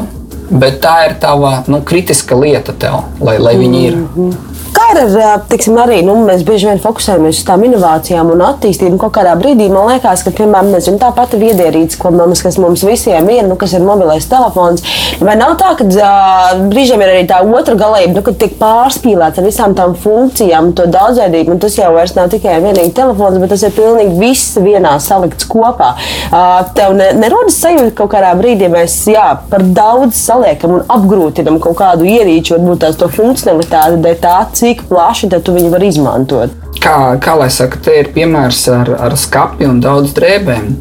bet 0.50 0.80
tā 0.84 0.96
ir 1.10 1.18
tava 1.22 1.60
nu, 1.68 1.82
kritiska 1.86 2.38
lieta 2.40 2.74
tev, 2.74 3.02
lai, 3.24 3.38
lai 3.42 3.58
viņi 3.60 3.84
ir. 3.88 3.98
Mm 3.98 4.08
-hmm. 4.16 4.49
Kā 4.76 4.86
ir 4.94 5.00
ar, 5.02 5.42
tiksim, 5.50 5.78
arī 5.82 6.00
nu, 6.06 6.14
mēs 6.28 6.44
bieži 6.46 6.70
vien 6.70 6.80
fokusējamies 6.82 7.40
uz 7.40 7.46
tām 7.48 7.64
inovācijām 7.66 8.30
un 8.34 8.44
attīstību. 8.46 9.00
Kaut 9.02 9.14
kādā 9.18 9.34
brīdī 9.40 9.70
man 9.72 9.88
liekas, 9.90 10.22
ka, 10.26 10.34
piemēram, 10.36 10.70
nezinu, 10.76 11.00
tā 11.02 11.10
pati 11.16 11.40
viedierīce, 11.42 11.98
ko 12.02 12.12
mums, 12.14 12.44
kas 12.46 12.60
mums 12.62 12.84
visiem 12.86 13.30
ir, 13.34 13.48
nu, 13.50 13.58
kas 13.60 13.74
ir 13.78 13.86
mobilais 13.86 14.28
telefons, 14.30 14.84
vai 15.24 15.36
nav 15.40 15.56
tā, 15.62 15.72
ka 15.80 15.88
uh, 15.88 16.62
brīžiem 16.70 17.02
ir 17.02 17.14
arī 17.14 17.24
tā 17.30 17.40
otra 17.46 17.78
galība, 17.80 18.20
nu, 18.20 18.24
kad 18.26 18.38
tiek 18.42 18.58
pārspīlēts 18.60 19.42
ar 19.42 19.48
visām 19.48 19.76
tām 19.78 19.96
funkcijām, 20.00 20.72
to 20.78 20.86
daudzveidību, 20.92 21.56
un 21.56 21.64
tas 21.64 21.78
jau 21.80 21.90
vairs 21.96 22.16
nav 22.18 22.30
tikai 22.34 22.60
vienīgi 22.64 22.94
telefons, 23.00 23.40
bet 23.42 23.54
tas 23.56 23.66
ir 23.66 23.76
pilnīgi 23.78 24.20
viss 24.22 24.60
vienā 24.62 24.96
salikts 25.04 25.50
kopā. 25.50 25.96
Uh, 26.30 26.62
tev 26.78 26.94
ne, 27.00 27.10
nerodas 27.18 27.58
sajūta, 27.62 27.90
ka 27.94 28.04
kaut 28.04 28.14
kādā 28.18 28.36
brīdī 28.40 28.70
mēs 28.72 29.02
jā, 29.10 29.28
par 29.50 29.66
daudz 29.66 30.20
saliekam 30.20 30.78
un 30.78 30.86
apgrūtinam 30.98 31.60
kaut 31.64 31.80
kādu 31.82 32.08
ierīču, 32.10 32.58
varbūt 32.58 32.84
tās 32.86 33.00
to 33.00 33.10
funkcionalitāti, 33.14 34.16
tā 34.20 34.38
cik 34.60 34.88
plaši 34.90 35.30
tu 35.32 35.56
viņu 35.56 35.72
vari 35.74 35.90
izmantot. 35.92 36.56
Kā, 36.80 37.18
kā 37.20 37.36
lai 37.40 37.50
saka, 37.52 37.80
te 37.84 37.96
ir 38.02 38.12
piemērs 38.16 38.62
ar, 38.72 38.92
ar 39.10 39.16
skati 39.20 39.68
un 39.68 39.82
daudz 39.84 40.14
drēbēm. 40.16 40.74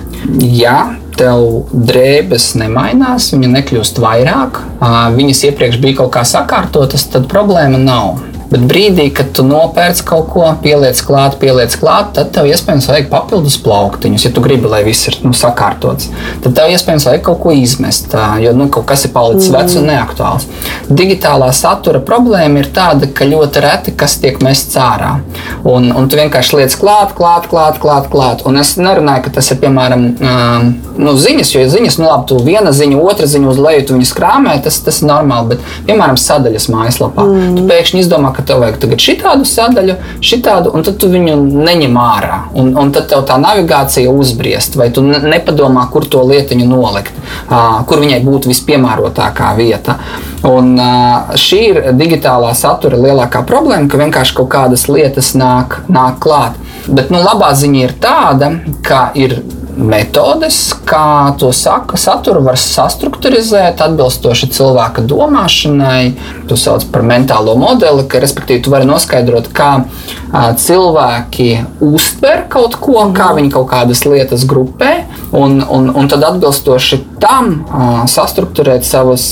Ja 0.55 0.95
tev 1.19 1.67
drēbes 1.73 2.53
nemainās, 2.61 3.33
viņa 3.35 3.51
nekļūst 3.57 3.99
vairāk, 4.03 4.61
viņas 5.17 5.45
iepriekš 5.51 5.81
bija 5.83 6.03
kaut 6.03 6.13
kā 6.15 6.25
sakārtotas, 6.29 7.09
tad 7.13 7.27
problēma 7.31 7.81
nav. 7.83 8.21
Bet 8.49 8.65
brīdī, 8.69 9.09
kad 9.13 9.35
tu 9.37 9.45
nopērci 9.45 10.05
kaut 10.09 10.31
ko, 10.33 10.45
pieliec 10.63 11.01
klāt, 11.05 11.37
pieliec 11.43 11.75
klāt, 11.81 12.15
tad 12.17 12.31
tev 12.33 12.49
iespējams 12.49 12.89
vajag 12.89 13.11
papildus 13.13 13.59
plauktiņus. 13.65 14.25
Ja 14.25 14.33
tu 14.33 14.45
gribi, 14.45 14.71
lai 14.73 14.81
viss 14.87 15.11
ir 15.11 15.19
nu, 15.25 15.35
sakārtots, 15.37 16.09
tad 16.45 16.57
tev 16.57 16.73
iespējams 16.73 17.09
vajag 17.11 17.27
kaut 17.29 17.43
ko 17.43 17.53
izmest, 17.53 18.17
jo 18.43 18.55
nu, 18.57 18.71
kaut 18.73 18.89
kas 18.89 19.05
ir 19.05 19.13
palicis 19.13 19.51
mm. 19.51 19.59
vecs 19.59 19.77
un 19.81 19.89
neaktuāls. 19.93 20.49
Digitālā 20.89 21.51
satura 21.53 22.01
problēma 22.01 22.63
ir 22.63 22.71
tāda, 22.73 23.11
ka 23.13 23.29
ļoti 23.29 23.65
reti 23.65 23.97
kas 23.99 24.17
tiek 24.23 24.41
mests 24.45 24.79
ārā. 24.81 25.19
Un, 25.69 25.91
un 25.93 26.09
tu 26.09 26.17
vienkārši 26.17 26.63
liec 26.63 26.79
klāt, 26.81 27.13
klāt, 27.19 27.51
klāt, 27.53 27.77
klāt. 27.83 28.09
klāt. 28.09 28.47
Un 28.49 28.57
es 28.61 28.77
nerunāju, 28.81 29.27
ka 29.27 29.35
tas 29.39 29.53
ir 29.53 29.61
piemēram 29.61 30.09
nu, 30.99 31.15
ziņas, 31.21 31.53
jo 31.55 31.67
ziņas, 31.69 31.99
nu 32.01 32.09
labi, 32.09 32.27
tu 32.31 32.39
viena 32.45 32.73
ziņa, 32.75 32.99
otra 33.11 33.29
ziņa 33.31 33.51
uz 33.53 33.61
leju, 33.63 33.85
tu 33.89 33.99
viņas 33.99 34.15
krāmē, 34.17 34.57
tas, 34.65 34.81
tas 34.85 35.03
ir 35.03 35.11
normāli. 35.11 35.53
Bet, 35.53 35.69
piemēram, 35.89 36.19
sadaļas 36.21 36.69
mājaslapā, 36.73 37.27
mm. 37.29 37.57
tu 37.59 37.67
pēkšņi 37.69 38.03
izdomā, 38.05 38.33
ka 38.39 38.45
tev 38.47 38.61
vajag 38.63 38.77
tagad 38.79 39.03
šitādu 39.03 39.47
sadaļu, 39.51 39.95
šitādu, 40.23 40.71
un 40.79 40.85
tad 40.87 41.01
tu 41.03 41.11
viņu 41.11 41.35
neņem 41.67 41.97
ārā. 41.99 42.37
Un, 42.55 42.71
un 42.79 42.93
tad 42.95 43.09
tev 43.11 43.25
tā 43.27 43.35
navigācija 43.43 44.13
uzbriest, 44.15 44.79
vai 44.79 44.93
tu 44.95 45.03
nepadomā, 45.03 45.89
kur 45.91 46.07
to 46.07 46.23
lietiņu 46.23 46.69
nolikt, 46.71 47.19
kur 47.51 48.05
viņai 48.05 48.21
būtu 48.23 48.53
vispiemērotākā 48.53 49.51
vieta. 49.59 49.99
Un 50.47 50.79
šī 51.35 51.61
ir 51.73 51.83
digitālā 51.99 52.55
satura 52.55 53.01
lielākā 53.03 53.43
problēma, 53.49 53.91
ka 53.91 53.99
vienkārši 54.05 54.39
kaut 54.39 54.53
kādas 54.55 54.87
lietas 54.87 55.35
nāk, 55.35 55.81
nāk 55.91 56.23
klāt. 56.23 56.55
Bet 56.87 57.11
nu, 57.11 57.19
labā 57.19 57.51
ziņa 57.59 57.81
ir 57.83 57.99
tāda, 58.01 58.55
ka 58.87 59.09
ir 59.19 59.41
metodes, 59.79 60.59
kā 60.87 61.35
to 61.39 61.51
saka, 61.55 61.99
saturu 62.01 62.43
var 62.47 62.59
sastruktūrizēt 62.59 63.81
atbilstoši 63.85 64.51
cilvēka 64.57 65.05
domāšanai. 65.07 66.03
To 66.51 66.59
sauc 66.59 66.87
par 66.93 67.05
mentālo 67.07 67.55
modeli, 67.59 68.05
ka 68.11 68.21
respektīvi 68.23 68.65
tu 68.65 68.73
vari 68.75 68.89
noskaidrot, 68.89 69.51
kā 69.55 69.71
cilvēki 70.59 71.49
uztver 71.85 72.47
kaut 72.53 72.77
ko, 72.83 72.99
kā 73.17 73.31
viņi 73.37 73.53
kaut 73.55 73.69
kādas 73.71 74.03
lietas 74.09 74.45
grupē, 74.49 74.93
un, 75.33 75.61
un, 75.63 75.91
un 75.95 76.11
tad 76.11 76.27
atbilstoši 76.27 77.01
tam 77.23 77.55
sastruktūrēt 78.11 78.87
savus, 78.87 79.27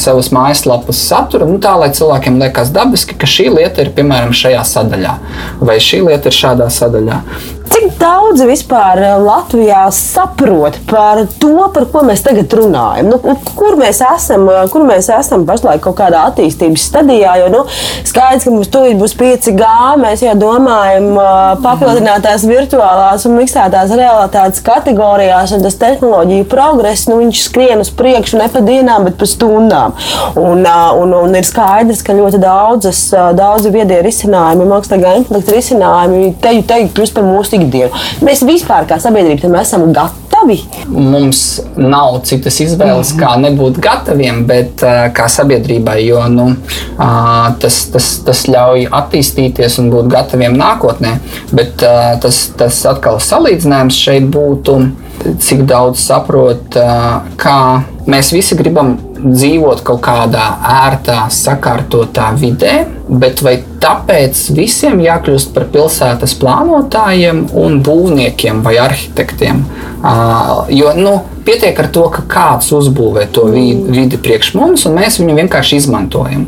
savus 0.00 0.32
mājaslapas 0.34 1.02
saturu, 1.08 1.48
nu, 1.50 1.60
tā 1.62 1.76
lai 1.78 1.92
cilvēkiem 1.96 2.40
liekas 2.42 2.72
dabiski, 2.74 3.18
ka 3.18 3.28
šī 3.30 3.50
lieta 3.54 3.84
ir 3.84 3.92
piemēram 3.96 4.34
šajā 4.36 4.64
sadaļā, 4.72 5.14
vai 5.60 5.78
šī 5.82 6.02
lieta 6.08 6.32
ir 6.32 6.40
šādā 6.40 6.70
sadaļā. 6.72 7.20
Cik 7.66 7.96
daudz 7.98 8.42
vispār 8.46 9.00
Latvijā 9.20 9.82
saprot 9.94 10.76
par 10.88 11.24
to, 11.40 11.54
par 11.74 11.86
ko 11.90 12.02
mēs 12.06 12.22
tagad 12.22 12.52
runājam? 12.54 13.08
Nu, 13.10 13.34
kur, 13.56 13.74
mēs 13.80 13.98
esam, 14.06 14.46
kur 14.72 14.84
mēs 14.86 15.08
esam 15.12 15.42
pašlaik 15.48 15.82
kaut 15.84 15.96
kādā 15.98 16.22
attīstības 16.30 16.86
stadijā? 16.90 17.34
Jo 17.40 17.48
nu, 17.52 17.64
skaidrs, 18.06 18.46
ka 18.46 18.52
mums 18.54 18.70
tūlīt 18.72 19.00
būs 19.00 19.16
5G, 19.18 19.70
mēs 20.02 20.22
jau 20.24 20.36
domājam 20.38 21.08
papildinātās 21.64 22.46
virtuālās 22.46 23.26
un 23.26 23.36
miksētās 23.40 23.94
realitātes 23.98 24.62
kategorijās, 24.66 25.56
un 25.56 25.66
tas 25.66 25.78
tehnoloģiju 25.82 26.46
progress 26.52 27.10
nu, 27.10 27.18
skrien 27.34 27.82
uz 27.82 27.90
priekšu 27.96 28.40
ne 28.40 28.48
pa 28.52 28.62
dienām, 28.64 29.08
bet 29.08 29.18
pa 29.18 29.28
stundām. 29.28 29.96
Un, 30.38 30.62
un, 31.02 31.16
un 31.18 31.36
ir 31.38 31.46
skaidrs, 31.48 32.04
ka 32.06 32.16
ļoti 32.16 32.40
daudzas, 32.42 33.02
daudzi 33.36 33.74
viedie 33.74 34.00
risinājumi, 34.06 34.70
mākslīgā 34.70 35.18
intelekta 35.20 35.58
risinājumi, 35.58 36.32
te 36.40 36.56
jau 36.58 36.64
teikt, 36.72 36.94
kļūst 36.96 37.16
par 37.16 37.26
mūsu 37.26 37.55
ikdienu. 37.56 38.04
Mēs 38.26 38.44
vispār 38.46 38.88
kā 38.88 39.00
sabiedrība 39.02 39.46
tam 39.46 39.56
esam 39.60 39.86
gatavi. 39.96 40.58
Mums 40.92 41.42
nav 41.80 42.20
citas 42.28 42.60
izvēles, 42.62 43.14
kā 43.18 43.34
nebūt 43.42 43.80
gataviem, 43.82 44.44
bet 44.48 44.84
uh, 44.84 45.06
kā 45.16 45.28
sabiedrībai, 45.32 45.98
jo 46.06 46.22
nu, 46.32 46.46
tas, 47.62 47.80
tas, 47.92 48.10
tas 48.26 48.44
ļauj 48.50 48.86
attīstīties 49.00 49.80
un 49.82 49.90
būt 49.94 50.12
gataviem 50.12 50.56
nākotnē. 50.58 51.16
Bet 51.56 51.82
tas, 52.22 52.40
tas 52.58 52.78
atkal 52.88 53.20
salīdzinājums 53.22 53.98
šeit 54.06 54.28
būtu, 54.32 54.78
cik 55.42 55.64
daudz 55.68 56.02
saprot, 56.04 56.76
kā 57.40 57.58
mēs 58.10 58.32
visi 58.34 58.58
gribam 58.58 58.96
dzīvot 59.16 59.82
kaut 59.86 60.02
kādā 60.04 60.46
ērtā, 60.86 61.26
sakārtotā 61.32 62.30
vidē, 62.38 62.84
bet 63.08 63.42
vai 63.44 63.58
tāpēc 63.82 64.42
visiem 64.56 65.00
jākļūst 65.04 65.52
par 65.54 65.68
pilsētas 65.72 66.36
plānotājiem 66.40 67.46
un 67.56 67.80
būvniekiem 67.86 68.62
vai 68.66 68.76
arhitektiem? 68.82 69.64
Uh, 70.00 70.66
jo, 70.72 70.92
nu, 70.98 71.16
pietiek 71.46 71.78
ar 71.78 71.88
to, 71.94 72.06
ka 72.12 72.24
kāds 72.30 72.72
uzbūvē 72.74 73.26
to 73.34 73.46
vidi, 73.52 73.78
vidi 73.94 74.18
priekš 74.20 74.52
mums, 74.58 74.86
un 74.88 74.96
mēs 74.98 75.20
viņu 75.20 75.36
vienkārši 75.38 75.80
izmantojam. 75.80 76.46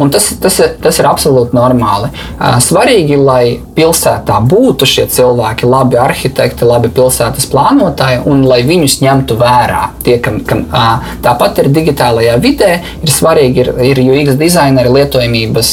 Un 0.00 0.12
tas, 0.12 0.28
tas, 0.40 0.58
ir, 0.60 0.74
tas 0.84 0.98
ir 1.00 1.08
absolūti 1.08 1.56
normāli. 1.56 2.10
Svarīgi, 2.64 3.16
lai 3.20 3.56
pilsētā 3.74 4.38
būtu 4.44 4.86
šie 4.88 5.06
cilvēki, 5.10 5.66
labi 5.70 5.98
arhitekti, 6.00 6.66
labi 6.68 6.90
pilsētas 6.94 7.48
plānotāji, 7.52 8.20
un 8.30 8.44
lai 8.48 8.60
viņus 8.66 9.00
ņemtu 9.04 9.38
vērā. 9.40 9.82
Tie, 10.04 10.18
kam, 10.22 10.40
kam, 10.46 10.66
tāpat 11.24 11.62
ir 11.64 11.72
digitālajā 11.74 12.36
vidē, 12.44 12.70
ir 13.02 13.14
svarīgi, 13.14 13.64
ir, 13.64 13.72
ir 13.88 14.02
UX 14.04 14.38
dizaineri, 14.40 14.92
lietojamības 14.98 15.72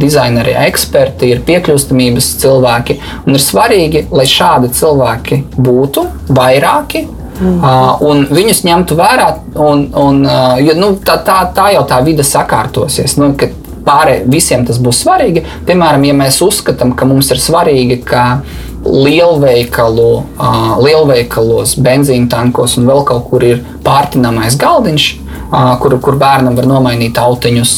dizaineri, 0.00 0.56
eksperti, 0.66 1.30
ir 1.34 1.44
piekļūstamības 1.46 2.32
cilvēki, 2.42 3.00
un 3.26 3.36
ir 3.36 3.44
svarīgi, 3.44 4.06
lai 4.14 4.28
šādi 4.30 4.72
cilvēki 4.80 5.44
būtu 5.60 6.08
vairāki. 6.34 7.06
Mm. 7.40 7.60
Uh, 7.64 8.02
un 8.04 8.26
viņus 8.28 8.64
ņemtu 8.66 8.96
vērā, 8.98 9.30
un, 9.64 9.86
un, 9.96 10.20
uh, 10.26 10.58
jo, 10.60 10.74
nu, 10.76 10.92
tā, 11.04 11.16
tā, 11.24 11.40
tā 11.56 11.70
jau 11.74 11.86
tā 11.88 12.02
vide 12.04 12.26
sakārtosies. 12.26 13.16
Nu, 13.20 13.32
pārējiem 13.86 14.26
visiem 14.28 14.66
tas 14.68 14.80
būs 14.82 15.00
svarīgi. 15.06 15.44
Piemēram, 15.68 16.04
ja 16.04 16.16
mēs 16.18 16.42
uzskatām, 16.44 16.92
ka 16.96 17.08
mums 17.08 17.30
ir 17.32 17.40
svarīgi, 17.40 18.02
ka 18.04 18.42
lielveikalu, 18.84 20.10
uh, 20.20 20.74
lielveikalos, 20.84 21.78
benzīna 21.80 22.28
tankos 22.32 22.76
un 22.80 22.90
vēl 22.92 23.04
kaut 23.08 23.26
kur 23.32 23.44
ir 23.46 23.64
pārtinamais 23.86 24.60
galdiņš, 24.60 25.08
kur, 25.80 25.96
kur 26.04 26.16
bērnam 26.20 26.54
var 26.54 26.68
nomainīt 26.70 27.18
autiņus, 27.18 27.72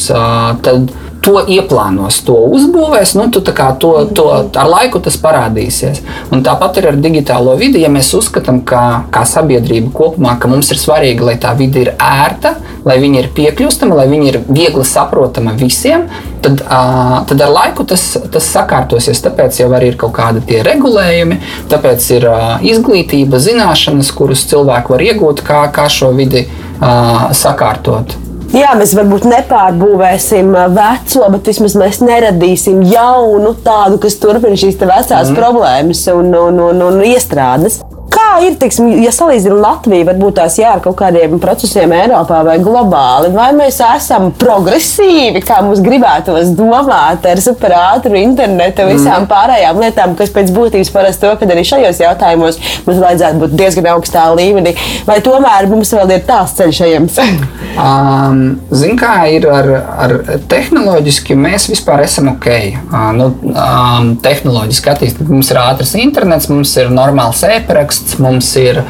tad 0.61 0.91
to 1.23 1.39
ieplānos, 1.47 2.19
to 2.27 2.35
uzbūvēs, 2.51 3.13
nu, 3.15 3.29
tu, 3.31 3.41
to, 3.43 3.91
to, 4.11 4.25
ar 4.59 4.69
laiku 4.69 4.99
tas 5.03 5.15
parādīsies. 5.21 6.01
Un 6.35 6.43
tāpat 6.45 6.81
ir 6.81 6.89
ar 6.91 6.99
digitālo 6.99 7.55
vidi. 7.59 7.81
Ja 7.83 7.91
mēs 7.93 8.11
uzskatām, 8.17 8.61
ka 8.67 9.05
kā 9.13 9.23
sabiedrība 9.27 9.93
kopumā, 9.95 10.35
ka 10.39 10.51
mums 10.51 10.71
ir 10.73 10.81
svarīgi, 10.81 11.23
lai 11.23 11.37
tā 11.41 11.53
vide 11.59 11.85
ir 11.85 11.93
ērta, 11.95 12.57
lai 12.83 12.97
viņa 12.99 13.21
ir 13.21 13.29
piekļūstama, 13.37 13.95
lai 14.01 14.07
viņa 14.11 14.29
ir 14.31 14.39
viegli 14.49 14.83
saprotama 14.87 15.55
visiem, 15.59 16.09
tad, 16.43 16.65
uh, 16.65 17.21
tad 17.29 17.45
ar 17.45 17.53
laiku 17.55 17.87
tas, 17.87 18.03
tas 18.33 18.49
sakārtosies. 18.55 19.23
Tāpēc 19.23 19.61
jau 19.63 19.69
arī 19.77 19.93
ir 19.93 19.99
kaut 20.01 20.15
kādi 20.17 20.43
tie 20.49 20.59
regulējumi, 20.67 21.39
tāpēc 21.71 22.09
ir 22.17 22.27
uh, 22.31 22.43
izglītība, 22.73 23.39
zināšanas, 23.43 24.11
kuras 24.17 24.43
cilvēki 24.51 24.95
var 24.95 25.07
iegūt, 25.07 25.45
kā, 25.47 25.63
kā 25.71 25.87
šo 25.91 26.11
vidi 26.17 26.43
uh, 26.49 27.31
sakārtot. 27.31 28.22
Jā, 28.53 28.75
mēs 28.77 28.91
varbūt 28.93 29.23
nepārbūvēsim 29.25 30.51
uh, 30.53 30.67
veco, 30.75 31.23
bet 31.33 31.47
vismaz 31.49 31.73
mēs 31.79 31.97
neradīsim 32.05 32.83
jaunu 32.85 33.55
tādu, 33.65 33.97
kas 34.03 34.19
turpina 34.21 34.59
šīs 34.59 34.77
vecās 34.77 35.31
mm. 35.31 35.37
problēmas 35.39 36.03
un, 36.13 36.29
un, 36.37 36.61
un, 36.67 36.83
un 36.85 37.01
iestrādes. 37.07 37.81
Kā 38.11 38.41
ir, 38.43 38.57
teiksim, 38.59 38.89
ja 38.99 39.11
salīdzinām 39.13 39.61
Latviju, 39.63 40.05
varbūt 40.09 40.35
tās 40.39 40.57
jā, 40.59 40.73
ar 40.75 40.81
kaut 40.83 40.97
kādiem 40.99 41.37
procesiem 41.41 41.93
Eiropā 41.95 42.41
vai 42.43 42.57
globāli, 42.59 43.29
vai 43.31 43.47
mēs 43.55 43.77
esam 43.85 44.31
progresīvi, 44.39 45.39
kā 45.45 45.61
mums 45.63 45.79
gribētos 45.85 46.51
domāt, 46.57 47.23
ar 47.29 47.41
superātru 47.43 48.19
internetu 48.19 48.83
un 48.83 48.91
visām 48.91 49.23
mm. 49.23 49.29
pārējām 49.31 49.79
lietām, 49.85 50.15
kas 50.19 50.33
pēc 50.35 50.51
būtības 50.55 50.91
parasti 50.93 51.23
to, 51.23 51.31
ka 51.39 51.47
arī 51.55 51.63
šajos 51.69 52.01
jautājumos 52.03 52.59
mums 52.87 52.99
vajadzētu 53.05 53.41
būt 53.45 53.55
diezgan 53.61 53.89
augstā 53.93 54.25
līmenī, 54.35 54.75
vai 55.07 55.19
tomēr 55.23 55.69
mums 55.71 55.93
vēl 55.95 56.17
ir 56.17 56.27
tās 56.27 56.57
ceļš 56.59 56.83
ejams? 56.89 57.21
um, 57.85 58.43
Ziniet, 58.73 58.99
kā 58.99 59.13
ir 59.31 59.47
ar, 59.47 59.71
ar 60.07 60.17
tehnoloģiski, 60.51 61.39
mēs 61.39 61.69
vispār 61.71 62.03
esam 62.09 62.33
ok. 62.35 62.51
Uh, 62.83 63.09
nu, 63.15 63.31
um, 63.53 64.13
tehnoloģiski 64.23 64.91
attīstīti. 64.91 65.31
Mums 65.31 65.49
ir 65.53 65.61
ātrs 65.63 65.95
internets, 66.01 66.51
mums 66.51 66.75
ir 66.81 66.91
normāls 66.93 67.41
e-paraksts 67.47 67.92
stāsts. 67.93 68.19
Mums 68.19 68.55
ir 68.57 68.81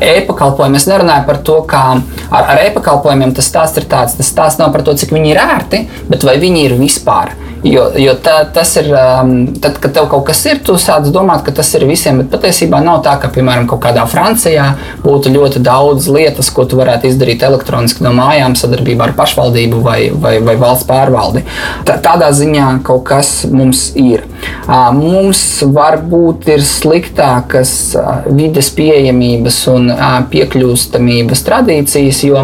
e-pakalpojumi. 0.00 0.76
Es 0.76 0.88
nerunāju 0.88 1.26
par 1.26 1.40
to, 1.44 1.60
kā 1.68 1.84
ar, 2.30 2.44
ar 2.44 2.60
e-pakalpojumiem 2.66 3.34
tas 3.34 3.48
stāsts 3.48 3.80
ir 3.80 3.88
tāds. 3.90 4.16
Tas 4.16 4.30
stāsts 4.32 4.60
nav 4.60 4.72
par 4.72 4.82
to, 4.82 4.94
cik 4.94 5.12
viņi 5.12 5.32
ir 5.32 5.40
ērti, 5.42 5.86
bet 6.08 6.24
vai 6.24 6.38
viņi 6.40 6.66
ir 6.66 6.76
vispār. 6.80 7.34
Jo, 7.62 7.84
jo 7.94 8.16
tā, 8.18 8.40
tas 8.50 8.72
ir, 8.80 8.88
um, 8.90 9.44
tad, 9.62 9.76
kad 9.78 9.92
tev 9.94 10.08
kaut 10.10 10.24
kas 10.26 10.40
ir, 10.50 10.58
tu 10.66 10.74
sāc 10.82 11.06
domāt, 11.14 11.44
ka 11.46 11.52
tas 11.54 11.68
ir 11.78 11.84
visiem, 11.86 12.18
bet 12.18 12.32
patiesībā 12.32 12.80
nav 12.82 13.04
tā, 13.06 13.14
ka, 13.22 13.30
piemēram, 13.30 13.68
kaut 13.70 13.84
kādā 13.84 14.02
Francijā 14.10 14.64
būtu 15.04 15.30
ļoti 15.30 15.62
daudz 15.62 16.08
lietas, 16.10 16.50
ko 16.50 16.64
tu 16.66 16.80
varētu 16.80 17.06
izdarīt 17.06 17.44
elektroniski 17.46 18.02
no 18.02 18.10
mājām, 18.18 18.56
sadarbībā 18.58 19.06
ar 19.06 19.14
pašvaldību 19.18 19.78
vai, 19.84 20.00
vai, 20.10 20.34
vai 20.42 20.56
valsts 20.58 20.88
pārvaldi. 20.90 21.44
Tā, 21.86 22.00
tādā 22.02 22.32
ziņā 22.34 22.72
kaut 22.86 23.04
kas 23.12 23.30
mums 23.46 23.92
ir. 23.94 24.26
Uh, 24.66 24.90
mums 24.96 25.62
varbūt 25.62 26.50
ir 26.50 26.66
sliktākas 26.66 27.76
uh, 27.94 28.26
vides 28.26 28.72
pieejamības 28.74 29.60
un 29.70 29.86
uh, 29.94 30.18
piekļūstamības 30.34 31.46
tradīcijas, 31.46 32.24
jo 32.26 32.42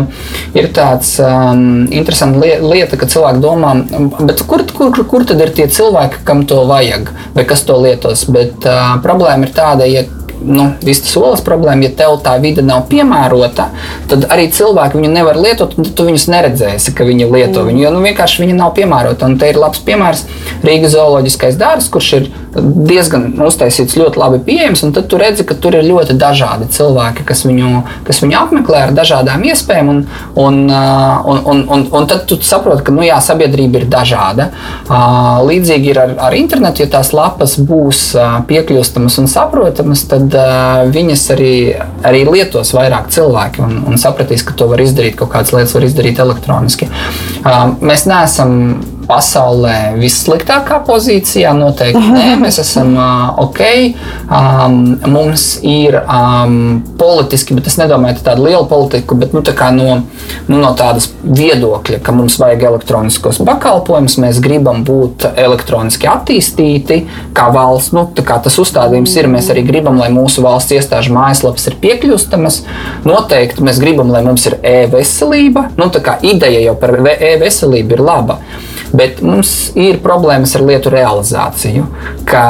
ir 0.55 0.71
tāds 0.79 1.17
um, 1.27 1.89
interesants 1.91 2.39
lieta, 2.63 2.95
ka 2.95 3.11
cilvēki 3.11 3.43
domā, 3.43 3.75
kur, 4.47 4.63
kur, 4.79 5.05
kur 5.09 5.25
tad 5.29 5.41
ir 5.45 5.53
tie 5.57 5.69
cilvēki, 5.73 6.23
kam 6.29 6.45
to 6.49 6.63
vajag, 6.69 7.13
vai 7.35 7.45
kas 7.49 7.65
to 7.69 7.79
lietos. 7.81 8.27
Bet 8.33 8.67
uh, 8.69 8.97
problēma 9.05 9.49
ir 9.49 9.55
tāda, 9.57 9.89
ja 9.89 10.05
nu, 10.43 10.71
vistas 10.85 11.15
olas 11.19 11.43
problēma. 11.45 11.89
Ja 11.89 11.95
tev 12.03 12.19
tā 12.25 12.37
vide 12.43 12.65
nav 12.65 12.87
piemērota, 12.91 13.69
tad 14.11 14.27
arī 14.33 14.49
cilvēki 14.55 14.99
viņu 14.99 15.13
nevar 15.13 15.39
lietot, 15.41 15.77
un 15.79 15.89
tu 15.97 16.09
viņus 16.09 16.29
neredzēsi, 16.33 16.95
ka 16.97 17.07
viņi 17.09 17.29
lieto 17.29 17.63
mm. 17.63 17.71
viņu. 17.71 17.85
Jo 17.85 17.95
nu, 17.95 18.03
vienkārši 18.05 18.45
viņa 18.45 18.59
nav 18.59 18.75
piemērota. 18.79 19.29
Un 19.29 19.39
te 19.41 19.51
ir 19.53 19.61
labs 19.61 19.83
piemērs 19.87 20.27
Rīgas 20.67 20.95
zooloģiskais 20.97 21.59
dārzs, 21.61 21.91
kurš 21.93 22.13
ir 22.19 22.31
diezgan 22.59 23.31
uztaisīts, 23.45 23.97
ļoti 23.99 24.21
labi 24.21 24.41
pieejams. 24.47 24.85
Tad 24.97 25.09
tu 25.11 25.21
redzi, 25.21 25.45
ka 25.47 25.57
tur 25.59 25.77
ir 25.79 25.87
ļoti 25.87 26.17
dažādi 26.19 26.69
cilvēki, 26.75 27.27
kas 27.29 27.45
viņu, 27.47 27.83
kas 28.07 28.23
viņu 28.25 28.39
apmeklē 28.41 28.87
ar 28.87 28.95
dažādām 28.97 29.45
iespējām. 29.51 29.93
Un, 29.93 30.01
un, 30.39 30.61
un, 30.69 31.43
un, 31.53 31.63
un, 31.77 31.87
un 32.01 32.09
tad 32.11 32.27
tu 32.31 32.39
saproti, 32.45 32.85
ka 32.87 32.95
nu, 32.95 33.05
jā, 33.07 33.19
sabiedrība 33.25 33.83
ir 33.83 33.89
dažāda. 33.93 34.51
Līdzīgi 35.49 35.93
ir 35.93 36.03
ar, 36.03 36.15
ar 36.29 36.37
internetu, 36.39 36.85
ja 36.85 36.93
tās 36.99 37.13
lapas 37.17 37.59
būs 37.61 38.05
piekļūstamas 38.49 39.19
un 39.23 39.31
saprotamas, 39.31 40.05
tad 40.11 40.28
tad 40.29 40.37
uh, 40.39 40.91
viņas 40.93 41.25
arī, 41.35 41.55
arī 42.07 42.23
lietos 42.29 42.73
vairāk 42.77 43.11
cilvēki 43.15 43.63
un, 43.65 43.81
un 43.89 44.01
sapratīs, 44.01 44.45
ka 44.47 44.57
to 44.59 44.69
var 44.71 44.83
izdarīt, 44.83 45.17
kaut 45.19 45.33
kādas 45.33 45.55
lietas 45.55 45.75
var 45.77 45.87
izdarīt 45.89 46.23
elektroniski. 46.23 46.89
Uh, 47.43 47.75
mēs 47.81 48.07
neesam 48.09 48.55
pasaulē 49.09 49.97
vissliktākā 49.99 50.83
pozīcijā. 50.87 51.55
Noteikti 51.57 52.03
nē, 52.13 52.35
mēs 52.43 52.61
esam 52.63 52.95
uh, 52.99 53.33
ok. 53.45 53.63
Um, 54.29 54.79
mums 55.09 55.47
ir 55.67 55.97
um, 56.03 56.83
politiski, 57.01 57.57
bet 57.57 57.71
es 57.71 57.79
nedomāju 57.81 58.23
tādu 58.27 58.47
lielu 58.49 58.67
politiku, 58.69 59.17
bet 59.19 59.35
nu, 59.37 59.43
tā 59.47 59.71
no, 59.75 60.03
nu, 60.51 60.61
no 60.61 60.73
tādas 60.79 61.09
viedokļa, 61.25 62.03
ka 62.05 62.15
mums 62.15 62.39
vajag 62.41 62.67
elektroniskos 62.71 63.41
pakalpojumus, 63.49 64.19
mēs 64.23 64.43
gribam 64.45 64.85
būt 64.87 65.29
elektroniski 65.35 66.11
attīstīti 66.11 67.01
kā 67.37 67.49
valsts. 67.55 67.95
Nu, 67.97 68.05
kā 68.13 68.39
tas 68.45 68.59
uzstādījums 68.61 69.17
ir, 69.17 69.31
mēs 69.33 69.49
arī 69.55 69.65
gribam, 69.67 69.99
lai 70.01 70.11
mūsu 70.13 70.45
valsts 70.45 70.77
iestāžu 70.77 71.15
mājaslapas 71.17 71.71
ir 71.71 71.79
piekļūstamas. 71.83 72.63
Noteikti 73.09 73.65
mēs 73.65 73.81
gribam, 73.83 74.13
lai 74.13 74.25
mums 74.27 74.45
ir 74.51 74.59
e-veselība. 74.61 75.71
Nu, 75.81 75.89
ideja 76.29 76.61
jau 76.69 76.75
par 76.79 76.99
e-veselību 76.99 77.97
ir 77.97 78.05
laba. 78.05 78.43
Bet 78.93 79.23
mums 79.25 79.53
ir 79.79 80.01
problēmas 80.05 80.55
ar 80.57 80.65
lietu 80.69 80.93
realizāciju, 80.93 81.87
ka 82.29 82.45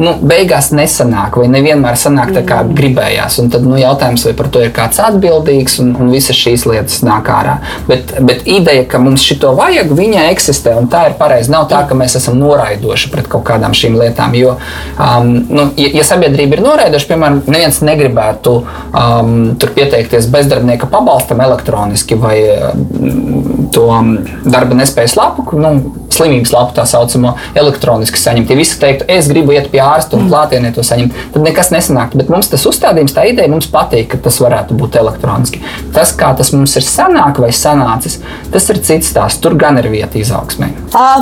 nu, 0.00 0.14
beigās 0.20 0.70
nesanāk, 0.76 1.36
vai 1.40 1.48
nevienmēr 1.52 1.98
sanāk 2.00 2.34
tā, 2.36 2.44
kā 2.46 2.60
gribējās. 2.66 3.38
Un 3.42 3.50
tad 3.52 3.66
nu, 3.66 3.76
jautājums, 3.80 4.24
vai 4.28 4.34
par 4.38 4.50
to 4.52 4.62
ir 4.64 4.72
kāds 4.76 5.00
atbildīgs, 5.02 5.78
un, 5.82 5.92
un 6.00 6.12
visas 6.12 6.38
šīs 6.38 6.66
lietas 6.68 7.00
nāk 7.06 7.30
ārā. 7.32 7.58
Bet, 7.88 8.14
bet 8.26 8.46
ideja, 8.48 8.86
ka 8.90 9.00
mums 9.02 9.24
šito 9.26 9.52
vajag, 9.58 9.92
viņa 9.96 10.26
eksistē, 10.32 10.74
un 10.80 10.88
tā 10.92 11.06
ir 11.10 11.16
pareizi. 11.20 11.52
Nav 11.52 11.68
tā, 11.72 11.82
ka 11.88 11.98
mēs 11.98 12.16
esam 12.20 12.38
noraidoši 12.40 13.12
pret 13.12 13.28
kaut 13.30 13.46
kādām 13.48 13.74
šīm 13.76 13.98
lietām. 14.00 14.36
Jo, 14.38 14.56
um, 14.96 15.32
nu, 15.48 15.68
ja, 15.80 15.92
ja 16.00 16.06
sabiedrība 16.06 16.58
ir 16.58 16.64
noraidoša, 16.64 17.10
piemēram, 17.10 17.42
neviens 17.50 17.80
negribētu 17.86 18.56
um, 18.60 19.34
pieteikties 19.60 20.28
bezdarbnieka 20.32 20.88
pabalstam 20.90 21.42
elektroniski 21.44 22.18
vai 22.20 22.36
um, 22.70 23.68
to 23.74 23.86
um, 23.90 24.14
darba 24.44 24.78
nespējas 24.78 25.16
lapu. 25.18 25.44
Nu, 25.60 25.72
slimības 26.20 26.52
lapu 26.54 26.74
tā 26.76 26.84
saucamo 26.88 27.34
elektroniski 27.58 28.18
saņemt. 28.20 28.50
Ja 28.50 28.58
visi 28.58 28.78
teiktu, 28.80 29.06
es 29.12 29.28
gribu 29.30 29.54
iet 29.56 29.70
pie 29.72 29.80
ārsta 29.84 30.16
un 30.18 30.26
mm. 30.26 30.32
klātienē 30.32 30.72
to 30.76 30.84
saņemt, 30.86 31.16
tad 31.34 31.46
nekas 31.46 31.72
nesanāktu. 31.74 32.20
Bet 32.20 32.32
mums 32.32 32.50
tas 32.52 32.66
uzstādījums, 32.68 33.14
tā 33.16 33.26
ideja 33.30 33.50
mums 33.52 33.70
patīk, 33.72 34.10
ka 34.12 34.20
tas 34.26 34.40
varētu 34.42 34.76
būt 34.80 34.98
elektroniski. 35.00 35.62
Tas, 35.94 36.12
kā 36.16 36.32
tas 36.38 36.52
mums 36.56 36.76
ir 36.80 36.86
sanāk 36.86 37.40
vai 37.42 37.52
sanācis, 37.56 38.18
tas 38.52 38.68
ir 38.72 38.82
cits 38.86 39.12
stāsts. 39.14 39.40
Tur 39.40 39.56
gan 39.60 39.78
ir 39.80 39.88
vieta 39.92 40.18
izaugsmē. 40.20 40.68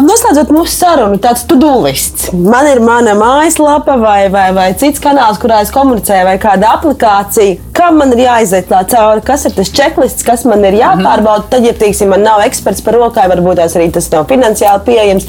Noslēdzot 0.03 0.51
mūsu 0.55 0.74
sarunu, 0.74 1.20
tāds 1.22 1.45
tudulists. 1.49 2.32
Man 2.34 2.66
ir 2.70 2.82
mana 2.82 3.14
mājaslapa 3.18 3.99
vai, 4.01 4.20
vai, 4.32 4.49
vai 4.57 4.68
cits 4.78 5.03
kanāls, 5.03 5.39
kurā 5.43 5.62
es 5.64 5.74
komunicēju, 5.74 6.26
vai 6.28 6.39
kāda 6.43 6.74
aplikācija. 6.78 7.59
kam 7.78 8.01
man 8.01 8.12
ir 8.14 8.24
jāiziet 8.24 8.72
cauri, 8.91 9.22
kas 9.24 9.45
ir 9.47 9.55
tas 9.55 9.70
checklists, 9.70 10.24
kas 10.26 10.45
man 10.49 10.64
ir 10.66 10.78
jāpārbauda. 10.80 11.47
Tad, 11.53 11.66
ja 11.68 11.74
teiksim, 11.78 12.11
man 12.11 12.24
nav 12.26 12.43
eksperts 12.47 12.82
par 12.84 12.99
rokai, 12.99 13.28
varbūt 13.30 13.61
tās 13.61 13.76
arī 13.78 13.89
tas 13.95 14.09
nav 14.12 14.26
finansiāli 14.29 14.85
pieejams, 14.87 15.26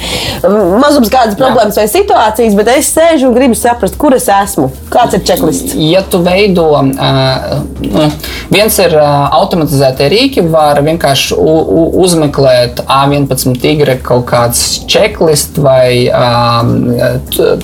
mazums 0.80 1.12
kādas 1.12 1.38
problēmas 1.40 1.80
vai 1.80 1.88
situācijas, 1.92 2.58
bet 2.58 2.72
es 2.74 2.92
sēžu 2.96 3.30
un 3.30 3.38
gribu 3.38 3.58
saprast, 3.58 3.98
kur 4.00 4.16
es 4.18 4.28
esmu. 4.32 4.70
Kāds 4.94 5.18
ir 5.18 5.24
checklists? 5.28 5.76
Ja 5.80 6.02
tu 6.04 6.22
veido, 6.26 6.68
uh, 6.76 8.06
viens 8.54 8.80
ir 8.82 8.96
uh, 8.98 9.30
automatizētie 9.40 10.10
rīki, 10.12 10.46
var 10.52 10.82
vienkārši 10.86 11.38
uzmeklēt 11.40 12.84
A11 12.86 13.60
tigre 13.62 13.98
kaut 14.04 14.28
kāds 14.30 14.64
checklist 14.90 15.60
vai 15.62 16.10
um, 16.10 16.74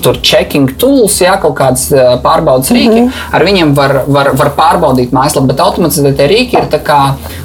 tur 0.02 0.20
checking 0.22 0.76
tools, 0.82 1.20
jā, 1.24 1.38
kaut 1.42 1.58
kāds 1.60 1.88
uh, 1.96 2.16
pārbaudas 2.24 2.72
rīki. 2.74 3.06
Mm 3.06 3.08
-hmm. 3.08 3.36
Ar 3.36 3.48
viņiem 3.48 3.76
var, 3.76 3.96
var, 4.08 4.32
var 4.38 4.52
pārbaudīt 4.58 5.14
mājaslapu, 5.16 5.48
bet 5.52 5.60
automatizētie 5.60 6.28
rīki 6.32 6.60
ir 6.60 6.70
tā 6.72 6.82
kā 6.84 7.02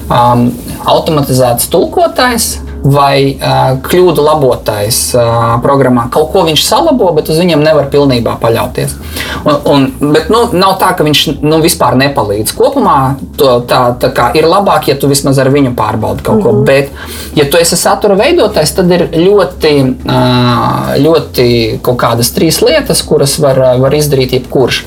um, 0.09 0.51
automatizēts 0.85 1.71
tulkotājs 1.73 2.59
vai 2.85 3.37
uh, 3.37 3.77
kļūdu 3.85 4.25
labotājs 4.25 5.01
uh, 5.19 5.59
programmā. 5.65 6.09
Kaut 6.13 6.31
ko 6.33 6.45
viņš 6.47 6.65
salabo, 6.65 7.11
bet 7.17 7.29
uz 7.33 7.41
viņiem 7.41 7.63
nevar 7.65 7.91
pilnībā 7.93 8.37
paļauties. 8.41 8.97
Un, 9.45 9.57
un, 9.65 10.13
bet 10.15 10.31
nu, 10.33 10.43
nav 10.57 10.77
tā, 10.81 10.93
ka 10.97 11.05
viņš 11.07 11.23
nu, 11.41 11.61
vispār 11.63 11.97
nepalīdz. 12.01 12.55
Kopumā 12.57 12.97
to, 13.41 13.59
tā, 13.69 13.81
tā 14.01 14.31
ir 14.39 14.49
labāk, 14.49 14.91
ja 14.91 14.97
tu 15.01 15.11
vismaz 15.11 15.39
ar 15.41 15.51
viņu 15.53 15.75
pārbaudi 15.79 16.25
kaut 16.27 16.41
mm 16.41 16.43
-hmm. 16.43 16.61
ko. 16.61 16.65
Bet, 16.65 16.91
ja 17.37 17.47
tu 17.51 17.61
esi 17.61 17.77
satura 17.77 18.17
veidotājs, 18.19 18.75
tad 18.77 18.91
ir 18.91 19.09
ļoti, 19.15 19.75
uh, 20.05 20.95
ļoti 21.05 21.81
kaut 21.83 21.99
kādas 22.01 22.33
trīs 22.37 22.61
lietas, 22.63 23.03
kuras 23.03 23.39
var, 23.39 23.59
var 23.81 23.95
izdarīt 23.95 24.33
jebkurš. 24.33 24.85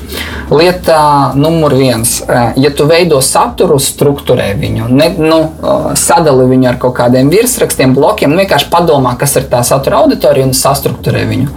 Lieta 0.50 1.32
numur 1.34 1.74
viens. 1.74 2.22
Uh, 2.28 2.52
ja 2.56 2.70
tu 2.70 2.86
veido 2.86 3.20
saturu, 3.20 3.78
struktūrē 3.78 4.54
viņu, 4.58 4.88
ne, 4.88 5.14
nu, 5.18 5.40
uh, 5.40 5.94
sadali 5.94 6.46
viņu 6.48 6.68
ar 6.68 6.78
kaut 6.78 6.94
kādiem 6.94 7.30
virsrakstiem 7.30 7.83
tiem 7.84 7.94
blokiem, 7.94 8.32
nu, 8.32 8.40
vienkārši 8.40 8.70
padomā, 8.72 9.14
kas 9.20 9.36
ir 9.38 9.48
tā 9.52 9.60
satura 9.66 10.00
auditorija 10.02 10.46
un 10.48 10.56
sastruktūrē 10.56 11.24
viņu. 11.28 11.50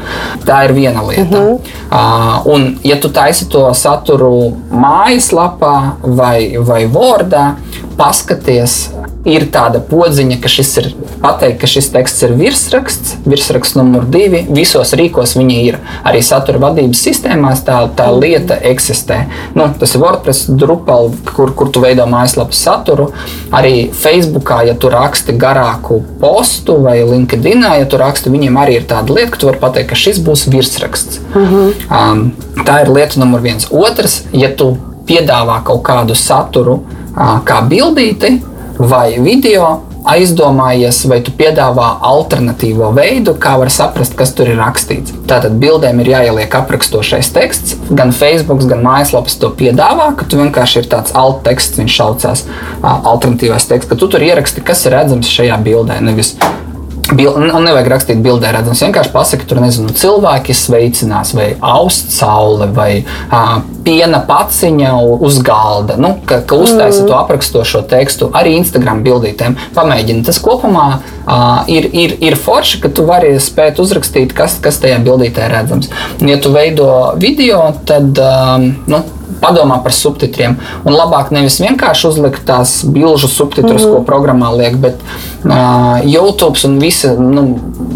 Tā 0.48 0.64
ir 0.68 0.76
viena 0.76 1.04
lieta. 1.08 1.24
Uh 1.24 1.48
-huh. 1.48 1.60
uh, 1.92 2.48
un, 2.54 2.78
ja 2.84 3.00
tu 3.00 3.10
taisi 3.10 3.48
to 3.50 3.74
saturu 3.74 4.54
mājaslapā 4.72 5.76
vai, 6.04 6.58
vai 6.60 6.86
Wordā, 6.88 7.56
paskaties, 7.98 8.90
ir 9.28 9.48
tāda 9.52 9.82
podziņa, 9.84 10.38
ka 10.42 10.50
šis 10.52 10.72
ir 10.82 10.88
pateikt, 11.22 11.60
ka 11.62 11.70
šis 11.70 11.90
teksts 11.94 12.24
ir 12.28 12.34
virsraksts, 12.40 13.16
virsraksts 13.28 13.76
numur 13.78 14.08
divi. 14.12 14.46
Visos 14.56 14.94
rīkos 14.98 15.36
viņi 15.38 15.58
ir. 15.68 15.80
Arī 16.08 16.22
satura 16.26 16.62
vadības 16.64 17.02
sistēmās 17.10 17.64
tā, 17.68 17.82
tā 17.98 18.08
lieta 18.16 18.58
eksistē. 18.72 19.20
Nu, 19.58 19.68
tas 19.80 19.96
ir 19.96 20.04
WordPress, 20.04 20.48
Drupal, 20.58 21.12
kur, 21.36 21.52
kur 21.58 21.72
tu 21.74 21.84
veido 21.84 22.08
mājaslapas 22.10 22.64
saturu. 22.68 23.10
Arī 23.56 23.90
Facebookā, 23.96 24.62
ja 24.70 24.78
tu 24.80 24.92
raksti 24.94 25.36
garāku 25.40 26.02
postu 26.22 26.80
vai 26.84 27.00
LinkedInā, 27.04 27.78
ja 27.82 27.90
tu 27.90 28.00
raksti, 28.00 28.32
viņiem 28.34 28.60
arī 28.64 28.80
ir 28.80 28.90
tāda 28.90 29.16
lieta, 29.16 29.34
ka 29.36 29.42
tu 29.42 29.52
vari 29.52 29.62
pateikt, 29.64 29.92
ka 29.92 30.00
šis 30.00 30.22
būs 30.24 30.48
virsraksts. 30.54 31.22
Uh 31.34 31.42
mhm. 31.42 31.56
-huh. 31.56 32.12
um, 32.12 32.64
tā 32.64 32.82
ir 32.84 32.94
lieta 32.94 33.20
numur 33.20 33.42
viens. 33.42 33.68
Otrs, 33.72 34.24
ja 34.32 34.50
tu 34.56 34.78
piedāvā 35.08 35.64
kaut 35.64 35.84
kādu 35.84 36.16
saturu 36.16 36.80
uh, 36.84 37.40
kā 37.48 37.62
bildīti, 37.70 38.40
vai 38.78 39.18
video, 39.20 39.82
aizdomājies, 40.08 41.02
vai 41.10 41.20
tu 41.26 41.34
piedāvā 41.36 41.88
alternatīvo 42.06 42.92
veidu, 42.96 43.34
kā 43.42 43.56
var 43.60 43.72
saprast, 43.74 44.16
kas 44.18 44.32
tur 44.38 44.52
ir 44.52 44.60
rakstīts. 44.62 45.16
Tātad 45.28 45.58
bildēm 45.62 46.00
ir 46.04 46.12
jāieliek 46.14 46.54
aprakstošais 46.62 47.32
teksts. 47.36 47.76
Gan 47.90 48.14
Facebook, 48.16 48.64
gan 48.70 48.86
mājaslapas 48.86 49.36
to 49.42 49.52
piedāvā, 49.58 50.14
ka 50.18 50.28
tu 50.30 50.40
vienkārši 50.40 50.84
ir 50.84 50.92
tāds 50.94 51.16
alt 51.18 51.44
teksts, 51.48 51.82
viņš 51.82 51.98
saucās 51.98 52.46
alternatīvais 52.84 53.68
teksts, 53.68 53.90
ka 53.90 54.00
tu 54.00 54.10
tur 54.14 54.24
ieraksti, 54.24 54.64
kas 54.64 54.86
ir 54.88 54.96
redzams 54.96 55.34
šajā 55.34 55.60
bildē. 55.66 56.00
Nevis 56.06 56.36
Bil, 57.16 57.30
un 57.32 57.64
nevajag 57.64 57.88
rakstīt 57.88 58.20
bildē, 58.20 58.50
redzams, 58.52 58.82
vienkārši 58.84 59.12
pasakot, 59.14 59.48
tur 59.48 59.62
nezinu, 59.64 59.94
cilvēki 59.96 60.52
sveicinās, 60.58 61.32
vai 61.38 61.54
aust 61.64 62.12
saule, 62.12 62.68
vai 62.76 62.90
uh, 63.00 63.62
piena 63.86 64.20
paciņa 64.28 64.92
uz 65.24 65.40
galda. 65.46 65.96
Nu, 66.02 66.18
ka, 66.28 66.42
ka 66.44 66.60
uztaisa 66.60 67.06
mm. 67.06 67.08
to 67.08 67.16
aprakstošo 67.16 67.86
tekstu 67.88 68.28
arī 68.36 68.58
Instagram 68.60 69.06
bildītēm. 69.08 69.56
Pamēģini. 69.78 70.26
Tas 70.28 70.42
kopumā 70.44 70.88
uh, 70.98 71.46
ir, 71.72 71.88
ir, 71.96 72.18
ir 72.28 72.36
forši, 72.40 72.82
ka 72.84 72.92
tu 72.92 73.08
vari 73.08 73.38
spēt 73.40 73.80
uzrakstīt, 73.84 74.36
kas, 74.36 74.58
kas 74.64 74.82
tajā 74.84 75.00
bildītē 75.08 75.48
redzams. 75.54 75.88
Un, 76.20 76.34
ja 76.34 76.42
tu 76.44 76.52
veido 76.52 76.90
video, 77.22 77.70
tad 77.88 78.20
um, 78.20 78.68
nu, 78.92 79.06
padomā 79.42 79.80
par 79.84 79.96
subtitriem. 79.96 80.58
Un 80.86 80.96
labāk 80.96 81.32
nevis 81.36 81.60
vienkārši 81.62 82.08
uzlikt 82.10 82.46
tās 82.48 82.80
bilžu 82.84 83.30
subtitrus, 83.32 83.86
mm. 83.86 83.94
ko 83.94 84.04
programmā 84.08 84.52
liek, 84.56 84.78
bet 84.82 85.02
uh, 85.02 86.00
YouTube 86.06 86.58
un 86.68 86.78
visa 86.82 87.14
nu, 87.20 87.46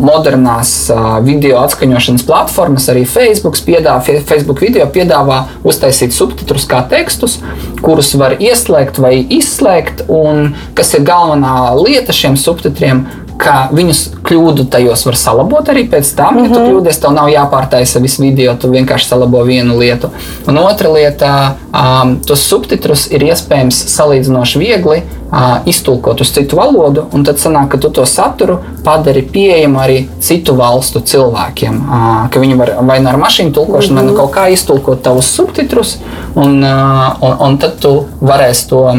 modernās 0.01 0.73
uh, 0.93 1.19
video 1.25 1.61
atskaņošanas 1.63 2.25
platformas, 2.27 2.89
arī 2.91 3.05
Facebook, 3.09 3.59
piedāvā, 3.65 4.21
Facebook 4.27 4.61
video 4.63 4.87
piedāvā 4.91 5.43
uztaisīt 5.67 6.15
subtitrus 6.15 6.67
kā 6.69 6.83
tekstus, 6.91 7.39
kurus 7.81 8.13
var 8.19 8.37
ieslēgt 8.39 9.01
vai 9.01 9.17
izslēgt. 9.37 10.05
Un 10.11 10.53
kas 10.77 10.93
ir 10.97 11.05
galvenā 11.07 11.71
lieta 11.79 12.15
šiem 12.15 12.37
subtitriem? 12.39 13.05
Ka 13.41 13.53
viņus 13.73 14.01
kļūdu 14.27 14.67
tajos 14.71 15.05
var 15.07 15.17
salabot 15.17 15.69
arī 15.73 15.87
pēc 15.89 16.13
tam. 16.15 16.35
Mm 16.35 16.39
-hmm. 16.39 16.49
Ja 16.49 16.53
tu 16.53 16.59
mhm. 16.59 16.69
kļūdies, 16.69 16.99
tev 17.01 17.13
nav 17.15 17.29
jāpārtaisa 17.29 18.01
viss 18.01 18.19
video, 18.19 18.55
tu 18.55 18.69
vienkārši 18.71 19.07
salabo 19.07 19.43
vienu 19.43 19.77
lietu. 19.79 20.09
Un 20.47 20.57
otra 20.57 20.89
lieta, 20.93 21.55
um, 21.73 22.19
tos 22.27 22.45
subtitrus 22.49 23.07
ir 23.11 23.23
iespējams 23.23 23.81
salīdzinoši 23.95 24.59
viegli 24.59 25.01
uh, 25.31 25.57
iztulkot 25.65 26.21
uz 26.21 26.31
citu 26.31 26.55
valodu, 26.55 27.05
un 27.13 27.23
tad 27.23 27.39
sanāk, 27.39 27.67
ka 27.67 27.77
tu 27.77 27.89
to 27.89 28.05
saturu 28.05 28.59
padari 28.83 29.21
pieejamu 29.21 29.79
arī 29.79 30.07
citu 30.19 30.55
valstu 30.55 30.99
cilvēkiem. 30.99 31.81
Uh, 31.81 32.29
ka 32.29 32.39
viņi 32.39 32.57
var 32.57 32.75
vai 32.81 32.99
nu 32.99 33.09
ar 33.09 33.17
mašīnu 33.17 33.51
tulkošanu, 33.51 33.93
mm 33.93 33.97
-hmm. 33.97 34.05
vai 34.05 34.11
nu 34.11 34.17
kaut 34.17 34.31
kā 34.31 34.51
iztulkot 34.51 35.01
tavus 35.01 35.35
subtitrus, 35.35 35.97
un, 36.35 36.63
uh, 36.63 37.15
un, 37.21 37.35
un 37.39 37.57
tad 37.57 37.79
tu 37.79 38.05
varēsi 38.21 38.69
to. 38.69 38.95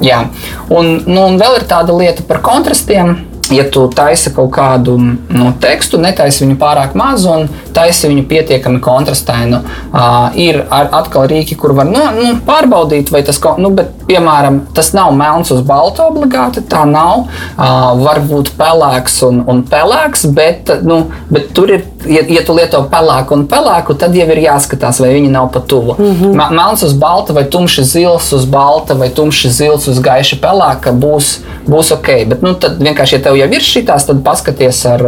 Jā. 0.00 0.26
Un, 0.68 1.02
nu, 1.06 1.22
un 1.26 1.38
vēl 1.38 1.56
ir 1.56 1.64
tāda 1.68 1.96
lieta 1.96 2.22
par 2.28 2.42
kontrastiem 2.44 3.25
ja 3.50 3.64
tu 3.70 3.86
taisi 3.94 4.32
kaut 4.34 4.50
kādu 4.56 4.96
nu, 4.98 5.50
tekstu, 5.60 6.00
netaisi 6.02 6.44
viņu 6.44 6.58
pārāk 6.60 6.96
mazu 6.98 7.30
un 7.30 7.48
taisi 7.76 8.10
viņu 8.10 8.24
pietiekami 8.30 8.80
kontrastainu, 8.82 9.60
uh, 9.60 10.30
ir 10.38 10.62
ar, 10.70 10.88
atkal 11.00 11.28
rīki, 11.30 11.56
kur 11.58 11.74
var 11.76 11.88
nu, 11.90 12.02
nu, 12.16 12.32
pārbaudīt, 12.46 13.12
vai 13.12 13.22
tas, 13.26 13.40
nu, 13.60 13.70
bet, 13.76 13.92
piemēram, 14.06 14.62
tas 14.76 14.92
nav 14.96 15.12
melns 15.16 15.50
uz 15.54 15.62
baltu 15.66 16.04
obligāti, 16.06 16.62
tā 16.70 16.84
nav. 16.88 17.26
Uh, 17.56 17.96
var 18.00 18.20
būt 18.26 18.52
pelēks 18.58 19.18
un, 19.26 19.42
un 19.50 19.62
pelēks, 19.66 20.26
bet, 20.36 20.72
nu, 20.86 21.02
bet 21.32 21.50
tur 21.56 21.72
ir, 21.74 21.84
ja, 22.06 22.22
ja 22.30 22.44
tu 22.46 22.56
lieto 22.56 22.82
pelēku 22.90 23.36
un 23.36 23.46
pelēku, 23.50 23.96
tad 23.98 24.16
jau 24.16 24.28
ir 24.32 24.42
jāskatās, 24.46 25.00
vai 25.02 25.12
viņi 25.16 25.32
nav 25.34 25.50
pa 25.54 25.60
tuvu. 25.60 25.96
Mm 25.98 26.14
-hmm. 26.20 26.54
Melns 26.56 26.82
uz 26.86 26.94
balta 26.94 27.32
vai 27.36 27.44
tumši 27.44 27.84
zils 27.84 28.32
uz 28.32 28.44
balta 28.44 28.94
vai 28.94 29.08
tumši 29.10 29.50
zils 29.50 29.88
uz 29.88 30.00
gaiša 30.00 30.36
pelēka 30.42 30.92
būs, 30.92 31.38
būs 31.66 31.92
ok, 31.94 32.08
bet 32.28 32.42
nu, 32.42 32.54
tad 32.54 32.78
vienkārši, 32.80 33.16
ja 33.16 33.22
tev 33.22 33.35
tev 33.36 33.44
jau 33.44 33.58
ir 33.58 33.64
šitās, 33.64 34.06
tad 34.08 34.22
paskaties 34.24 34.82
ar, 34.88 35.02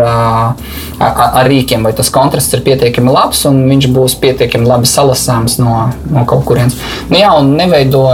ar, 0.98 1.20
ar 1.40 1.48
rīkiem, 1.48 1.84
vai 1.84 1.94
tas 1.96 2.10
kontrasts 2.12 2.54
ir 2.56 2.64
pietiekami 2.66 3.12
labs 3.12 3.44
un 3.48 3.62
viņš 3.70 3.88
būs 3.94 4.16
pietiekami 4.20 4.68
labi 4.68 4.88
salasāms 4.88 5.58
no, 5.62 5.88
no 6.12 6.24
kaut 6.28 6.44
kurienes. 6.48 6.76
Nu, 7.08 7.18
jā, 7.20 7.32
un 7.38 7.54
neveido 7.58 8.04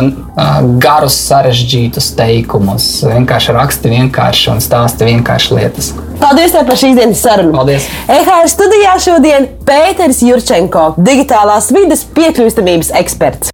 garus, 0.82 1.16
sarežģītus 1.28 2.12
teikumus. 2.18 2.88
Vienkārši 3.06 3.54
raksti 3.56 3.94
vienkārši 3.94 4.52
un 4.54 4.62
stāsti 4.64 5.10
vienkārši 5.10 5.58
lietas. 5.58 5.92
Paldies 6.20 6.54
par 6.54 6.78
šīs 6.78 6.98
dienas 6.98 7.22
sarunu. 7.24 7.54
Paldies. 7.56 7.88
EHR 8.10 8.48
studijā 8.50 8.94
šodien 9.02 9.48
Pēters 9.66 10.22
Jurčenko, 10.24 10.92
digitālās 10.98 11.72
vidas 11.74 12.06
piekļūstamības 12.16 12.94
eksperts. 13.02 13.53